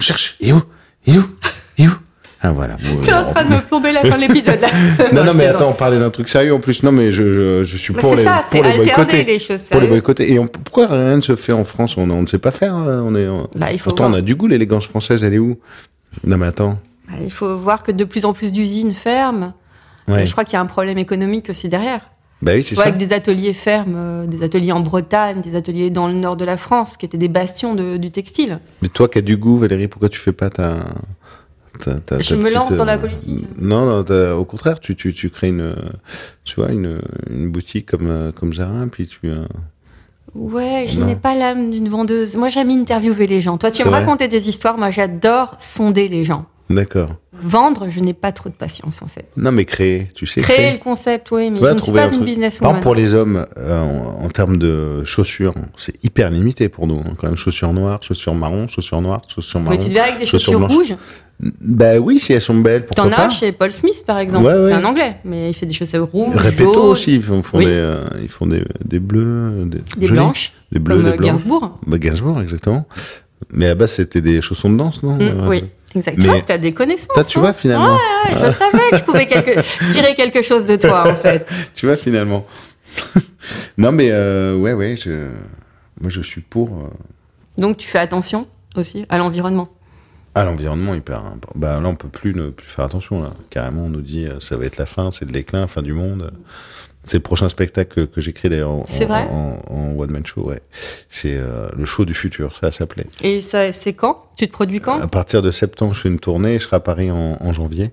Cherche. 0.00 0.36
Il 0.40 0.50
est 0.50 0.52
où? 0.52 0.62
Il 1.06 1.16
est 1.16 1.18
où? 1.18 1.28
Il 1.76 1.84
est 1.84 1.88
où? 1.88 1.92
Ah, 2.40 2.52
voilà. 2.52 2.76
Bon, 2.76 3.00
Tu 3.02 3.10
es 3.10 3.14
en 3.14 3.26
train 3.26 3.42
de 3.44 3.50
me 3.50 3.60
plomber 3.60 3.90
la 3.90 4.02
fin 4.02 4.16
de 4.16 4.20
l'épisode 4.20 4.60
là. 4.60 4.68
Non, 5.12 5.24
non, 5.24 5.34
mais 5.34 5.46
attends, 5.46 5.70
on 5.70 5.72
parlait 5.72 5.98
d'un 5.98 6.10
truc 6.10 6.28
sérieux 6.28 6.54
en 6.54 6.60
plus. 6.60 6.82
Non, 6.84 6.92
mais 6.92 7.10
je, 7.10 7.32
je, 7.32 7.64
je 7.64 7.76
suis 7.76 7.92
Bah, 7.92 8.00
pour 8.00 8.14
les, 8.14 8.22
ça, 8.22 8.42
c'est 8.48 8.58
pour 8.58 8.64
les 8.64 8.70
alterner 8.70 8.94
boycotter. 8.94 9.24
les 9.24 9.38
choses 9.40 9.62
Pour 9.70 9.80
les 9.80 9.86
boycotter. 9.88 10.32
Et 10.32 10.38
on- 10.38 10.46
pourquoi 10.46 10.86
rien 10.86 11.16
ne 11.16 11.20
se 11.20 11.34
fait 11.34 11.52
en 11.52 11.64
France? 11.64 11.96
On, 11.96 12.08
on 12.10 12.22
ne 12.22 12.26
sait 12.26 12.38
pas 12.38 12.52
faire. 12.52 12.76
euh, 12.76 13.02
On 13.04 13.14
est, 13.16 13.26
on- 13.26 13.48
Bah, 13.56 13.72
il 13.72 13.78
faut 13.80 13.90
Pourtant, 13.90 14.10
on 14.10 14.14
a 14.14 14.20
du 14.20 14.36
goût, 14.36 14.46
l'élégance 14.46 14.86
française, 14.86 15.24
elle 15.24 15.34
est 15.34 15.38
où? 15.38 15.58
Non, 16.24 16.38
mais 16.38 16.46
attends. 16.46 16.78
Bah, 17.08 17.14
Il 17.24 17.32
faut 17.32 17.56
voir 17.56 17.82
que 17.82 17.90
de 17.90 18.04
plus 18.04 18.24
en 18.24 18.32
plus 18.32 18.52
d'usines 18.52 18.94
ferment. 18.94 19.52
Ouais. 20.06 20.24
Je 20.24 20.30
crois 20.32 20.44
qu'il 20.44 20.54
y 20.54 20.56
a 20.56 20.60
un 20.60 20.66
problème 20.66 20.98
économique 20.98 21.50
aussi 21.50 21.68
derrière. 21.68 22.00
Bah 22.40 22.52
oui, 22.54 22.62
c'est 22.62 22.76
ça. 22.76 22.82
avec 22.82 22.98
des 22.98 23.12
ateliers 23.12 23.52
fermes, 23.52 23.94
euh, 23.96 24.26
des 24.26 24.44
ateliers 24.44 24.70
en 24.70 24.78
Bretagne, 24.78 25.40
des 25.40 25.56
ateliers 25.56 25.90
dans 25.90 26.06
le 26.06 26.14
nord 26.14 26.36
de 26.36 26.44
la 26.44 26.56
France, 26.56 26.96
qui 26.96 27.04
étaient 27.04 27.18
des 27.18 27.26
bastions 27.26 27.74
de- 27.74 27.96
du 27.96 28.12
textile. 28.12 28.60
Mais 28.80 28.88
toi 28.88 29.08
qui 29.08 29.18
as 29.18 29.22
du 29.22 29.36
goût, 29.36 29.58
Valérie, 29.58 29.88
pourquoi 29.88 30.08
tu 30.08 30.20
fais 30.20 30.30
pas 30.32 30.48
ta. 30.48 30.76
Ta- 31.78 32.20
Je 32.20 32.34
me 32.34 32.42
petite, 32.42 32.54
lance 32.56 32.72
dans 32.72 32.84
la 32.84 32.94
euh, 32.94 32.98
politique. 32.98 33.46
Non, 33.60 34.02
non, 34.04 34.38
au 34.38 34.44
contraire, 34.44 34.80
tu, 34.80 34.94
tu, 34.96 35.12
tu 35.14 35.30
crées 35.30 35.48
une, 35.48 35.74
tu 36.44 36.56
vois, 36.56 36.70
une, 36.72 37.00
une 37.30 37.48
boutique 37.50 37.86
comme, 37.86 38.08
euh, 38.10 38.32
comme 38.32 38.52
Zara, 38.54 38.84
puis 38.90 39.06
tu. 39.06 39.20
euh, 39.24 39.44
Ouais, 40.34 40.84
je 40.88 41.00
n'ai 41.06 41.16
pas 41.16 41.34
l'âme 41.34 41.70
d'une 41.70 41.88
vendeuse. 41.88 42.36
Moi, 42.36 42.50
j'aime 42.50 42.70
interviewer 42.70 43.26
les 43.26 43.40
gens. 43.40 43.56
Toi, 43.58 43.70
tu 43.70 43.82
me 43.84 43.88
raconter 44.00 44.28
des 44.28 44.48
histoires. 44.48 44.76
Moi, 44.76 44.90
j'adore 44.90 45.54
sonder 45.58 46.06
les 46.08 46.22
gens. 46.24 46.44
D'accord. 46.70 47.10
Vendre, 47.40 47.86
je 47.88 48.00
n'ai 48.00 48.14
pas 48.14 48.32
trop 48.32 48.48
de 48.48 48.54
patience, 48.54 49.00
en 49.00 49.06
fait. 49.06 49.26
Non, 49.36 49.52
mais 49.52 49.64
créer, 49.64 50.08
tu 50.14 50.26
sais. 50.26 50.40
Créer 50.40 50.72
le 50.72 50.78
concept, 50.78 51.30
oui, 51.30 51.50
mais 51.50 51.60
Ouais, 51.60 51.68
je 51.70 51.74
ne 51.74 51.80
suis 51.80 51.92
pas 51.92 52.00
un 52.00 52.02
une 52.04 52.08
truc. 52.08 52.18
Par 52.20 52.26
businesswoman. 52.26 52.70
exemple, 52.72 52.82
pour 52.82 52.94
les 52.96 53.14
hommes, 53.14 53.46
euh, 53.56 53.80
en, 53.80 54.24
en 54.24 54.28
termes 54.28 54.58
de 54.58 55.04
chaussures, 55.04 55.54
c'est 55.76 55.94
hyper 56.04 56.30
limité 56.30 56.68
pour 56.68 56.86
nous. 56.88 56.98
hein, 56.98 57.14
quand 57.16 57.28
même, 57.28 57.36
chaussures 57.36 57.72
noires, 57.72 58.02
chaussures 58.02 58.34
marron, 58.34 58.66
chaussures 58.68 59.00
noires, 59.00 59.22
chaussures 59.32 59.60
marron. 59.60 59.70
Mais 59.76 59.78
tu 59.82 59.88
te 59.88 59.94
verrais 59.94 60.08
avec 60.08 60.20
des 60.20 60.26
chaussures 60.26 60.66
rouges. 60.68 60.96
Bah 61.60 61.98
oui, 62.00 62.18
si 62.18 62.32
elles 62.32 62.40
sont 62.42 62.58
belles, 62.58 62.84
pourquoi 62.84 63.08
T'en 63.08 63.16
as 63.22 63.30
chez 63.30 63.52
Paul 63.52 63.70
Smith, 63.70 64.02
par 64.04 64.18
exemple. 64.18 64.44
Ouais, 64.44 64.54
ouais. 64.54 64.62
C'est 64.62 64.72
un 64.72 64.84
anglais, 64.84 65.18
mais 65.24 65.50
il 65.50 65.54
fait 65.54 65.66
des 65.66 65.72
chaussures 65.72 66.08
rouges, 66.10 66.34
Repetto 66.34 66.74
jaunes, 66.74 66.86
aussi, 66.90 67.14
ils 67.14 67.22
font, 67.22 67.44
font 67.44 67.58
Oui. 67.58 67.66
des, 67.66 67.70
euh, 67.72 68.00
ils 68.20 68.28
font 68.28 68.46
des, 68.46 68.64
des 68.84 68.98
bleus, 68.98 69.64
des, 69.66 69.78
des 69.96 70.08
blanches, 70.08 70.52
des 70.72 70.80
bleus, 70.80 70.96
comme 70.96 71.04
des 71.04 71.10
euh, 71.12 71.16
blancs. 71.16 71.30
Gainsbourg. 71.30 71.78
Bah, 71.86 71.98
Gainsbourg, 71.98 72.40
exactement. 72.42 72.84
Mais 73.52 73.68
à 73.68 73.76
base, 73.76 73.92
c'était 73.92 74.20
des 74.20 74.40
chaussons 74.42 74.68
de 74.70 74.76
danse, 74.76 75.02
non 75.04 75.14
Mm, 75.14 75.20
Euh, 75.22 75.48
oui, 75.48 75.64
exact. 75.98 76.16
mais- 76.16 76.22
Tu 76.24 76.28
vois 76.30 76.40
que 76.40 76.46
t'as 76.46 76.58
des 76.58 76.72
connaissances. 76.72 77.08
Toi, 77.14 77.24
tu 77.24 77.38
hein. 77.38 77.40
vois, 77.42 77.52
finalement. 77.52 77.94
Ouais, 77.94 78.32
je 78.32 78.50
savais 78.50 78.90
que 78.90 78.96
je 78.96 79.04
pouvais 79.04 79.26
quelque- 79.26 79.60
tirer 79.92 80.14
quelque 80.14 80.42
chose 80.42 80.64
de 80.66 80.76
toi, 80.76 81.10
en 81.10 81.14
fait. 81.16 81.46
Tu 81.74 81.86
vois, 81.86 81.96
finalement. 81.96 82.46
non, 83.78 83.92
mais 83.92 84.08
euh, 84.10 84.56
ouais, 84.56 84.72
ouais, 84.72 84.96
je, 84.96 85.26
moi, 86.00 86.10
je 86.10 86.20
suis 86.20 86.40
pour. 86.40 86.68
euh, 86.70 86.88
Donc, 87.56 87.76
tu 87.76 87.88
fais 87.88 87.98
attention 87.98 88.46
aussi 88.76 89.04
à 89.08 89.18
l'environnement. 89.18 89.68
à 90.34 90.44
l'environnement 90.44 90.94
hyper 90.94 91.18
important. 91.24 91.52
Bah 91.56 91.80
là, 91.80 91.88
on 91.88 91.94
peut 91.94 92.08
plus 92.08 92.34
ne 92.34 92.48
plus 92.50 92.66
faire 92.66 92.84
attention 92.84 93.22
là. 93.22 93.32
Carrément, 93.50 93.84
on 93.84 93.88
nous 93.88 94.02
dit 94.02 94.26
euh, 94.26 94.40
ça 94.40 94.56
va 94.56 94.64
être 94.66 94.76
la 94.78 94.86
fin, 94.86 95.10
c'est 95.10 95.24
de 95.26 95.32
l'éclin, 95.32 95.66
fin 95.66 95.82
du 95.82 95.92
monde. 95.92 96.32
C'est 97.08 97.16
le 97.16 97.22
prochain 97.22 97.48
spectacle 97.48 97.92
que, 97.94 98.00
que 98.14 98.20
j'écris 98.20 98.48
d'ailleurs 98.48 98.70
en, 98.70 98.80
en- 98.88 99.06
vrai 99.06 99.26
en, 99.30 99.60
en 99.68 99.96
one 99.98 100.10
man 100.10 100.24
show. 100.26 100.42
Ouais, 100.42 100.60
c'est 101.10 101.36
euh, 101.36 101.68
le 101.76 101.84
show 101.84 102.04
du 102.04 102.14
futur, 102.14 102.56
ça 102.60 102.70
s'appelait. 102.70 103.06
Et 103.22 103.40
ça, 103.40 103.72
c'est 103.72 103.94
quand? 103.94 104.26
Tu 104.36 104.46
te 104.46 104.52
produis 104.52 104.80
quand? 104.80 105.00
À 105.00 105.06
partir 105.08 105.42
de 105.42 105.50
septembre, 105.50 105.94
je 105.94 106.00
fais 106.02 106.08
une 106.08 106.20
tournée. 106.20 106.58
Je 106.58 106.64
serai 106.64 106.76
à 106.76 106.80
Paris 106.80 107.10
en, 107.10 107.52
janvier 107.52 107.90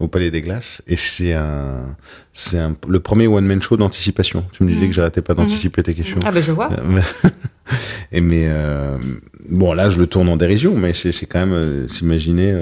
au 0.00 0.08
Palais 0.08 0.32
des 0.32 0.40
Glaces 0.40 0.82
et 0.88 0.96
c'est 0.96 1.34
un 1.34 1.94
c'est 2.32 2.58
un, 2.58 2.74
le 2.88 2.98
premier 2.98 3.28
one 3.28 3.44
man 3.46 3.62
show 3.62 3.76
d'anticipation. 3.76 4.44
Tu 4.52 4.64
me 4.64 4.68
disais 4.70 4.82
Mhm. 4.82 4.88
que 4.88 4.94
j'arrêtais 4.94 5.22
pas 5.22 5.34
d'anticiper 5.34 5.82
tes 5.84 5.94
questions. 5.94 6.18
Ah, 6.24 6.32
ben 6.32 6.42
je 6.42 6.50
vois. 6.50 6.68
Euh, 6.72 7.00
Et 8.12 8.20
mais 8.20 8.44
euh, 8.48 8.98
bon 9.48 9.72
là 9.72 9.88
je 9.90 9.98
le 9.98 10.06
tourne 10.06 10.28
en 10.28 10.36
dérision 10.36 10.76
mais 10.76 10.92
c'est 10.92 11.12
quand 11.26 11.38
même 11.40 11.52
euh, 11.54 11.88
s'imaginer 11.88 12.52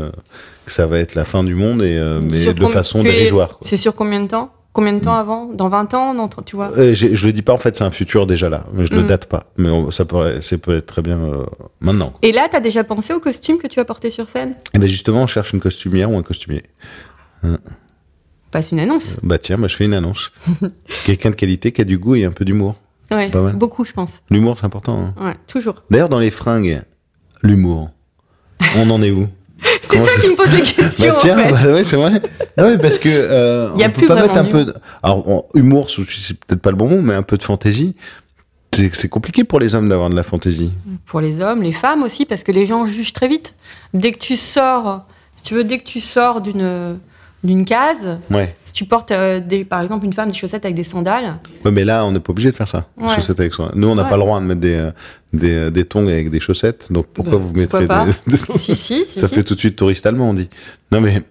que 0.67 0.73
ça 0.73 0.87
va 0.87 0.99
être 0.99 1.15
la 1.15 1.25
fin 1.25 1.43
du 1.43 1.55
monde 1.55 1.83
et 1.83 1.99
mais 2.23 2.53
de 2.53 2.67
façon 2.67 3.03
dérisoire. 3.03 3.59
C'est 3.63 3.77
sur 3.77 3.95
combien 3.95 4.21
de 4.21 4.29
temps? 4.29 4.53
Combien 4.73 4.95
de 4.95 5.01
temps 5.01 5.15
avant 5.15 5.47
Dans 5.53 5.69
20 5.69 5.93
ans 5.95 6.15
dans, 6.15 6.29
Tu 6.29 6.57
vois 6.57 6.71
Euh, 6.79 6.95
je 6.95 7.27
le 7.27 7.33
dis 7.33 7.43
pas 7.43 7.53
en 7.53 7.59
fait 7.59 7.77
c'est 7.77 7.85
un 7.85 7.91
futur 7.91 8.27
déjà 8.27 8.49
là 8.49 8.65
mais 8.73 8.87
je 8.87 8.95
le 8.95 9.03
Mm. 9.03 9.07
date 9.07 9.27
pas 9.27 9.45
mais 9.59 9.69
on- 9.69 9.91
ça 9.91 10.05
pourrait 10.07 10.41
ça 10.41 10.57
peut 10.57 10.79
être 10.79 10.87
très 10.87 11.03
bien 11.03 11.19
euh, 11.19 11.45
maintenant. 11.81 12.11
quoi. 12.11 12.19
Et 12.23 12.33
là, 12.33 12.49
t'as 12.51 12.61
déjà 12.61 12.83
pensé 12.83 13.13
au 13.13 13.21
costume 13.21 13.59
que 13.59 13.67
tu 13.67 13.77
vas 13.81 13.85
porter 13.85 14.09
sur 14.11 14.31
scène? 14.31 14.55
Et 14.73 14.79
ben 14.79 14.89
justement 14.89 15.23
on 15.23 15.27
cherche 15.27 15.53
une 15.53 15.61
costumière 15.61 16.11
ou 16.11 16.17
un 16.17 16.23
costumier. 16.23 16.63
Passe 18.51 18.73
une 18.73 18.81
annonce. 18.81 19.19
Bah 19.23 19.39
tiens 19.39 19.59
bah 19.59 19.67
je 19.69 19.77
fais 19.77 19.85
une 19.85 19.95
annonce. 19.95 20.31
Quelqu'un 21.05 21.31
de 21.31 21.35
qualité 21.37 21.73
qui 21.73 21.81
a 21.81 21.85
du 21.85 21.99
goût 21.99 22.15
et 22.17 22.25
un 22.25 22.33
peu 22.33 22.45
d'humour. 22.45 22.77
Ouais, 23.11 23.31
beaucoup, 23.55 23.85
je 23.85 23.93
pense. 23.93 24.23
L'humour 24.31 24.57
c'est 24.59 24.65
important. 24.67 25.13
hein. 25.19 25.23
Ouais, 25.27 25.37
toujours. 25.47 25.83
D'ailleurs 25.91 26.09
dans 26.09 26.19
les 26.19 26.31
fringues 26.31 26.83
l'humour 27.43 27.91
on 28.77 28.89
en 28.91 29.03
est 29.03 29.11
où? 29.11 29.29
C'est 29.93 30.03
toi 30.03 30.13
qui 30.23 30.31
me 30.31 30.37
poses 30.37 30.51
les 30.53 30.63
questions, 30.63 31.13
Bah 31.13 31.17
tiens, 31.21 31.39
en 31.39 31.43
fait. 31.57 31.67
bah 31.67 31.73
ouais, 31.75 31.85
c'est 31.85 31.97
vrai. 31.97 32.23
Ah 32.57 32.65
ouais, 32.65 32.79
parce 32.79 32.99
que 32.99 33.09
euh, 33.11 33.71
Y 33.77 33.85
a 33.85 33.89
on 33.89 33.91
plus 33.91 34.07
peut 34.07 34.15
pas 34.15 34.23
mettre 34.23 34.37
un 34.37 34.45
peu. 34.45 34.65
De... 34.65 34.75
Alors, 35.03 35.29
en- 35.29 35.47
humour, 35.55 35.89
c'est 35.91 36.39
peut-être 36.41 36.61
pas 36.63 36.71
le 36.71 36.77
bon 36.77 36.89
mot, 36.89 37.01
mais 37.03 37.15
un 37.15 37.23
peu 37.23 37.37
de 37.37 37.43
fantaisie. 37.43 37.95
C'est 38.75 38.95
c'est 38.95 39.09
compliqué 39.09 39.45
pour 39.45 39.61
les 39.61 39.75
hommes 39.75 39.89
d'avoir 39.91 40.09
de 40.09 40.17
la 40.17 40.23
fantaisie. 40.23 40.73
Pour 41.05 41.21
les 41.21 41.41
hommes, 41.43 41.63
les 41.63 41.73
femmes 41.73 42.03
aussi, 42.03 42.25
parce 42.25 42.43
que 42.43 42.53
les 42.53 42.65
gens 42.65 42.87
jugent 42.87 43.13
très 43.13 43.29
vite. 43.29 43.55
Dès 43.93 44.13
que 44.13 44.19
tu 44.19 44.37
sors, 44.37 45.03
si 45.37 45.43
tu 45.43 45.55
veux, 45.55 45.65
dès 45.65 45.79
que 45.79 45.85
tu 45.85 46.01
sors 46.01 46.41
d'une 46.41 46.99
d'une 47.45 47.65
case, 47.65 48.19
Ouais. 48.31 48.55
si 48.65 48.73
tu 48.73 48.85
portes, 48.85 49.11
euh, 49.11 49.41
des, 49.41 49.65
par 49.65 49.81
exemple, 49.81 50.07
une 50.07 50.13
femme 50.13 50.29
des 50.31 50.37
chaussettes 50.37 50.65
avec 50.65 50.77
des 50.77 50.85
sandales, 50.85 51.39
Ouais, 51.65 51.71
mais 51.73 51.85
là, 51.85 52.05
on 52.05 52.13
n'est 52.13 52.21
pas 52.21 52.31
obligé 52.31 52.51
de 52.51 52.57
faire 52.57 52.69
ça. 52.69 52.87
Ouais. 52.97 53.15
Chaussettes 53.17 53.41
avec 53.41 53.53
soi. 53.53 53.71
Nous, 53.75 53.89
on 53.89 53.95
n'a 53.97 54.05
Ouais. 54.05 54.09
pas 54.09 54.17
le 54.17 54.23
droit 54.23 54.41
de 54.41 54.45
mettre 54.47 54.61
des, 54.61 54.75
euh, 54.75 54.91
des, 55.33 55.55
euh, 55.55 55.71
des 55.71 55.85
tongs 55.85 56.07
avec 56.07 56.31
des 56.31 56.41
chaussettes. 56.41 56.87
Donc, 56.93 57.07
pourquoi 57.13 57.39
Bah, 57.39 57.45
vous 57.45 57.53
mettrez 57.59 57.87
pourquoi 57.87 58.05
des, 58.07 58.13
des- 58.31 58.37
si, 58.37 58.59
si, 58.59 58.77
si. 58.77 59.05
Ça 59.21 59.29
si. 59.29 59.35
fait 59.35 59.43
tout 59.43 59.55
de 59.55 59.59
suite 59.59 59.77
touriste 59.77 60.07
allemand, 60.07 60.31
on 60.31 60.35
dit. 60.35 60.49
Non, 60.93 61.01
mais. 61.01 61.23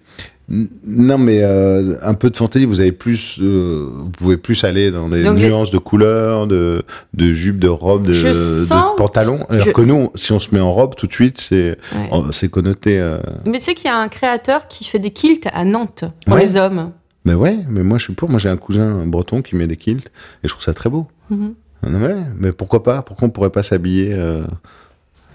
Non, 0.86 1.16
mais 1.16 1.38
euh, 1.42 1.96
un 2.02 2.12
peu 2.12 2.28
de 2.28 2.36
fantaisie, 2.36 2.66
vous 2.66 2.80
avez 2.80 2.92
plus, 2.92 3.38
euh, 3.40 3.88
vous 3.90 4.10
pouvez 4.10 4.36
plus 4.36 4.64
aller 4.64 4.90
dans 4.90 5.08
des 5.08 5.22
Donc 5.22 5.38
les- 5.38 5.48
nuances 5.48 5.70
de 5.70 5.78
couleurs, 5.78 6.46
de, 6.46 6.82
de 7.14 7.32
jupes, 7.32 7.58
de 7.58 7.68
robes, 7.68 8.06
de, 8.06 8.96
pantalons. 8.96 9.46
Alors 9.48 9.64
je- 9.66 9.70
que 9.70 9.80
nous, 9.80 10.10
si 10.14 10.30
on 10.32 10.38
se 10.38 10.54
met 10.54 10.60
en 10.60 10.70
robe 10.70 10.94
tout 10.94 11.06
de 11.06 11.12
suite, 11.12 11.40
c'est, 11.40 11.78
Ouais. 11.94 12.10
c'est 12.32 12.50
connoté. 12.50 13.00
Euh... 13.00 13.18
Mais 13.46 13.60
sais 13.60 13.72
qu'il 13.74 13.86
y 13.86 13.88
a 13.88 13.96
un 13.96 14.08
créateur 14.08 14.68
qui 14.68 14.84
fait 14.84 14.98
des 14.98 15.10
kilts 15.10 15.48
à 15.54 15.64
Nantes 15.64 16.04
pour 16.26 16.34
Ouais. 16.36 16.42
les 16.42 16.56
hommes. 16.58 16.90
Mais 17.24 17.34
ouais, 17.34 17.56
mais 17.70 17.82
moi 17.82 17.96
je 17.96 18.04
suis 18.04 18.12
pour. 18.14 18.28
Moi 18.28 18.38
j'ai 18.38 18.48
un 18.50 18.56
cousin 18.58 19.06
breton 19.06 19.40
qui 19.40 19.56
met 19.56 19.66
des 19.66 19.76
kilts 19.76 20.08
et 20.44 20.48
je 20.48 20.48
trouve 20.48 20.62
ça 20.64 20.74
très 20.74 20.90
beau. 20.90 21.06
Mhm. 21.30 21.54
Ah, 21.84 21.88
ouais, 21.88 22.16
mais 22.38 22.52
pourquoi 22.52 22.82
pas? 22.82 23.00
Pourquoi 23.02 23.26
on 23.28 23.30
pourrait 23.30 23.50
pas 23.50 23.62
s'habiller 23.62 24.14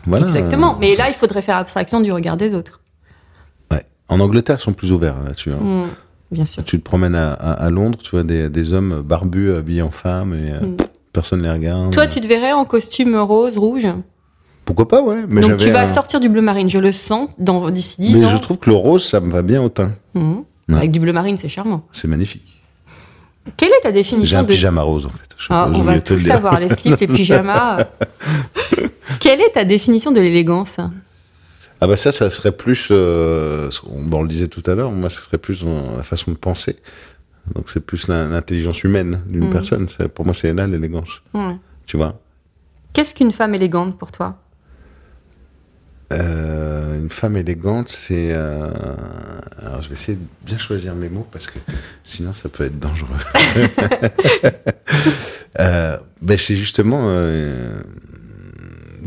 Voilà. 0.05 0.26
Exactement. 0.26 0.78
Mais 0.80 0.95
là, 0.95 1.09
il 1.09 1.13
faudrait 1.13 1.41
faire 1.41 1.57
abstraction 1.57 1.99
du 2.01 2.11
regard 2.11 2.38
des 2.38 2.53
autres. 2.53 2.82
En 4.10 4.20
Angleterre, 4.20 4.58
ils 4.60 4.64
sont 4.64 4.74
plus 4.74 4.91
ouverts 4.91 5.16
là-dessus. 5.24 5.51
hein. 5.51 5.60
Mm, 5.62 5.86
Bien 6.32 6.45
sûr. 6.45 6.64
Tu 6.66 6.78
te 6.78 6.84
promènes 6.84 7.16
à, 7.16 7.32
à- 7.34 7.53
à 7.66 7.70
Londres, 7.70 7.99
tu 8.03 8.12
vois 8.12 8.24
des, 8.24 8.49
des 8.49 8.74
hommes 8.74 9.01
barbus 9.01 9.53
habillés 9.53 9.82
en 9.82 9.91
femmes 9.91 10.34
et 10.34 10.51
euh, 10.51 10.60
Mm. 10.66 10.78
personne 11.14 11.41
les 11.41 11.49
regarde. 11.51 11.91
Toi, 11.93 12.08
tu 12.08 12.20
te 12.22 12.28
verrais 12.28 12.51
en 12.51 12.66
costume 12.66 13.16
rose, 13.16 13.58
rouge? 13.58 13.88
Pourquoi 14.66 14.88
pas, 14.89 15.01
ouais. 15.01 15.24
Mais 15.30 15.39
Donc 15.41 15.58
tu 15.58 15.70
vas 15.72 15.84
un- 15.84 15.88
sortir 15.88 16.20
du 16.20 16.28
bleu 16.28 16.41
marine. 16.41 16.70
Je 16.70 16.80
le 16.80 16.91
sens 16.91 17.30
dans 17.38 17.70
d'ici 17.70 18.01
10 18.01 18.18
Mais 18.18 18.26
ans. 18.26 18.30
je 18.30 18.38
trouve 18.38 18.58
que 18.58 18.70
le 18.70 18.76
rose, 18.76 19.05
ça 19.08 19.22
me 19.22 19.32
va 19.32 19.41
bien 19.41 19.62
au 19.62 19.70
teint. 19.70 19.93
Ouais. 20.16 20.24
Avec 20.76 20.91
du 20.91 20.99
bleu 20.99 21.14
marine, 21.14 21.38
c'est 21.38 21.47
charmant. 21.47 21.84
C'est 21.93 22.10
magnifique. 22.10 22.43
Quelle 23.55 23.70
est 23.70 23.80
ta 23.82 23.89
J'ai 23.89 23.93
définition 23.93 24.39
un 24.39 24.43
de 24.43 24.47
pyjama 24.49 24.82
rose 24.82 25.05
en 25.05 25.10
fait. 25.10 25.30
Ah, 25.49 25.70
j'ai 25.74 25.80
on 25.80 25.84
va 25.84 25.95
le 25.95 26.01
tout 26.01 26.20
savoir, 26.20 26.60
les 26.60 26.68
slips, 26.68 26.99
les 26.99 27.08
pyjamas. 27.16 27.78
Quelle 29.22 29.39
est 29.39 29.51
ta 29.53 29.64
définition 29.64 30.12
de 30.12 30.20
l'élégance? 30.20 30.78
Ah 31.80 31.88
bah 31.88 31.97
ça, 31.97 32.11
ça 32.11 32.30
serait 32.30 32.51
plus, 32.51 32.88
euh, 32.91 33.69
on, 33.89 34.03
bah, 34.03 34.17
on 34.17 34.21
le 34.23 34.28
disait 34.28 34.47
tout 34.47 34.63
à 34.65 34.75
l'heure, 34.75 34.91
moi, 34.91 35.09
ce 35.09 35.17
serait 35.21 35.38
plus 35.38 35.63
dans 35.63 35.95
la 35.97 36.03
façon 36.03 36.32
de 36.32 36.38
penser. 36.38 36.78
Donc 37.55 37.69
c'est 37.69 37.80
plus 37.80 38.07
l'intelligence 38.07 38.84
humaine 38.84 39.21
d'une 39.28 39.45
Mhm. 39.45 39.51
personne. 39.51 39.88
Pour 40.13 40.25
moi, 40.25 40.34
c'est 40.34 40.53
là 40.53 40.67
l'élégance. 40.67 41.21
Ouais. 41.34 41.55
Tu 41.86 41.97
vois? 41.97 42.19
Qu'est-ce 42.93 43.15
qu'une 43.15 43.32
femme 43.32 43.55
élégante 43.55 43.97
pour 43.97 44.11
toi? 44.11 44.38
Euh, 46.13 46.99
Une 46.99 47.09
femme 47.09 47.38
élégante, 47.38 47.89
c'est... 47.89 48.30
euh, 48.32 48.69
Alors 49.61 49.82
je 49.82 49.89
vais 49.89 49.93
essayer 49.95 50.17
de 50.17 50.23
bien 50.45 50.57
choisir 50.57 50.95
mes 50.95 51.09
mots 51.09 51.28
parce 51.32 51.47
que 51.47 51.59
sinon 52.03 52.34
ça 52.34 52.49
peut 52.49 52.65
être 52.65 52.80
dangereux. 52.80 53.07
euh, 55.59 55.97
ben, 56.21 56.38
c'est 56.38 56.55
justement... 56.55 57.07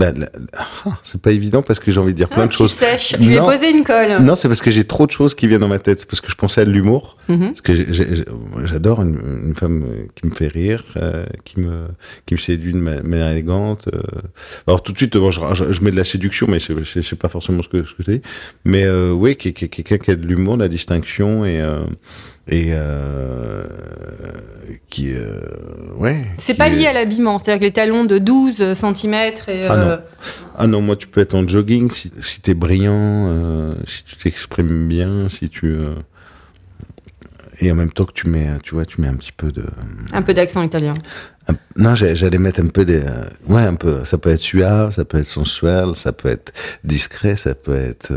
ben, 0.00 0.28
ah, 0.56 0.66
c'est 1.02 1.20
pas 1.20 1.30
évident 1.30 1.62
parce 1.62 1.78
que 1.78 1.90
j'ai 1.92 2.00
envie 2.00 2.12
de 2.12 2.16
dire 2.16 2.28
plein 2.28 2.44
Ah, 2.44 2.46
de 2.46 2.52
tu 2.52 2.56
choses. 2.58 2.72
sèches. 2.72 3.14
Je 3.20 3.28
lui 3.28 3.36
posé 3.38 3.70
une 3.70 3.84
colle. 3.84 4.18
Non, 4.22 4.34
c'est 4.34 4.48
parce 4.48 4.60
que 4.62 4.70
j'ai 4.70 4.84
trop 4.84 5.06
de 5.06 5.10
choses 5.12 5.34
qui 5.34 5.46
viennent 5.46 5.60
dans 5.60 5.68
ma 5.68 5.78
tête. 5.78 6.00
C'est 6.00 6.08
parce 6.08 6.20
que 6.22 6.30
je 6.30 6.34
pensais 6.36 6.62
à 6.62 6.64
de 6.64 6.70
l'humour. 6.70 7.16
Mhm. 7.28 7.48
Parce 7.48 7.60
que 7.60 7.74
j'adore 8.64 9.02
une, 9.02 9.18
une 9.44 9.54
femme 9.54 9.84
euh, 9.84 10.06
qui 10.16 10.26
me 10.26 10.32
fait 10.34 10.48
rire, 10.48 10.84
euh, 10.96 11.24
qui 11.44 11.60
me 11.60 11.84
qui 12.26 12.34
me 12.34 12.38
séduit 12.38 12.72
de 12.72 12.78
ma- 12.78 13.02
manière 13.02 13.28
élégante. 13.30 13.88
euh. 13.94 14.00
Alors 14.66 14.82
tout 14.82 14.92
de 14.92 14.96
suite, 14.98 15.16
bon, 15.16 15.30
je, 15.30 15.40
je- 15.54 15.70
je 15.72 15.80
mets 15.82 15.90
de 15.90 15.96
la 15.96 16.04
séduction, 16.04 16.46
mais 16.48 16.58
je, 16.58 17.02
sais 17.02 17.16
pas 17.16 17.28
forcément 17.28 17.62
ce 17.62 17.68
que 17.68 17.84
ce 17.84 17.94
que 17.94 18.02
c'est. 18.02 18.22
Mais 18.64 18.84
euh, 18.84 19.12
oui, 19.12 19.36
qui- 19.36 19.52
qui- 19.52 19.68
quelqu'un 19.68 19.98
qui 19.98 20.10
a 20.10 20.16
de 20.16 20.26
l'humour, 20.26 20.56
de 20.56 20.62
la 20.62 20.68
distinction 20.68 21.44
et 21.44 21.60
euh, 21.60 21.80
et 22.50 22.68
euh, 22.72 23.64
qui 24.90 25.12
euh, 25.14 25.38
ouais. 25.96 26.24
C'est 26.36 26.54
pas 26.54 26.66
est- 26.68 26.74
lié 26.74 26.86
à 26.86 26.92
l'habillement, 26.92 27.38
c'est-à-dire 27.38 27.60
que 27.60 27.64
les 27.64 27.72
talons 27.72 28.04
de 28.04 28.18
12 28.18 28.74
cm 28.74 29.14
et. 29.14 29.66
Ah 29.68 29.74
euh, 29.74 29.96
Ah 30.56 30.66
non, 30.66 30.80
moi 30.82 30.96
tu 30.96 31.06
peux 31.06 31.20
être 31.20 31.34
en 31.34 31.46
jogging 31.46 31.90
si, 31.90 32.12
si 32.20 32.40
t'es 32.40 32.54
brillant, 32.54 33.74
si 33.86 34.04
tu 34.04 34.16
t'exprimes 34.16 34.88
bien, 34.88 35.28
si 35.28 35.48
tu 35.48 35.74
et 37.62 37.70
en 37.70 37.74
même 37.74 37.92
temps 37.92 38.04
que 38.06 38.12
tu 38.14 38.28
mets, 38.28 38.48
tu 38.62 38.74
vois, 38.74 38.86
tu 38.86 39.00
mets 39.02 39.08
un 39.08 39.14
petit 39.16 39.32
peu 39.32 39.52
de. 39.52 39.64
un 40.12 40.22
peu 40.22 40.32
d'accent 40.34 40.62
italien. 40.62 40.94
un- 41.48 41.54
non, 41.76 41.94
j'allais 41.94 42.38
mettre 42.38 42.60
un 42.62 42.68
peu 42.68 42.84
des, 42.86 43.02
ouais, 43.48 43.62
un 43.62 43.74
peu. 43.74 44.04
Ça 44.04 44.16
peut 44.18 44.30
être 44.30 44.40
suave, 44.40 44.92
ça 44.92 45.04
peut 45.04 45.18
être 45.18 45.28
sensuel, 45.28 45.94
ça 45.94 46.12
peut 46.12 46.28
être 46.30 46.52
discret, 46.84 47.36
ça 47.36 47.54
peut 47.54 47.76
être, 47.76 48.12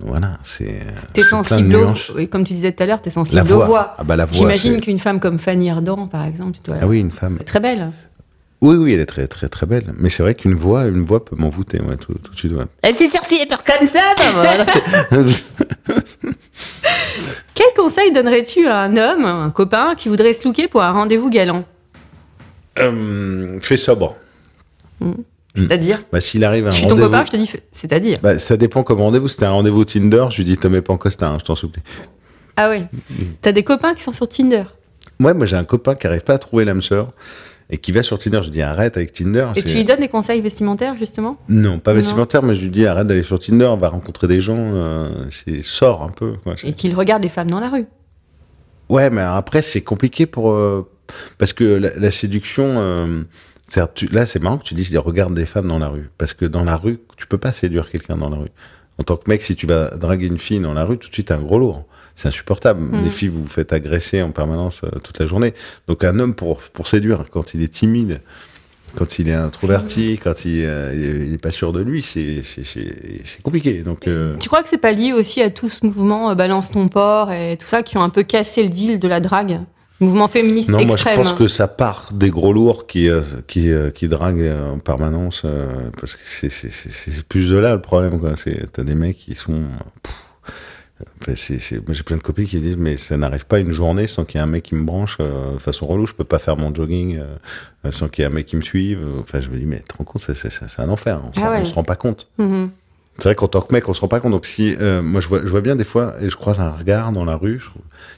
voilà, 0.00 0.38
c'est. 0.44 0.80
T'es 1.12 1.22
plein 1.22 1.40
de 1.40 1.46
sensible, 1.46 1.74
au... 1.76 1.80
nuances. 1.80 2.10
oui, 2.14 2.28
comme 2.28 2.44
tu 2.44 2.52
disais 2.52 2.72
tout 2.72 2.82
à 2.82 2.86
l'heure, 2.86 3.00
t'es 3.00 3.10
sensible 3.10 3.36
La 3.36 3.56
aux 3.56 3.66
voix. 3.66 3.94
Ah 3.98 4.04
bah 4.04 4.16
voix. 4.16 4.26
J'imagine 4.32 4.80
qu'une 4.80 4.98
femme 4.98 5.20
comme 5.20 5.38
Fanny 5.38 5.70
Ardant, 5.70 6.06
par 6.06 6.24
exemple, 6.24 6.52
tu 6.52 6.60
dois... 6.64 6.76
Ah 6.80 6.86
oui, 6.86 7.00
une 7.00 7.10
femme. 7.10 7.34
elle 7.36 7.42
est 7.42 7.46
très 7.46 7.60
belle. 7.60 7.92
Oui, 8.62 8.76
oui, 8.76 8.94
elle 8.94 9.00
est 9.00 9.06
très, 9.06 9.26
très, 9.28 9.48
très 9.48 9.66
belle. 9.66 9.92
Mais 9.98 10.08
c'est 10.08 10.22
vrai 10.22 10.34
qu'une 10.34 10.54
voix, 10.54 10.86
une 10.86 11.04
voix 11.04 11.24
peut 11.24 11.36
m'envoûter, 11.36 11.80
ouais, 11.80 11.96
tout, 11.96 12.14
tout 12.14 12.32
de 12.32 12.36
suite. 12.36 12.52
Ouais. 12.52 12.64
Elle 12.82 12.94
s'est 12.94 13.10
sortie 13.10 13.44
peur 13.46 13.62
comme 13.62 13.86
ça, 13.86 14.00
bah 14.16 14.24
voilà. 14.34 14.64
Quel 17.54 17.66
conseil 17.76 18.12
donnerais-tu 18.12 18.66
à 18.66 18.80
un 18.80 18.96
homme, 18.96 19.24
un 19.24 19.50
copain, 19.50 19.94
qui 19.94 20.08
voudrait 20.08 20.32
se 20.32 20.44
looker 20.44 20.68
pour 20.68 20.82
un 20.82 20.92
rendez-vous 20.92 21.28
galant? 21.30 21.64
Euh, 22.78 23.58
fais 23.60 23.76
sobre. 23.76 24.16
C'est-à-dire 25.56 26.02
Bah, 26.12 26.20
s'il 26.20 26.44
arrive 26.44 26.66
à 26.66 26.68
un 26.68 26.72
Je 26.72 26.76
suis 26.78 26.86
ton 26.86 26.96
copain, 26.96 27.24
je 27.26 27.30
te 27.32 27.36
dis, 27.36 27.50
c'est-à-dire 27.70 28.18
Bah, 28.22 28.38
ça 28.38 28.56
dépend 28.56 28.82
comme 28.82 29.00
rendez-vous. 29.00 29.28
C'était 29.28 29.46
un 29.46 29.50
rendez-vous 29.52 29.84
Tinder, 29.84 30.26
je 30.30 30.36
lui 30.38 30.44
dis, 30.44 30.56
te 30.56 30.66
mets 30.68 30.82
pas 30.82 30.92
en 30.92 30.98
costard, 30.98 31.32
hein, 31.32 31.38
je 31.40 31.44
t'en 31.44 31.54
supplie. 31.54 31.82
Ah 32.56 32.70
oui. 32.70 32.84
T'as 33.42 33.52
des 33.52 33.62
copains 33.62 33.94
qui 33.94 34.02
sont 34.02 34.12
sur 34.12 34.28
Tinder? 34.28 34.62
Ouais, 35.20 35.34
moi, 35.34 35.46
j'ai 35.46 35.56
un 35.56 35.64
copain 35.64 35.94
qui 35.94 36.06
arrive 36.06 36.22
pas 36.22 36.34
à 36.34 36.38
trouver 36.38 36.64
l'âme 36.64 36.82
sœur 36.82 37.12
et 37.70 37.78
qui 37.78 37.90
va 37.92 38.02
sur 38.02 38.18
Tinder. 38.18 38.38
Je 38.38 38.44
lui 38.44 38.50
dis, 38.52 38.62
arrête 38.62 38.96
avec 38.96 39.12
Tinder. 39.12 39.46
Et 39.56 39.62
tu 39.62 39.72
lui 39.74 39.84
donnes 39.84 40.00
des 40.00 40.08
conseils 40.08 40.40
vestimentaires, 40.40 40.94
justement? 40.98 41.36
Non, 41.48 41.78
pas 41.78 41.92
Non. 41.92 41.98
vestimentaire, 42.00 42.42
mais 42.42 42.54
je 42.54 42.62
lui 42.62 42.70
dis, 42.70 42.86
arrête 42.86 43.06
d'aller 43.06 43.22
sur 43.22 43.38
Tinder, 43.38 43.64
on 43.66 43.76
va 43.76 43.88
rencontrer 43.88 44.26
des 44.28 44.40
gens, 44.40 44.56
euh, 44.58 45.24
sors 45.62 46.02
un 46.02 46.10
peu. 46.10 46.34
quoi. 46.44 46.54
Et 46.64 46.72
qu'il 46.74 46.94
regarde 46.94 47.22
les 47.22 47.28
femmes 47.28 47.50
dans 47.50 47.60
la 47.60 47.70
rue. 47.70 47.86
Ouais, 48.88 49.10
mais 49.10 49.22
après, 49.22 49.62
c'est 49.62 49.80
compliqué 49.80 50.26
pour. 50.26 50.52
euh, 50.52 50.88
parce 51.38 51.52
que 51.52 51.64
la, 51.64 51.96
la 51.96 52.10
séduction. 52.10 52.74
euh, 52.78 53.22
tu- 53.94 54.06
là, 54.06 54.26
c'est 54.26 54.42
marrant 54.42 54.58
que 54.58 54.64
tu 54.64 54.74
dises, 54.74 54.96
regarde 54.96 55.34
des 55.34 55.46
femmes 55.46 55.68
dans 55.68 55.78
la 55.78 55.88
rue. 55.88 56.08
Parce 56.18 56.34
que 56.34 56.44
dans 56.44 56.64
la 56.64 56.76
rue, 56.76 56.98
tu 57.16 57.26
peux 57.26 57.38
pas 57.38 57.52
séduire 57.52 57.90
quelqu'un 57.90 58.16
dans 58.16 58.28
la 58.30 58.36
rue. 58.36 58.48
En 58.98 59.02
tant 59.04 59.16
que 59.16 59.28
mec, 59.28 59.42
si 59.42 59.56
tu 59.56 59.66
vas 59.66 59.90
draguer 59.90 60.26
une 60.26 60.38
fille 60.38 60.60
dans 60.60 60.72
la 60.72 60.84
rue, 60.84 60.98
tout 60.98 61.08
de 61.08 61.14
suite, 61.14 61.28
t'es 61.28 61.34
un 61.34 61.38
gros 61.38 61.58
lourd. 61.58 61.84
C'est 62.14 62.28
insupportable. 62.28 62.80
Mm. 62.80 63.04
Les 63.04 63.10
filles, 63.10 63.28
vous 63.28 63.42
vous 63.42 63.48
faites 63.48 63.72
agresser 63.72 64.22
en 64.22 64.30
permanence 64.30 64.76
euh, 64.84 64.98
toute 65.02 65.18
la 65.18 65.26
journée. 65.26 65.52
Donc, 65.86 66.02
un 66.04 66.18
homme, 66.18 66.34
pour, 66.34 66.58
pour 66.62 66.86
séduire, 66.88 67.24
quand 67.30 67.52
il 67.52 67.62
est 67.62 67.68
timide, 67.68 68.20
quand 68.94 69.18
il 69.18 69.28
est 69.28 69.34
introverti, 69.34 70.18
quand 70.22 70.46
il, 70.46 70.64
euh, 70.64 71.24
il 71.28 71.34
est- 71.34 71.38
pas 71.38 71.50
sûr 71.50 71.72
de 71.72 71.80
lui, 71.82 72.00
c'est, 72.00 72.42
c'est, 72.42 72.64
c'est, 72.64 73.20
c'est 73.24 73.42
compliqué. 73.42 73.80
Donc, 73.80 74.08
euh, 74.08 74.36
Tu 74.38 74.48
crois 74.48 74.62
que 74.62 74.68
c'est 74.70 74.78
pas 74.78 74.92
lié 74.92 75.12
aussi 75.12 75.42
à 75.42 75.50
tout 75.50 75.68
ce 75.68 75.84
mouvement 75.84 76.30
euh, 76.30 76.34
Balance 76.34 76.70
ton 76.70 76.88
port 76.88 77.30
et 77.32 77.58
tout 77.58 77.66
ça 77.66 77.82
qui 77.82 77.98
ont 77.98 78.02
un 78.02 78.08
peu 78.08 78.22
cassé 78.22 78.62
le 78.62 78.70
deal 78.70 78.98
de 78.98 79.08
la 79.08 79.20
drague? 79.20 79.60
Mouvement 80.00 80.28
féministe 80.28 80.68
Non, 80.68 80.78
extrême. 80.80 81.16
moi 81.16 81.24
je 81.24 81.30
pense 81.30 81.38
que 81.38 81.48
ça 81.48 81.68
part 81.68 82.10
des 82.12 82.30
gros 82.30 82.52
lourds 82.52 82.86
qui 82.86 83.08
euh, 83.08 83.22
qui 83.46 83.70
euh, 83.70 83.90
qui 83.90 84.08
draguent 84.08 84.52
en 84.74 84.78
permanence 84.78 85.42
euh, 85.44 85.90
parce 85.98 86.14
que 86.16 86.20
c'est 86.26 86.50
c'est 86.50 86.70
c'est 86.70 86.90
c'est 86.92 87.24
plus 87.24 87.48
de 87.48 87.56
là 87.56 87.74
le 87.74 87.80
problème 87.80 88.20
t'as 88.72 88.82
des 88.84 88.94
mecs 88.94 89.16
qui 89.16 89.34
sont 89.34 89.62
pff, 90.02 90.14
moi 91.86 91.94
j'ai 91.94 92.02
plein 92.02 92.16
de 92.16 92.22
copines 92.22 92.46
qui 92.46 92.58
disent 92.60 92.76
mais 92.76 92.96
ça 92.96 93.16
n'arrive 93.16 93.46
pas 93.46 93.58
une 93.58 93.70
journée 93.72 94.06
sans 94.06 94.24
qu'il 94.24 94.36
y 94.36 94.38
ait 94.38 94.42
un 94.42 94.46
mec 94.46 94.64
qui 94.64 94.74
me 94.74 94.84
branche 94.84 95.18
euh, 95.20 95.54
de 95.54 95.58
façon 95.58 95.86
relou. 95.86 96.06
Je 96.06 96.14
peux 96.14 96.24
pas 96.24 96.38
faire 96.38 96.56
mon 96.56 96.74
jogging 96.74 97.18
euh, 97.18 97.90
sans 97.90 98.08
qu'il 98.08 98.22
y 98.22 98.24
ait 98.24 98.30
un 98.30 98.34
mec 98.34 98.46
qui 98.46 98.56
me 98.56 98.62
suive. 98.62 99.00
Enfin 99.20 99.40
je 99.40 99.50
me 99.50 99.58
dis 99.58 99.66
mais 99.66 99.80
te 99.80 99.96
rends 99.96 100.04
compte 100.04 100.22
c'est 100.22 100.80
un 100.80 100.88
enfer. 100.88 101.20
On, 101.26 101.32
se 101.32 101.40
Ah 101.40 101.50
ouais. 101.52 101.60
on 101.62 101.66
se 101.66 101.74
rend 101.74 101.84
pas 101.84 101.96
compte. 101.96 102.28
Mhm. 102.38 102.70
C'est 103.18 103.24
vrai 103.24 103.34
qu'en 103.34 103.48
tant 103.48 103.62
que 103.62 103.72
mec, 103.72 103.88
on 103.88 103.94
se 103.94 104.00
rend 104.00 104.08
pas 104.08 104.20
compte. 104.20 104.32
Donc 104.32 104.44
si, 104.46 104.76
euh, 104.80 105.00
moi, 105.00 105.20
je 105.22 105.28
vois, 105.28 105.40
je 105.42 105.48
vois 105.48 105.62
bien 105.62 105.74
des 105.74 105.84
fois, 105.84 106.14
et 106.20 106.28
je 106.28 106.36
croise 106.36 106.60
un 106.60 106.68
regard 106.70 107.12
dans 107.12 107.24
la 107.24 107.36
rue, 107.36 107.60
je, 107.60 107.66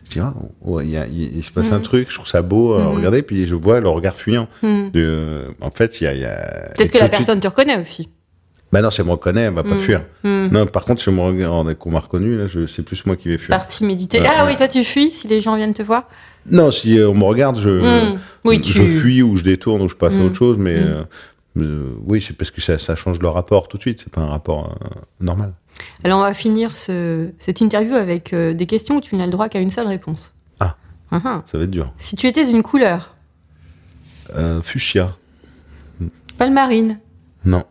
je 0.05 0.11
dis, 0.11 0.19
ah, 0.21 0.35
oh, 0.65 0.81
il, 0.81 0.91
y 0.91 0.97
a- 0.97 1.07
il- 1.07 1.37
il 1.37 1.43
se 1.45 1.53
passe 1.53 1.71
un 1.71 1.77
Mhm. 1.77 1.83
truc, 1.83 2.09
je 2.11 2.15
trouve 2.15 2.27
ça 2.27 2.43
beau 2.43 2.75
à 2.75 2.81
Mhm. 2.89 2.97
regarder, 2.97 3.23
puis 3.23 3.47
je 3.47 3.55
vois 3.55 3.79
le 3.81 3.89
regard 3.89 4.15
fuyant. 4.17 4.49
De, 4.63 4.91
euh, 4.97 5.49
en 5.61 5.71
fait, 5.71 6.01
il 6.01 6.05
y 6.05 6.07
a, 6.25 6.33
a- 6.33 6.71
Peut-être 6.75 6.91
que 6.91 6.99
la 6.99 7.05
suite- 7.05 7.11
personne 7.13 7.41
te 7.41 7.47
reconnaît 7.47 7.81
aussi. 7.81 8.09
Bah 8.71 8.83
non, 8.83 8.91
si 8.91 9.01
elle 9.01 9.07
me 9.07 9.13
reconnaît, 9.13 9.43
elle 9.43 9.55
va 9.55 9.63
pas 9.63 9.77
Mhm. 9.77 9.79
fuir. 9.81 10.03
Non, 10.25 10.67
par 10.67 10.85
contre, 10.85 11.01
si 11.01 11.09
on 11.09 11.13
m'a 11.13 12.01
reconnu, 12.01 12.37
là, 12.37 12.47
je, 12.47 12.67
c'est 12.67 12.83
plus 12.83 13.07
moi 13.07 13.17
qui 13.17 13.29
vais 13.29 13.39
fuir. 13.39 13.57
Par 13.57 13.67
timidité. 13.67 14.21
Ah 14.27 14.45
oui, 14.47 14.57
toi 14.57 14.69
tu 14.69 14.85
fuis 14.85 15.11
si 15.11 15.27
les 15.29 15.41
gens 15.41 15.57
viennent 15.57 15.73
te 15.75 15.83
voir? 15.83 16.09
Non, 16.51 16.71
si 16.71 16.99
euh, 16.99 17.09
on 17.09 17.15
me 17.15 17.25
regarde, 17.25 17.59
je. 17.61 18.15
Oui, 18.45 18.61
tu. 18.61 18.73
je 18.73 18.83
fuis 18.83 19.23
ou 19.23 19.37
je 19.37 19.45
détourne 19.45 19.81
ou 19.83 19.89
je 19.89 19.95
passe 19.95 20.15
à 20.15 20.23
autre 20.23 20.37
chose, 20.37 20.59
mais, 20.59 20.81
Mhm. 20.81 21.05
Euh, 21.63 21.95
oui, 22.07 22.25
c'est 22.27 22.37
parce 22.37 22.51
que 22.51 22.61
ça, 22.61 22.79
ça 22.79 22.97
change 22.97 23.19
le 23.21 23.29
rapport 23.29 23.69
tout 23.69 23.77
de 23.77 23.83
suite. 23.83 24.01
C'est 24.05 24.13
pas 24.13 24.21
un 24.21 24.27
rapport 24.29 24.77
euh, 24.83 24.89
normal. 25.21 25.53
Alors 26.05 26.19
on 26.19 26.23
va 26.23 26.35
finir 26.35 26.77
ce- 26.77 27.31
cette 27.39 27.61
interview 27.61 27.95
avec 27.95 28.33
euh, 28.33 28.53
des 28.55 28.67
questions 28.67 28.97
où 28.97 29.01
tu 29.01 29.15
n'as 29.17 29.27
le 29.27 29.33
droit 29.33 29.49
qu'à 29.49 29.61
une 29.61 29.71
seule 29.71 29.87
réponse. 29.87 30.35
Ah. 30.61 30.77
Ah 31.11 31.21
ah. 31.25 31.43
Ça 31.51 31.59
va 31.59 31.65
être 31.65 31.71
dur. 31.71 31.93
Si 31.99 32.17
tu 32.17 32.27
étais 32.27 32.51
une 32.51 32.63
couleur, 32.63 33.15
fuchsia. 34.63 35.17
palmarine. 36.37 36.99
Non. 37.45 37.65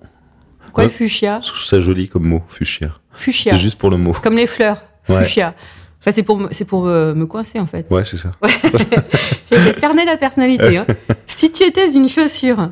Quoi 0.73 0.85
le 0.85 0.89
fuchsia? 0.89 1.39
Je 1.41 1.47
trouve 1.47 1.63
ça 1.63 1.79
joli 1.79 2.07
comme 2.09 2.25
mot, 2.25 2.43
fuchsia. 2.49 2.91
Fuchsia. 3.11 3.53
C'est 3.53 3.57
juste 3.59 3.77
pour 3.77 3.89
le 3.89 3.97
mot. 3.97 4.13
Comme 4.13 4.35
les 4.35 4.47
fleurs. 4.47 4.83
Ouais. 5.09 5.23
Fuchsia. 5.23 5.55
Enfin, 5.99 6.11
c'est 6.11 6.23
pour, 6.23 6.37
me- 6.37 6.49
c'est 6.51 6.65
pour 6.65 6.83
me 6.85 7.25
coincer 7.25 7.59
en 7.59 7.65
fait. 7.65 7.87
Ouais, 7.91 8.03
c'est 8.05 8.17
ça. 8.17 8.31
J'ai 9.51 9.73
cerner 9.73 10.05
la 10.05 10.17
personnalité. 10.17 10.77
hein. 10.77 10.85
si 11.27 11.51
tu 11.51 11.63
étais 11.63 11.91
une 11.93 12.07
chaussure, 12.09 12.71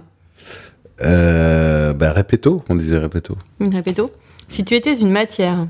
Euh, 1.03 1.93
bah, 1.93 2.11
répéto, 2.13 2.63
on 2.69 2.75
disait 2.75 2.97
répéto. 2.97 3.37
répéto. 3.59 4.11
Si 4.47 4.63
tu 4.63 4.75
étais 4.75 4.95
une 4.97 5.11
matière, 5.11 5.67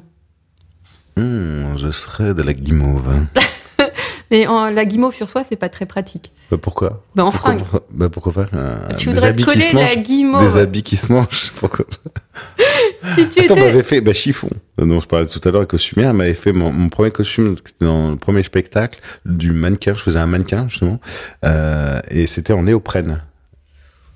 Hmm, 1.17 1.77
je 1.77 1.91
serais 1.91 2.33
de 2.33 2.41
la 2.43 2.51
guimauve. 2.53 3.09
mais 4.31 4.47
en, 4.47 4.69
la 4.69 4.83
guimauve 4.83 5.15
sur 5.15 5.29
soi, 5.29 5.45
c'est 5.47 5.55
pas 5.55 5.69
très 5.69 5.85
pratique. 5.85 6.33
Bah, 6.51 6.57
pourquoi? 6.61 7.03
Ben, 7.15 7.23
en 7.23 7.31
pourquoi, 7.31 7.53
fringue. 7.57 7.81
bah, 7.91 8.09
pourquoi 8.09 8.33
pas 8.33 8.45
un- 8.51 8.93
Tu 8.95 9.09
voudrais 9.09 9.33
te 9.33 9.41
coller 9.43 9.71
la 9.71 9.95
guimauve. 9.95 10.41
Des 10.53 10.59
habits 10.59 10.83
qui 10.83 10.97
se 10.97 11.09
mangent. 11.11 11.53
Pourquoi 11.59 11.85
Si 13.15 13.29
tu 13.29 13.39
Attends, 13.39 13.53
on 13.53 13.57
étais. 13.57 13.65
m'avait 13.65 13.83
fait 13.83 14.01
bah, 14.01 14.11
chiffon, 14.11 14.49
dont 14.77 14.99
je 14.99 15.07
parlais 15.07 15.25
tout 15.27 15.39
à 15.47 15.51
l'heure, 15.51 15.61
la 15.61 15.67
costumière, 15.67 16.13
m'avait 16.13 16.33
fait 16.33 16.51
mon, 16.51 16.69
mon 16.73 16.89
premier 16.89 17.11
costume 17.11 17.55
dans 17.79 18.11
le 18.11 18.17
premier 18.17 18.43
spectacle 18.43 18.99
du 19.25 19.51
mannequin. 19.51 19.93
Je 19.93 20.01
faisais 20.01 20.19
un 20.19 20.25
mannequin 20.25 20.67
justement, 20.67 20.99
euh, 21.45 22.01
et 22.09 22.27
c'était 22.27 22.51
en 22.53 22.63
néoprène. 22.63 23.21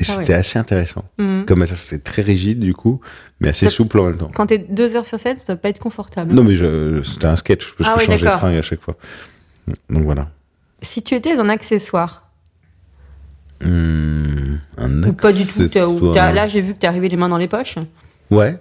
Et 0.02 0.06
Ah 0.08 0.14
c'était 0.18 0.34
assez 0.34 0.58
intéressant. 0.58 1.04
Mhm. 1.18 1.46
Comme 1.46 1.68
ça, 1.68 1.76
c'était 1.76 2.02
très 2.02 2.22
rigide 2.22 2.60
du 2.60 2.74
coup, 2.74 3.02
mais 3.42 3.50
assez 3.50 3.68
souple 3.70 4.00
en 4.00 4.06
même 4.06 4.18
temps. 4.18 4.32
Quand 4.34 4.46
t'es 4.48 4.58
deux 4.58 4.96
heures 4.96 5.06
sur 5.06 5.20
scène, 5.20 5.38
ça 5.38 5.46
doit 5.48 5.56
pas 5.58 5.68
être 5.70 5.80
confortable. 5.80 6.34
Non, 6.34 6.44
mais 6.46 6.56
je, 6.56 7.02
c'était 7.04 7.26
un 7.26 7.36
sketch 7.36 7.74
parce 7.78 7.90
Ah 7.90 7.96
que 7.96 8.02
je 8.02 8.06
changeais 8.06 8.26
de 8.26 8.32
fringue 8.32 8.58
à 8.58 8.62
chaque 8.62 8.82
fois. 8.82 8.96
Donc 9.90 10.04
voilà. 10.04 10.30
Si 10.82 11.04
tu 11.04 11.16
étais 11.16 11.34
un 11.38 11.50
accessoire, 11.50 12.26
Hmm, 13.62 14.56
un 14.78 15.04
ou 15.04 15.12
pas 15.12 15.34
du 15.34 15.46
tout, 15.46 15.68
t'as- 15.68 15.86
ou 15.86 15.96
accessoire. 15.96 16.14
t'as- 16.16 16.32
là 16.32 16.48
j'ai 16.48 16.62
vu 16.62 16.74
que 16.74 16.80
t'es 16.80 16.88
arrivé 16.88 17.10
les 17.10 17.18
mains 17.18 17.28
dans 17.28 17.36
les 17.38 17.50
poches. 17.50 17.76
Ouais. 18.32 18.58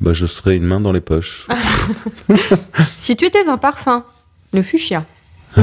Bah, 0.00 0.14
je 0.14 0.26
serais 0.26 0.56
une 0.56 0.64
main 0.64 0.80
dans 0.80 0.90
les 0.90 1.00
poches. 1.00 1.46
Si 2.96 3.16
tu 3.16 3.24
étais 3.26 3.46
un 3.48 3.56
parfum, 3.56 4.04
le 4.52 4.62
fuchsia. 4.64 5.04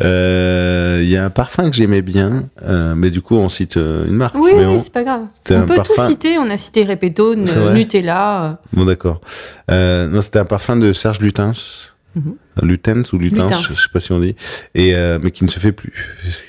Euh, 0.00 0.87
Il 1.02 1.08
y 1.08 1.16
a 1.16 1.24
un 1.24 1.30
parfum 1.30 1.70
que 1.70 1.76
j'aimais 1.76 2.02
bien, 2.02 2.44
euh, 2.62 2.94
mais 2.94 3.10
du 3.10 3.20
coup, 3.22 3.36
on 3.36 3.48
cite 3.48 3.76
euh, 3.76 4.06
une 4.06 4.14
marque. 4.14 4.34
Oui, 4.34 4.50
mais 4.54 4.64
oui, 4.64 4.74
bon. 4.74 4.78
c'est 4.80 4.92
pas 4.92 5.04
grave. 5.04 5.22
On 5.50 5.66
peut 5.66 5.78
tout 5.84 6.00
citer. 6.08 6.38
On 6.38 6.48
a 6.50 6.56
cité 6.58 6.84
Repetto, 6.84 7.34
Nutella. 7.34 8.44
euh, 8.44 8.52
Bon, 8.72 8.84
d'accord. 8.84 9.20
Euh, 9.70 10.08
non, 10.08 10.20
c'était 10.20 10.38
un 10.38 10.44
parfum 10.44 10.76
de 10.76 10.92
Serge 10.92 11.20
Lutens. 11.20 11.92
Mhm. 12.14 12.34
Lutens 12.62 13.12
ou 13.12 13.18
Lutens, 13.18 13.44
Lutens. 13.44 13.62
je 13.68 13.72
sais 13.74 13.88
pas 13.92 14.00
si 14.00 14.12
on 14.12 14.20
dit. 14.20 14.34
Et, 14.74 14.94
euh, 14.94 15.18
mais 15.22 15.30
qui 15.30 15.44
ne 15.44 15.50
se 15.50 15.58
fait 15.60 15.72
plus. 15.72 15.92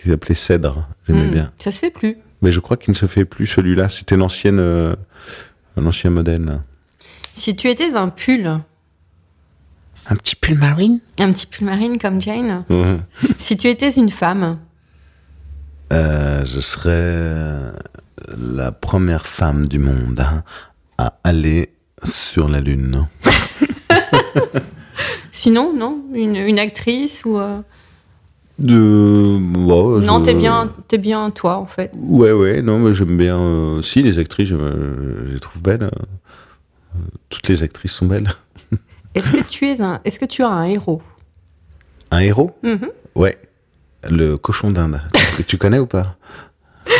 Il 0.05 0.11
s'appelait 0.11 0.35
Cèdre. 0.35 0.87
J'aimais 1.07 1.27
hmm, 1.27 1.31
bien. 1.31 1.51
Ça 1.59 1.71
se 1.71 1.79
fait 1.79 1.91
plus. 1.91 2.15
Mais 2.41 2.51
je 2.51 2.59
crois 2.59 2.77
qu'il 2.77 2.91
ne 2.91 2.97
se 2.97 3.05
fait 3.05 3.25
plus 3.25 3.47
celui-là. 3.47 3.89
C'était 3.89 4.15
l'ancienne, 4.15 4.59
euh, 4.59 4.95
un 5.77 5.85
ancien 5.85 6.09
modèle. 6.09 6.61
Si 7.33 7.55
tu 7.55 7.67
étais 7.67 7.95
un 7.95 8.07
pull, 8.09 8.59
Un 10.11 10.15
petit 10.15 10.35
pull 10.35 10.57
marine 10.57 10.99
un 11.19 11.31
petit 11.31 11.45
pull 11.45 11.65
marine 11.65 11.97
comme 11.99 12.19
Jane. 12.21 12.63
Ouais. 12.69 12.97
si 13.37 13.57
tu 13.57 13.67
étais 13.67 13.91
une 13.91 14.09
femme, 14.11 14.57
Euh, 15.91 16.45
je 16.45 16.59
serais 16.59 16.89
euh, 16.93 17.71
la 18.37 18.71
première 18.71 19.25
femme 19.25 19.67
du 19.67 19.79
monde 19.79 20.19
hein, 20.19 20.43
à 20.97 21.15
aller 21.23 21.73
sur 22.03 22.47
la 22.47 22.61
Lune. 22.61 23.07
sinon, 25.31 25.73
non? 25.75 26.03
Une, 26.13 26.35
une 26.35 26.59
actrice 26.59 27.23
ou. 27.25 27.37
euh, 27.39 27.59
bon, 28.59 29.99
Non, 29.99 30.19
je- 30.19 30.25
t'es 30.25 30.33
bien, 30.35 30.71
t'es 30.87 30.97
bien 30.97 31.29
toi 31.31 31.57
en 31.57 31.65
fait. 31.65 31.91
Ouais, 31.97 32.31
ouais, 32.31 32.61
non, 32.61 32.79
mais 32.79 32.93
j'aime 32.93 33.17
bien. 33.17 33.37
euh, 33.39 33.81
Si, 33.81 34.01
les 34.03 34.19
actrices, 34.19 34.49
je, 34.49 34.55
je 34.57 35.33
les 35.33 35.39
trouve 35.39 35.61
belles. 35.61 35.89
toutes 37.29 37.47
les 37.47 37.63
actrices 37.63 37.93
sont 37.93 38.05
belles. 38.07 38.31
Est-ce 39.19 39.31
que 39.31 39.43
tu 39.47 39.67
es 39.69 39.81
un, 39.81 39.99
est-ce 40.05 40.19
que 40.19 40.25
tu 40.25 40.43
as 40.43 40.47
un 40.49 40.65
héros 40.65 41.01
Un 42.11 42.19
héros 42.19 42.51
Mhm. 42.63 42.89
Ouais. 43.15 43.37
Le 44.09 44.37
cochon 44.37 44.71
d'Inde. 44.71 45.01
tu, 45.37 45.43
tu 45.43 45.57
connais 45.57 45.79
ou 45.79 45.85
pas 45.85 46.15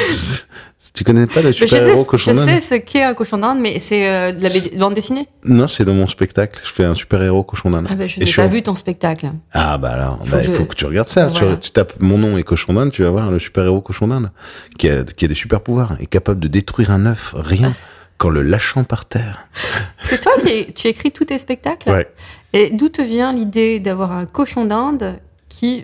Tu 0.94 1.04
connais 1.06 1.28
pas 1.28 1.42
le 1.42 1.48
Mais 1.50 1.54
Je 1.54 1.60
sais, 1.60 1.68
super-héros 1.68 2.04
cochon 2.04 2.32
je 2.32 2.36
d'Inde 2.36 2.50
sais 2.50 2.60
ce 2.62 2.76
qu'est 2.76 3.04
un 3.04 3.14
cochon 3.14 3.38
d'Inde, 3.38 3.60
mais 3.62 3.80
c'est 3.80 4.06
euh, 4.10 4.32
de 4.34 4.44
la 4.44 4.50
bande 4.80 4.96
dessinée. 4.96 5.28
Non, 5.46 5.68
c'est 5.68 5.86
dans 5.86 5.94
mon 5.94 6.08
spectacle. 6.08 6.60
Je 6.66 6.72
fais 6.72 6.84
un 6.84 6.94
super-héros 6.96 7.44
cochon 7.44 7.70
d'Inde. 7.70 7.88
Ah 7.90 7.96
ben, 7.96 8.10
je 8.10 8.20
n'ai 8.20 8.26
pas 8.30 8.46
en- 8.46 8.48
vu 8.50 8.62
ton 8.64 8.76
spectacle. 8.76 9.32
Ah 9.54 9.78
bah 9.78 9.92
alors, 9.92 10.18
bah, 10.30 10.40
il 10.42 10.48
je- 10.48 10.52
faut 10.52 10.66
que 10.66 10.76
tu 10.76 10.86
regardes 10.86 11.08
ça. 11.08 11.28
Voilà. 11.28 11.56
Tu, 11.56 11.60
tu 11.68 11.72
tapes 11.72 11.94
mon 12.02 12.18
nom 12.18 12.38
et 12.38 12.44
cochon 12.44 12.74
d'Inde, 12.74 12.92
tu 12.92 13.04
vas 13.04 13.12
voir 13.12 13.32
le 13.32 13.40
super-héros 13.40 13.80
cochon 13.82 14.08
d'Inde 14.10 14.32
qui 14.78 14.90
a, 14.90 15.04
qui 15.04 15.24
a 15.24 15.28
des 15.30 15.36
super 15.36 15.62
pouvoirs, 15.62 15.96
est 16.02 16.06
capable 16.08 16.40
de 16.42 16.50
détruire 16.50 16.92
un 16.92 17.06
œuf, 17.06 17.34
rien, 17.38 17.74
qu'en 18.20 18.30
le 18.30 18.44
lâchant 18.44 18.84
par 18.84 19.06
terre. 19.06 19.48
C'est 20.04 20.22
toi 20.22 20.34
qui 20.46 20.72
tu 20.74 20.88
écris 20.88 21.12
tous 21.12 21.26
tes 21.26 21.40
spectacles? 21.40 22.06
Et 22.54 22.70
d'où 22.70 22.90
te 22.90 23.02
vient 23.02 23.34
l'idée 23.34 23.80
d'avoir 23.80 24.12
un 24.12 24.28
cochon 24.28 24.66
d'Inde 24.66 25.20
qui, 25.48 25.84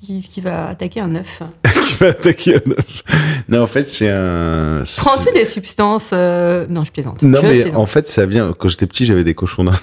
qui, 0.00 0.22
qui 0.22 0.40
va 0.40 0.68
attaquer 0.68 1.00
un 1.00 1.14
œuf 1.14 1.42
qui 1.86 1.94
va 1.94 2.08
attaquer 2.08 2.56
un 2.56 2.70
œuf. 2.72 3.02
Non, 3.48 3.62
en 3.62 3.66
fait, 3.66 3.84
c'est 3.88 4.10
un. 4.10 4.82
Prends-tu 4.98 5.32
des 5.32 5.44
substances 5.44 6.10
euh, 6.12 6.66
Non, 6.68 6.84
je 6.84 6.92
plaisante. 6.92 7.22
Non, 7.22 7.40
Je 7.42 7.46
mais 7.46 7.60
plaisante. 7.62 7.80
en 7.80 7.86
fait, 7.86 8.08
ça 8.08 8.26
vient. 8.26 8.52
Quand 8.58 8.68
j'étais 8.68 8.86
petit, 8.86 9.06
j'avais 9.06 9.24
des 9.24 9.34
cochons 9.34 9.64
d'Inde. 9.64 9.74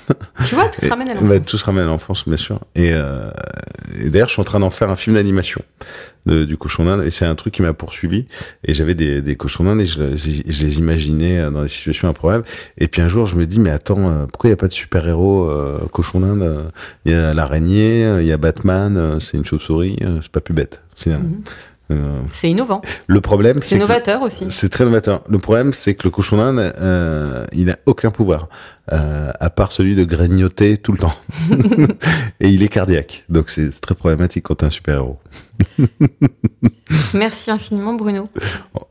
Tu 0.46 0.56
vois, 0.56 0.68
tout 0.70 0.82
se 0.82 0.90
ramène 0.90 1.10
à 1.10 1.14
bah, 1.16 1.22
l'enfance. 1.22 1.48
tout 1.48 1.58
se 1.58 1.66
ramène 1.66 1.84
à 1.84 1.88
l'enfance, 1.88 2.28
bien 2.28 2.38
sûr. 2.38 2.60
Et, 2.76 2.90
euh, 2.94 3.30
et 4.02 4.10
d'ailleurs, 4.10 4.28
je 4.28 4.34
suis 4.34 4.42
en 4.42 4.46
train 4.46 4.60
d'en 4.60 4.70
faire 4.70 4.90
un 4.90 4.96
film 4.96 5.16
d'animation 5.16 5.62
de- 6.26 6.44
du 6.46 6.58
cochon 6.58 6.86
d'Inde. 6.86 7.04
Et 7.06 7.10
c'est 7.12 7.26
un 7.26 7.36
truc 7.36 7.54
qui 7.54 7.62
m'a 7.62 7.74
poursuivi. 7.74 8.26
Et 8.66 8.74
j'avais 8.74 8.96
des, 8.96 9.22
des 9.22 9.36
cochons 9.36 9.64
d'Inde 9.64 9.82
et 9.82 9.86
je, 9.86 10.02
les- 10.04 10.18
je 10.18 10.64
les 10.66 10.78
imaginais 10.80 11.40
euh, 11.40 11.50
dans 11.52 11.64
des 11.64 11.70
situations 11.70 12.08
improbables. 12.10 12.44
Et 12.78 12.88
puis 12.88 13.02
un 13.02 13.10
jour, 13.10 13.26
je 13.26 13.36
me 13.36 13.46
dis, 13.46 13.60
mais 13.60 13.72
attends, 13.72 14.28
pourquoi 14.32 14.48
il 14.50 14.52
n'y 14.52 14.56
a 14.56 14.58
pas 14.58 14.68
de 14.68 14.74
super-héros 14.74 15.50
euh, 15.50 15.80
cochon 15.92 16.20
d'Inde? 16.20 16.66
Il 17.06 17.12
y 17.12 17.16
a 17.16 17.34
l'araignée, 17.34 18.18
il 18.20 18.26
y 18.26 18.32
a 18.32 18.38
Batman, 18.38 19.18
c'est 19.20 19.38
une 19.38 19.46
chauve-souris. 19.46 19.98
Euh, 20.04 20.20
c'est 20.22 20.32
pas 20.32 20.42
plus 20.42 20.54
bête, 20.54 20.82
finalement. 20.96 21.30
Mhm. 21.30 21.44
Euh, 21.92 22.20
C'est 22.32 22.50
innovant. 22.50 22.82
le 23.08 23.20
problème, 23.22 23.60
C'est 23.62 23.76
que- 23.76 23.82
novateur 23.82 24.22
aussi. 24.22 24.50
c'est 24.50 24.70
très 24.70 24.86
novateur. 24.86 25.22
Le 25.28 25.38
problème, 25.38 25.74
c'est 25.74 25.96
que 25.96 26.04
le 26.06 26.12
cochon 26.12 26.38
d'Inde, 26.38 26.74
euh, 26.80 27.46
il 27.52 27.66
n'a 27.66 27.78
aucun 27.86 28.10
pouvoir, 28.10 28.48
à 28.88 29.50
part 29.50 29.72
celui 29.74 29.94
de 29.94 30.04
grignoter 30.06 30.78
tout 30.78 30.94
le 30.94 30.98
temps. 31.00 31.14
Et 32.40 32.48
il 32.50 32.64
est 32.64 32.68
cardiaque. 32.70 33.26
Donc 33.30 33.50
c'est 33.50 33.70
très 33.82 33.96
problématique 33.96 34.44
quand 34.46 34.56
t'es 34.56 34.66
un 34.66 34.70
super-héros. 34.70 35.20
Merci 37.14 37.52
infiniment, 37.52 37.94
Bruno. 37.94 38.30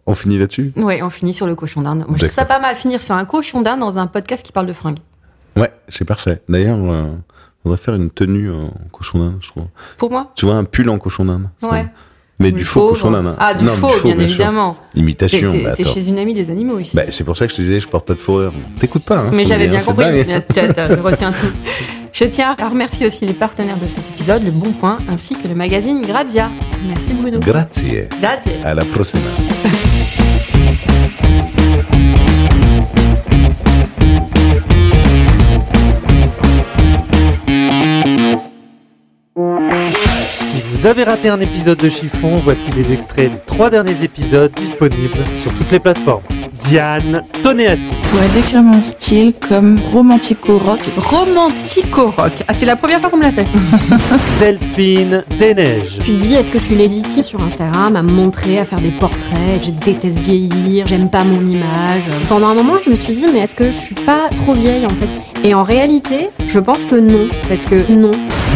On 0.07 0.15
finit 0.15 0.39
là-dessus? 0.39 0.73
Ouais, 0.77 1.03
on 1.03 1.11
finit 1.11 1.35
sur 1.35 1.47
le 1.47 1.55
cochon 1.55 1.83
d'Inde. 1.83 2.05
Moi, 2.07 2.17
je 2.19 2.25
trouve 2.27 2.31
ça 2.35 2.45
pas 2.45 2.61
mal 2.61 2.77
finir 2.77 3.03
sur 3.03 3.15
un 3.15 3.25
cochon 3.25 3.63
d'Inde 3.63 3.81
dans 3.81 3.99
un 3.99 4.07
podcast 4.07 4.45
qui 4.45 4.53
parle 4.53 4.67
de 4.67 4.73
fringues. 4.73 4.99
Ouais, 5.57 5.71
c'est 5.89 6.05
parfait. 6.05 6.43
D'ailleurs, 6.49 6.79
on 7.65 7.71
devrait 7.71 7.83
faire 7.83 7.95
une 7.95 8.11
tenue 8.11 8.51
en 8.51 8.73
cochon 8.91 9.19
d'Inde, 9.19 9.39
je 9.41 9.49
trouve. 9.49 9.65
Pour 9.99 10.11
moi 10.11 10.33
Tu 10.35 10.47
vois, 10.47 10.57
un 10.57 10.65
pull 10.65 10.89
en 10.91 10.99
cochon 10.99 11.25
d'Inde. 11.25 11.49
Ouais. 11.63 11.87
Mais 12.39 12.51
du 12.51 12.65
faux 12.65 12.89
cochon 12.89 13.13
d'Inde. 13.13 13.29
hein. 13.29 13.37
Ah, 13.39 13.55
du 13.55 13.65
Non, 13.65 13.73
faux, 13.75 13.87
bien, 14.03 14.13
sûr. 14.15 14.21
évidemment. 14.21 14.77
Imitation, 14.97 15.51
t'es- 15.51 15.63
bah, 15.63 15.75
chez 15.77 16.09
une 16.09 16.19
amie 16.19 16.35
des 16.35 16.51
animaux 16.51 16.81
ici. 16.81 16.97
Bah, 16.97 17.03
c'est 17.11 17.23
pour 17.23 17.37
ça 17.37 17.47
que 17.47 17.53
je 17.53 17.57
te 17.59 17.63
disais, 17.63 17.79
je 17.79 17.87
porte 17.87 18.05
pas 18.07 18.15
de 18.15 18.19
fourrure. 18.19 18.53
T'écoutes 18.81 19.05
pas, 19.05 19.19
hein, 19.21 19.31
Mais 19.33 19.45
j'avais 19.45 19.69
bien 19.69 19.79
hein, 19.79 19.85
compris. 19.85 20.25
t'as- 20.53 20.97
Je 20.97 21.01
retiens 21.01 21.31
tout. 21.31 21.47
Je 22.13 22.25
tiens 22.25 22.57
à 22.59 22.69
remercier 22.69 23.07
aussi 23.07 23.27
les 23.27 23.33
partenaires 23.33 23.79
de 23.79 23.87
cet 23.87 24.03
épisode, 24.15 24.43
Le 24.45 24.51
Bon 24.51 24.73
Coin, 24.73 24.99
ainsi 25.09 25.37
que 25.37 25.47
le 25.47 25.55
magazine 25.55 26.03
Grazia. 26.03 26.51
Merci 26.89 27.13
Bruno. 27.15 27.39
Grazie. 27.39 28.09
Grazie. 28.21 28.57
À 28.65 28.75
la 28.75 28.85
prochaine. 28.87 29.21
vous 40.83 40.89
avez 40.89 41.05
raté 41.05 41.29
un 41.29 41.39
épisode 41.39 41.79
de 41.79 41.89
Chiffon, 41.89 42.41
voici 42.43 42.69
les 42.77 42.93
extraits 42.93 43.31
des 43.31 43.39
trois 43.47 43.71
derniers 43.71 44.03
épisodes 44.03 44.51
disponibles 44.57 45.21
sur 45.41 45.55
toutes 45.55 45.71
les 45.71 45.79
plateformes. 45.79 46.25
Diane 46.59 47.23
Toneati, 47.45 47.83
Je 48.03 48.09
pourrais 48.09 48.29
décrire 48.35 48.63
mon 48.63 48.83
style 48.83 49.33
comme 49.49 49.79
romantico-rock. 49.93 50.81
Romantico-rock. 50.97 52.33
Ah, 52.49 52.53
c'est 52.53 52.67
la 52.67 52.75
première 52.75 52.99
fois 52.99 53.11
qu'on 53.11 53.19
me 53.19 53.23
l'a 53.23 53.31
fait. 53.31 53.47
ça. 53.47 53.97
Delphine 54.41 55.23
Desneiges, 55.39 56.01
Tu 56.05 56.17
dis, 56.17 56.35
est-ce 56.35 56.51
que 56.51 56.59
je 56.59 56.65
suis 56.65 56.75
légitime 56.75 57.23
sur 57.23 57.41
Instagram 57.41 57.95
à 57.95 58.03
me 58.03 58.11
montrer, 58.11 58.59
à 58.59 58.65
faire 58.65 58.81
des 58.81 58.91
portraits? 58.91 59.63
Je 59.65 59.71
déteste 59.71 60.19
vieillir, 60.19 60.89
j'aime 60.89 61.09
pas 61.09 61.23
mon 61.23 61.47
image. 61.49 62.03
Pendant 62.29 62.49
un 62.49 62.55
moment, 62.55 62.75
je 62.85 62.91
me 62.91 62.97
suis 62.97 63.13
dit, 63.13 63.27
mais 63.33 63.39
est-ce 63.39 63.55
que 63.55 63.71
je 63.71 63.77
suis 63.77 63.95
pas 63.95 64.31
trop 64.35 64.55
vieille 64.55 64.85
en 64.85 64.91
fait? 64.91 65.09
Et 65.45 65.55
en 65.55 65.65
réalité, 65.65 66.31
je 66.47 66.61
pense 66.61 66.85
que 66.85 66.95
non, 66.95 67.29
parce 67.49 67.63
que 67.63 67.91
non. 67.91 68.13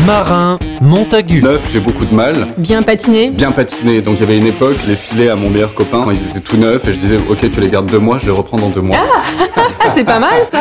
Marin, 0.07 0.61
Montagu. 0.80 1.43
Neuf, 1.43 1.68
j'ai 1.72 1.80
beaucoup 1.80 2.05
de 2.05 2.14
mal. 2.14 2.55
Bien 2.59 2.82
patiné. 2.82 3.30
Bien 3.30 3.51
patiné. 3.51 4.03
Donc 4.03 4.16
il 4.18 4.20
y 4.20 4.22
avait 4.22 4.39
une 4.39 4.47
époque, 4.47 4.76
je 4.84 4.91
les 4.91 4.95
filais 4.97 5.28
à 5.28 5.34
mon 5.34 5.51
meilleur 5.51 5.74
copain 5.74 6.03
quand 6.05 6.12
ils 6.12 6.24
étaient 6.28 6.39
tout 6.39 6.57
neufs 6.57 6.87
et 6.87 6.93
je 6.93 6.99
disais 6.99 7.18
ok 7.28 7.51
tu 7.51 7.61
les 7.61 7.70
gardes 7.70 7.91
deux 7.91 7.99
mois, 7.99 8.18
je 8.18 8.26
les 8.26 8.30
reprends 8.30 8.59
dans 8.59 8.68
deux 8.68 8.82
mois. 8.82 8.99
Ah, 9.80 9.89
c'est 9.89 10.05
pas 10.05 10.20
mal 10.20 10.45
ça. 10.45 10.61